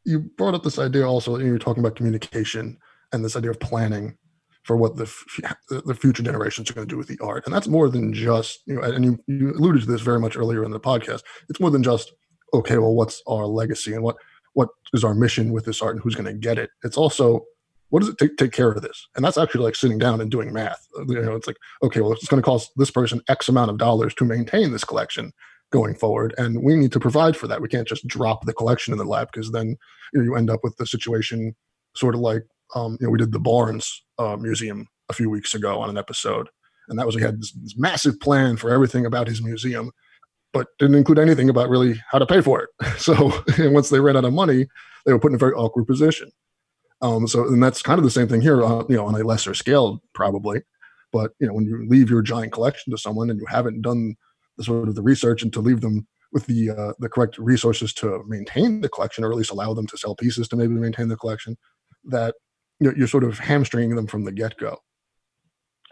you 0.05 0.21
brought 0.21 0.55
up 0.55 0.65
this 0.65 0.79
idea 0.79 1.07
also, 1.07 1.39
you 1.39 1.53
were 1.53 1.59
talking 1.59 1.81
about 1.81 1.97
communication 1.97 2.79
and 3.13 3.25
this 3.25 3.37
idea 3.37 3.51
of 3.51 3.61
planning 3.61 4.19
for 4.65 4.77
what 4.77 4.97
the 4.97 5.05
f- 5.05 5.57
the 5.69 5.95
future 5.95 6.23
generations 6.23 6.71
are 6.71 6.75
going 6.75 6.87
to 6.87 6.93
do 6.93 6.99
with 6.99 7.09
the 7.09 7.19
art. 7.23 7.45
And 7.47 7.55
that's 7.55 7.69
more 7.69 7.89
than 7.89 8.13
just, 8.13 8.61
you 8.67 8.75
know, 8.75 8.83
and 8.83 9.05
you, 9.05 9.19
you 9.27 9.51
alluded 9.53 9.83
to 9.83 9.91
this 9.91 10.01
very 10.01 10.19
much 10.19 10.37
earlier 10.37 10.65
in 10.65 10.71
the 10.71 10.81
podcast. 10.81 11.23
It's 11.49 11.61
more 11.61 11.71
than 11.71 11.83
just, 11.83 12.13
okay, 12.53 12.79
well, 12.79 12.95
what's 12.95 13.23
our 13.27 13.47
legacy 13.47 13.95
and 13.95 14.03
what 14.03 14.17
what 14.55 14.71
is 14.93 15.05
our 15.05 15.15
mission 15.15 15.53
with 15.53 15.65
this 15.65 15.83
art 15.83 15.95
and 15.95 16.03
who's 16.03 16.15
going 16.15 16.27
to 16.27 16.33
get 16.33 16.59
it. 16.59 16.71
It's 16.83 16.97
also 16.97 17.45
what 17.91 18.01
does 18.01 18.09
it 18.09 18.19
take 18.19 18.37
take 18.37 18.53
care 18.53 18.71
of 18.71 18.83
this? 18.83 19.07
And 19.15 19.25
that's 19.25 19.39
actually 19.39 19.63
like 19.63 19.77
sitting 19.77 19.99
down 19.99 20.21
and 20.21 20.31
doing 20.31 20.53
math. 20.53 20.87
You 21.07 21.21
know, 21.21 21.37
it's 21.37 21.47
like 21.47 21.59
okay, 21.83 22.01
well, 22.01 22.13
it's 22.13 22.27
going 22.27 22.43
to 22.43 22.47
cost 22.47 22.73
this 22.77 22.91
person 22.91 23.21
X 23.29 23.49
amount 23.49 23.71
of 23.71 23.79
dollars 23.79 24.15
to 24.15 24.25
maintain 24.25 24.73
this 24.73 24.85
collection 24.85 25.33
going 25.71 25.95
forward, 25.95 26.35
and 26.39 26.63
we 26.63 26.77
need 26.77 26.93
to 26.93 27.01
provide 27.01 27.37
for 27.37 27.47
that. 27.49 27.61
We 27.61 27.69
can't 27.69 27.87
just 27.87 28.07
drop 28.07 28.47
the 28.47 28.55
collection 28.55 28.93
in 28.93 28.99
the 28.99 29.05
lab 29.05 29.29
because 29.33 29.53
then 29.53 29.77
you, 30.13 30.21
know, 30.21 30.25
you 30.25 30.37
end 30.37 30.51
up 30.51 30.61
with 30.63 30.77
the 30.77 30.87
situation 30.87 31.55
sort 31.95 32.15
of 32.15 32.21
like 32.21 32.45
um, 32.75 32.97
you 33.01 33.07
know 33.07 33.11
we 33.11 33.19
did 33.19 33.33
the 33.33 33.39
Barnes 33.39 34.05
uh, 34.19 34.37
Museum 34.37 34.87
a 35.09 35.13
few 35.13 35.31
weeks 35.31 35.55
ago 35.55 35.81
on 35.81 35.91
an 35.91 35.99
episode, 35.99 36.49
and 36.89 36.99
that 36.99 37.07
was 37.07 37.17
we 37.17 37.23
had 37.23 37.41
this, 37.41 37.53
this 37.53 37.77
massive 37.77 38.19
plan 38.21 38.57
for 38.57 38.71
everything 38.71 39.07
about 39.07 39.29
his 39.29 39.43
museum, 39.43 39.91
but 40.53 40.69
didn't 40.79 40.97
include 40.97 41.19
anything 41.19 41.49
about 41.49 41.69
really 41.69 42.01
how 42.11 42.19
to 42.19 42.27
pay 42.27 42.41
for 42.41 42.63
it. 42.63 42.71
So 42.99 43.43
once 43.59 43.91
they 43.91 44.01
ran 44.01 44.17
out 44.17 44.25
of 44.25 44.33
money, 44.33 44.67
they 45.05 45.13
were 45.13 45.19
put 45.19 45.33
in 45.33 45.37
a 45.37 45.39
very 45.39 45.53
awkward 45.53 45.87
position. 45.87 46.31
Um, 47.03 47.27
so 47.27 47.47
and 47.47 47.63
that's 47.63 47.83
kind 47.83 47.99
of 47.99 48.05
the 48.05 48.11
same 48.11 48.29
thing 48.29 48.41
here, 48.41 48.65
uh, 48.65 48.85
you 48.89 48.97
know, 48.97 49.07
on 49.07 49.21
a 49.21 49.25
lesser 49.25 49.55
scale 49.55 50.01
probably. 50.15 50.63
But 51.13 51.33
you 51.39 51.47
know, 51.47 51.55
when 51.55 51.67
you 51.67 51.87
leave 51.89 52.11
your 52.11 52.23
giant 52.23 52.53
collection 52.53 52.91
to 52.93 52.99
someone 52.99 53.31
and 53.31 53.39
you 53.39 53.47
haven't 53.47 53.83
done 53.83 54.17
the 54.57 54.65
sort 54.65 54.89
of 54.89 54.95
the 54.95 55.03
research 55.03 55.43
and 55.43 55.53
to 55.53 55.61
leave 55.61 55.81
them 55.81 56.07
with 56.33 56.47
the 56.47 56.71
uh, 56.71 56.93
the 56.99 57.09
correct 57.09 57.39
resources 57.39 57.93
to 57.95 58.23
maintain 58.27 58.81
the 58.81 58.89
collection, 58.89 59.23
or 59.23 59.31
at 59.31 59.37
least 59.37 59.51
allow 59.51 59.75
them 59.75 59.87
to 59.87 59.97
sell 59.97 60.17
pieces 60.17 60.49
to 60.49 60.57
maybe 60.57 60.75
maintain 60.75 61.09
the 61.09 61.17
collection, 61.17 61.57
that 62.05 62.35
you 62.81 62.89
know, 62.89 62.95
you're 62.97 63.09
sort 63.09 63.25
of 63.25 63.39
hamstringing 63.39 63.97
them 63.97 64.07
from 64.07 64.25
the 64.25 64.33
get 64.33 64.57
go. 64.57 64.79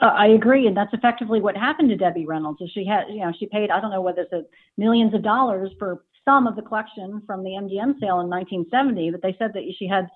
Uh, 0.00 0.06
I 0.06 0.28
agree, 0.28 0.66
and 0.66 0.76
that's 0.76 0.92
effectively 0.92 1.40
what 1.40 1.56
happened 1.56 1.90
to 1.90 1.96
Debbie 1.96 2.26
Reynolds. 2.26 2.60
Is 2.60 2.70
she 2.72 2.84
had, 2.84 3.04
you 3.08 3.20
know, 3.20 3.32
she 3.38 3.46
paid 3.46 3.70
I 3.70 3.80
don't 3.80 3.90
know 3.90 4.00
whether 4.00 4.26
it's 4.30 4.48
millions 4.76 5.14
of 5.14 5.22
dollars 5.22 5.70
for 5.78 6.04
some 6.24 6.46
of 6.46 6.56
the 6.56 6.62
collection 6.62 7.22
from 7.26 7.44
the 7.44 7.50
MGM 7.50 8.00
sale 8.00 8.20
in 8.20 8.28
1970, 8.28 9.10
but 9.10 9.22
they 9.22 9.36
said 9.38 9.52
that 9.54 9.62
she 9.78 9.86
had 9.86 10.08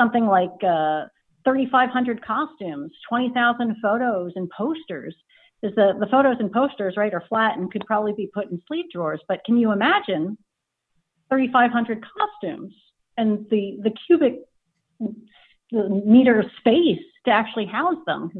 something 0.00 0.26
like 0.26 0.52
uh, 0.62 1.06
3,500 1.44 2.24
costumes, 2.24 2.92
20,000 3.08 3.76
photos 3.82 4.32
and 4.36 4.48
posters. 4.50 5.14
Is 5.62 5.74
the 5.76 5.92
the 5.98 6.06
photos 6.06 6.36
and 6.40 6.50
posters 6.50 6.94
right 6.96 7.14
are 7.14 7.24
flat 7.28 7.56
and 7.56 7.70
could 7.70 7.86
probably 7.86 8.12
be 8.12 8.28
put 8.32 8.50
in 8.50 8.60
sleeve 8.66 8.86
drawers, 8.92 9.20
but 9.28 9.44
can 9.44 9.56
you 9.56 9.70
imagine 9.70 10.36
3,500 11.30 12.04
costumes 12.04 12.74
and 13.16 13.46
the 13.50 13.78
the 13.82 13.92
cubic 14.06 14.40
meter 15.72 16.44
space 16.58 17.02
to 17.24 17.30
actually 17.30 17.66
house 17.66 17.98
them? 18.06 18.30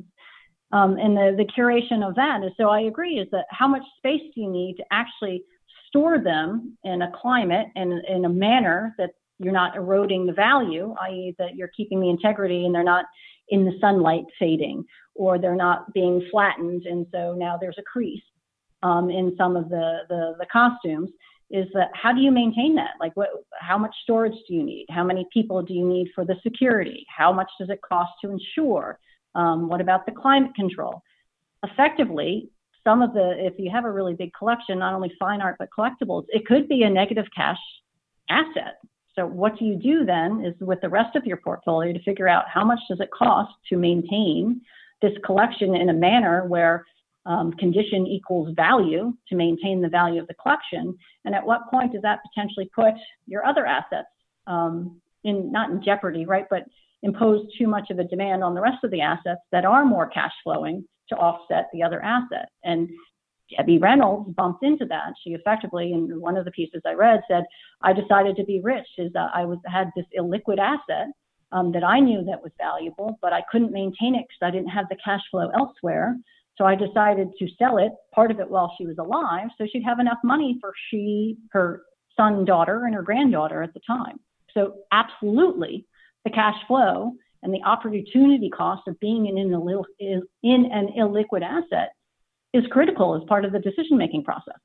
Um, 0.73 0.97
and 0.97 1.17
the, 1.17 1.35
the 1.37 1.45
curation 1.45 2.07
of 2.07 2.15
that 2.15 2.43
is 2.45 2.53
so 2.57 2.71
I 2.71 2.83
agree 2.83 3.19
is 3.19 3.29
that 3.33 3.45
how 3.51 3.69
much 3.69 3.83
space 3.99 4.23
do 4.35 4.41
you 4.41 4.51
need 4.51 4.77
to 4.79 4.85
actually 4.91 5.45
store 5.89 6.19
them 6.19 6.79
in 6.85 7.03
a 7.03 7.13
climate 7.21 7.67
and 7.77 7.93
in 8.09 8.25
a 8.25 8.29
manner 8.29 8.95
that 8.97 9.11
you're 9.39 9.53
not 9.53 9.77
eroding 9.77 10.25
the 10.25 10.33
value, 10.33 10.95
i.e., 11.03 11.35
that 11.39 11.57
you're 11.57 11.71
keeping 11.77 12.01
the 12.01 12.09
integrity 12.09 12.65
and 12.65 12.75
they're 12.75 12.83
not 12.83 13.05
in 13.49 13.65
the 13.65 13.77
sunlight 13.81 14.25
fading 14.39 14.85
or 15.15 15.39
they're 15.39 15.55
not 15.55 15.93
being 15.93 16.27
flattened 16.31 16.85
and 16.87 17.07
so 17.13 17.35
now 17.35 17.59
there's 17.61 17.77
a 17.79 17.83
crease 17.83 18.23
um, 18.83 19.11
in 19.11 19.35
some 19.37 19.57
of 19.57 19.69
the, 19.69 19.99
the, 20.09 20.35
the 20.39 20.47
costumes 20.51 21.11
is 21.53 21.69
that 21.75 21.91
how 21.95 22.13
do 22.13 22.21
you 22.21 22.31
maintain 22.31 22.75
that 22.75 22.93
like 22.99 23.15
what 23.15 23.29
how 23.61 23.79
much 23.79 23.95
storage 24.03 24.37
do 24.49 24.55
you 24.55 24.63
need 24.63 24.87
how 24.89 25.05
many 25.05 25.27
people 25.33 25.63
do 25.63 25.75
you 25.75 25.87
need 25.87 26.09
for 26.15 26.25
the 26.25 26.35
security 26.43 27.07
how 27.15 27.33
much 27.33 27.51
does 27.61 27.71
it 27.71 27.81
cost 27.83 28.11
to 28.23 28.31
insure 28.31 28.99
um, 29.35 29.69
what 29.69 29.81
about 29.81 30.07
the 30.07 30.13
climate 30.13 30.55
control? 30.55 31.03
Effectively, 31.63 32.51
some 32.85 33.03
of 33.03 33.15
the, 33.15 33.35
if 33.39 33.55
you 33.59 33.71
have 33.71 33.85
a 33.85 33.91
really 33.91 34.15
big 34.15 34.33
collection, 34.37 34.79
not 34.79 34.95
only 34.95 35.13
fine 35.19 35.41
art, 35.41 35.57
but 35.59 35.69
collectibles, 35.77 36.25
it 36.29 36.47
could 36.47 36.69
be 36.69 36.83
a 36.83 36.91
negative 36.91 37.27
cash 37.35 37.59
asset. 38.29 38.79
So 39.15 39.27
what 39.27 39.59
do 39.59 39.65
you 39.65 39.77
do 39.77 40.05
then 40.05 40.45
is 40.45 40.55
with 40.61 40.81
the 40.81 40.89
rest 40.89 41.17
of 41.17 41.27
your 41.27 41.37
portfolio 41.37 41.93
to 41.93 42.03
figure 42.03 42.29
out 42.29 42.49
how 42.49 42.65
much 42.65 42.81
does 42.89 43.01
it 43.01 43.11
cost 43.11 43.53
to 43.69 43.77
maintain 43.77 44.63
this 45.03 45.13
collection 45.25 45.75
in 45.75 45.91
a 45.91 45.95
manner 45.95 46.47
where 46.47 46.85
um, 47.27 47.53
condition 47.53 48.07
equals 48.07 48.55
value 48.57 49.13
to 49.29 49.37
maintain 49.37 49.81
the 49.81 49.89
value 49.89 50.21
of 50.21 50.27
the 50.27 50.35
collection, 50.35 50.97
and 51.25 51.35
at 51.35 51.45
what 51.45 51.71
point 51.71 51.93
does 51.93 52.03
that 52.03 52.21
potentially 52.29 52.69
put 52.75 52.95
your 53.27 53.45
other 53.45 53.67
assets 53.67 54.09
um, 54.47 55.01
in 55.25 55.53
not 55.53 55.71
in 55.71 55.83
jeopardy, 55.83 56.27
right? 56.27 56.47
But 56.51 56.65
impose 57.03 57.47
too 57.59 57.67
much 57.67 57.91
of 57.91 57.99
a 57.99 58.05
demand 58.05 58.43
on 58.45 58.55
the 58.55 58.61
rest 58.61 58.85
of 58.85 58.91
the 58.91 59.01
assets 59.01 59.41
that 59.51 59.65
are 59.65 59.85
more 59.85 60.07
cash 60.07 60.33
flowing 60.43 60.85
to 61.09 61.17
offset 61.17 61.69
the 61.73 61.83
other 61.83 62.03
asset. 62.03 62.49
And 62.65 62.89
Debbie 63.57 63.79
Reynolds 63.79 64.33
bumped 64.35 64.65
into 64.65 64.87
that. 64.87 65.13
She 65.23 65.31
effectively, 65.31 65.93
in 65.93 66.21
one 66.21 66.37
of 66.37 66.45
the 66.45 66.51
pieces 66.53 66.83
I 66.87 66.95
read, 66.95 67.23
said, 67.29 67.45
"I 67.83 67.93
decided 67.93 68.37
to 68.37 68.45
be 68.45 68.61
rich. 68.61 68.87
Is 68.99 69.13
that 69.13 69.31
I 69.35 69.45
was 69.45 69.59
had 69.67 69.91
this 69.97 70.07
illiquid 70.19 70.59
asset 70.59 71.09
um, 71.53 71.71
that 71.73 71.85
I 71.85 72.01
knew 72.01 72.25
that 72.25 72.43
was 72.43 72.53
valuable, 72.59 73.19
but 73.21 73.33
I 73.33 73.43
couldn't 73.51 73.73
maintain 73.73 74.15
it 74.15 74.27
because 74.29 74.43
I 74.43 74.51
didn't 74.51 74.71
have 74.71 74.89
the 74.89 74.97
cash 75.05 75.21
flow 75.31 75.51
elsewhere. 75.51 76.17
So 76.59 76.67
I 76.67 76.75
decided 76.75 77.29
to 77.39 77.49
sell 77.59 77.79
it, 77.79 77.93
part 78.15 78.31
of 78.31 78.41
it 78.41 78.51
while 78.51 78.75
she 78.77 78.87
was 78.87 78.99
alive, 78.99 79.49
so 79.57 79.67
she'd 79.71 79.85
have 79.85 80.01
enough 80.01 80.19
money 80.23 80.59
for 80.61 80.73
she, 80.91 81.39
her 81.51 81.83
son, 82.17 82.45
daughter, 82.45 82.85
and 82.85 82.95
her 82.95 83.03
granddaughter 83.03 83.63
at 83.63 83.73
the 83.75 83.81
time. 83.87 84.21
So 84.53 84.75
absolutely, 84.93 85.87
the 86.25 86.31
cash 86.31 86.57
flow 86.67 87.13
and 87.43 87.53
the 87.53 87.63
opportunity 87.65 88.51
cost 88.51 88.87
of 88.87 89.01
being 89.01 89.27
in 89.27 89.39
an, 89.39 89.53
in 90.43 90.73
an 90.73 90.89
illiquid 90.99 91.43
asset 91.43 91.93
is 92.53 92.65
critical 92.71 93.17
as 93.17 93.23
part 93.29 93.45
of 93.45 93.53
the 93.53 93.59
decision 93.59 93.97
making 93.97 94.25
process. 94.25 94.59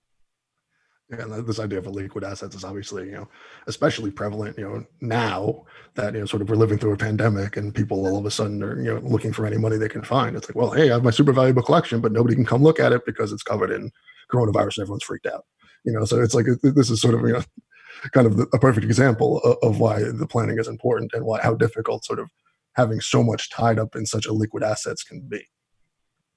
And 1.09 1.47
this 1.47 1.59
idea 1.59 1.79
of 1.79 1.87
a 1.87 1.89
liquid 1.89 2.23
assets 2.23 2.55
is 2.55 2.63
obviously 2.63 3.05
you 3.05 3.13
know 3.13 3.29
especially 3.67 4.11
prevalent 4.11 4.57
you 4.57 4.63
know 4.63 4.83
now 4.99 5.63
that 5.95 6.13
you 6.13 6.19
know 6.19 6.25
sort 6.25 6.41
of 6.41 6.49
we're 6.49 6.55
living 6.55 6.77
through 6.77 6.93
a 6.93 6.97
pandemic 6.97 7.55
and 7.55 7.73
people 7.73 8.05
all 8.05 8.17
of 8.17 8.25
a 8.25 8.31
sudden 8.31 8.61
are 8.61 8.81
you 8.81 8.93
know 8.93 8.99
looking 8.99 9.31
for 9.31 9.45
any 9.45 9.57
money 9.57 9.77
they 9.77 9.89
can 9.89 10.03
find. 10.03 10.35
It's 10.35 10.49
like 10.49 10.55
well 10.55 10.71
hey 10.71 10.89
i 10.89 10.93
have 10.93 11.03
my 11.03 11.11
super 11.11 11.33
valuable 11.33 11.63
collection 11.63 12.01
but 12.01 12.11
nobody 12.11 12.35
can 12.35 12.45
come 12.45 12.61
look 12.61 12.79
at 12.79 12.91
it 12.91 13.05
because 13.05 13.31
it's 13.31 13.43
covered 13.43 13.71
in 13.71 13.91
coronavirus 14.31 14.77
and 14.77 14.83
everyone's 14.83 15.03
freaked 15.03 15.27
out 15.27 15.45
you 15.87 15.93
know? 15.93 16.05
So 16.05 16.21
it's 16.21 16.35
like 16.35 16.45
this 16.61 16.91
is 16.91 17.01
sort 17.01 17.15
of 17.15 17.21
you 17.21 17.33
know 17.33 17.43
kind 18.11 18.27
of 18.27 18.39
a 18.53 18.59
perfect 18.59 18.85
example 18.85 19.39
of 19.63 19.79
why 19.79 20.03
the 20.03 20.27
planning 20.27 20.59
is 20.59 20.67
important 20.67 21.13
and 21.13 21.25
why 21.25 21.41
how 21.41 21.55
difficult 21.55 22.05
sort 22.05 22.19
of 22.19 22.29
having 22.73 22.99
so 23.01 23.23
much 23.23 23.49
tied 23.49 23.79
up 23.79 23.95
in 23.95 24.05
such 24.05 24.27
a 24.27 24.33
liquid 24.33 24.61
assets 24.61 25.03
can 25.03 25.21
be 25.21 25.47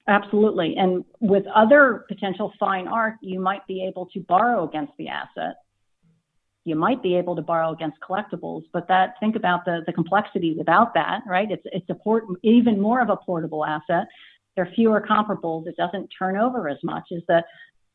Absolutely. 0.09 0.77
And 0.77 1.05
with 1.21 1.45
other 1.55 2.05
potential 2.09 2.53
fine 2.59 2.89
art, 2.89 3.15
you 3.21 3.41
might 3.41 3.67
be 3.67 3.85
able 3.85 4.07
to 4.07 4.21
borrow 4.21 4.69
against 4.69 4.93
the 4.99 5.09
asset. 5.09 5.57
You 6.65 6.75
might 6.75 7.03
be 7.03 7.15
able 7.17 7.37
to 7.37 7.43
borrow 7.43 7.71
against 7.73 7.99
collectibles, 8.01 8.65
but 8.73 8.89
that 8.89 9.15
think 9.21 9.37
about 9.37 9.65
the, 9.65 9.83
the 9.87 9.93
complexity 9.93 10.55
without 10.57 10.95
that, 10.95 11.23
right? 11.27 11.51
It's 11.51 11.63
it's 11.67 11.89
a 11.89 11.95
port, 11.95 12.25
even 12.43 12.81
more 12.81 13.01
of 13.01 13.09
a 13.09 13.17
portable 13.17 13.65
asset. 13.65 14.07
There 14.57 14.65
are 14.67 14.75
fewer 14.75 15.01
comparables. 15.01 15.67
It 15.67 15.77
doesn't 15.77 16.11
turn 16.19 16.37
over 16.37 16.69
as 16.69 16.79
much 16.83 17.05
as 17.17 17.23
the 17.29 17.43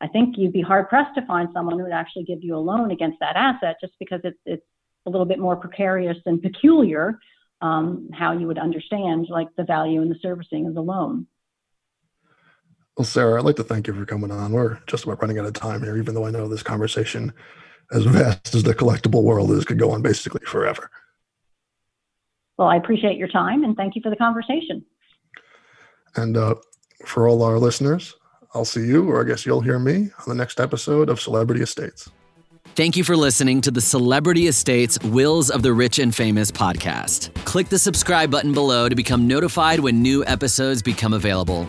I 0.00 0.08
think 0.08 0.36
you'd 0.36 0.52
be 0.52 0.62
hard 0.62 0.88
pressed 0.88 1.14
to 1.14 1.26
find 1.26 1.48
someone 1.52 1.78
who 1.78 1.84
would 1.84 1.92
actually 1.92 2.24
give 2.24 2.42
you 2.42 2.56
a 2.56 2.58
loan 2.58 2.90
against 2.90 3.18
that 3.20 3.36
asset 3.36 3.76
just 3.80 3.94
because 3.98 4.20
it's 4.24 4.38
it's 4.44 4.66
a 5.06 5.10
little 5.10 5.26
bit 5.26 5.38
more 5.38 5.56
precarious 5.56 6.18
and 6.26 6.42
peculiar 6.42 7.18
um, 7.62 8.10
how 8.12 8.32
you 8.32 8.46
would 8.46 8.58
understand 8.58 9.26
like 9.30 9.48
the 9.56 9.64
value 9.64 10.02
and 10.02 10.10
the 10.10 10.18
servicing 10.20 10.66
of 10.66 10.74
the 10.74 10.82
loan. 10.82 11.26
Well, 12.96 13.04
Sarah, 13.04 13.38
I'd 13.38 13.44
like 13.44 13.56
to 13.56 13.64
thank 13.64 13.86
you 13.86 13.94
for 13.94 14.06
coming 14.06 14.30
on. 14.30 14.52
We're 14.52 14.78
just 14.86 15.04
about 15.04 15.20
running 15.20 15.38
out 15.38 15.44
of 15.44 15.52
time 15.52 15.82
here, 15.82 15.98
even 15.98 16.14
though 16.14 16.24
I 16.24 16.30
know 16.30 16.48
this 16.48 16.62
conversation, 16.62 17.32
as 17.92 18.04
vast 18.04 18.54
as 18.54 18.62
the 18.62 18.74
collectible 18.74 19.22
world 19.22 19.50
is, 19.50 19.64
could 19.64 19.78
go 19.78 19.90
on 19.90 20.00
basically 20.00 20.44
forever. 20.46 20.90
Well, 22.56 22.68
I 22.68 22.76
appreciate 22.76 23.18
your 23.18 23.28
time 23.28 23.64
and 23.64 23.76
thank 23.76 23.96
you 23.96 24.02
for 24.02 24.08
the 24.08 24.16
conversation. 24.16 24.84
And 26.16 26.38
uh, 26.38 26.54
for 27.04 27.28
all 27.28 27.42
our 27.42 27.58
listeners, 27.58 28.14
I'll 28.54 28.64
see 28.64 28.86
you, 28.86 29.10
or 29.10 29.22
I 29.22 29.28
guess 29.28 29.44
you'll 29.44 29.60
hear 29.60 29.78
me, 29.78 30.08
on 30.18 30.28
the 30.28 30.34
next 30.34 30.58
episode 30.58 31.10
of 31.10 31.20
Celebrity 31.20 31.60
Estates. 31.60 32.10
Thank 32.74 32.96
you 32.96 33.04
for 33.04 33.16
listening 33.16 33.60
to 33.60 33.70
the 33.70 33.82
Celebrity 33.82 34.46
Estates 34.46 34.98
Wills 35.04 35.50
of 35.50 35.62
the 35.62 35.72
Rich 35.72 35.98
and 35.98 36.14
Famous 36.14 36.50
podcast. 36.50 37.32
Click 37.44 37.68
the 37.68 37.78
subscribe 37.78 38.30
button 38.30 38.54
below 38.54 38.88
to 38.88 38.94
become 38.94 39.28
notified 39.28 39.80
when 39.80 40.00
new 40.00 40.24
episodes 40.24 40.82
become 40.82 41.12
available. 41.12 41.68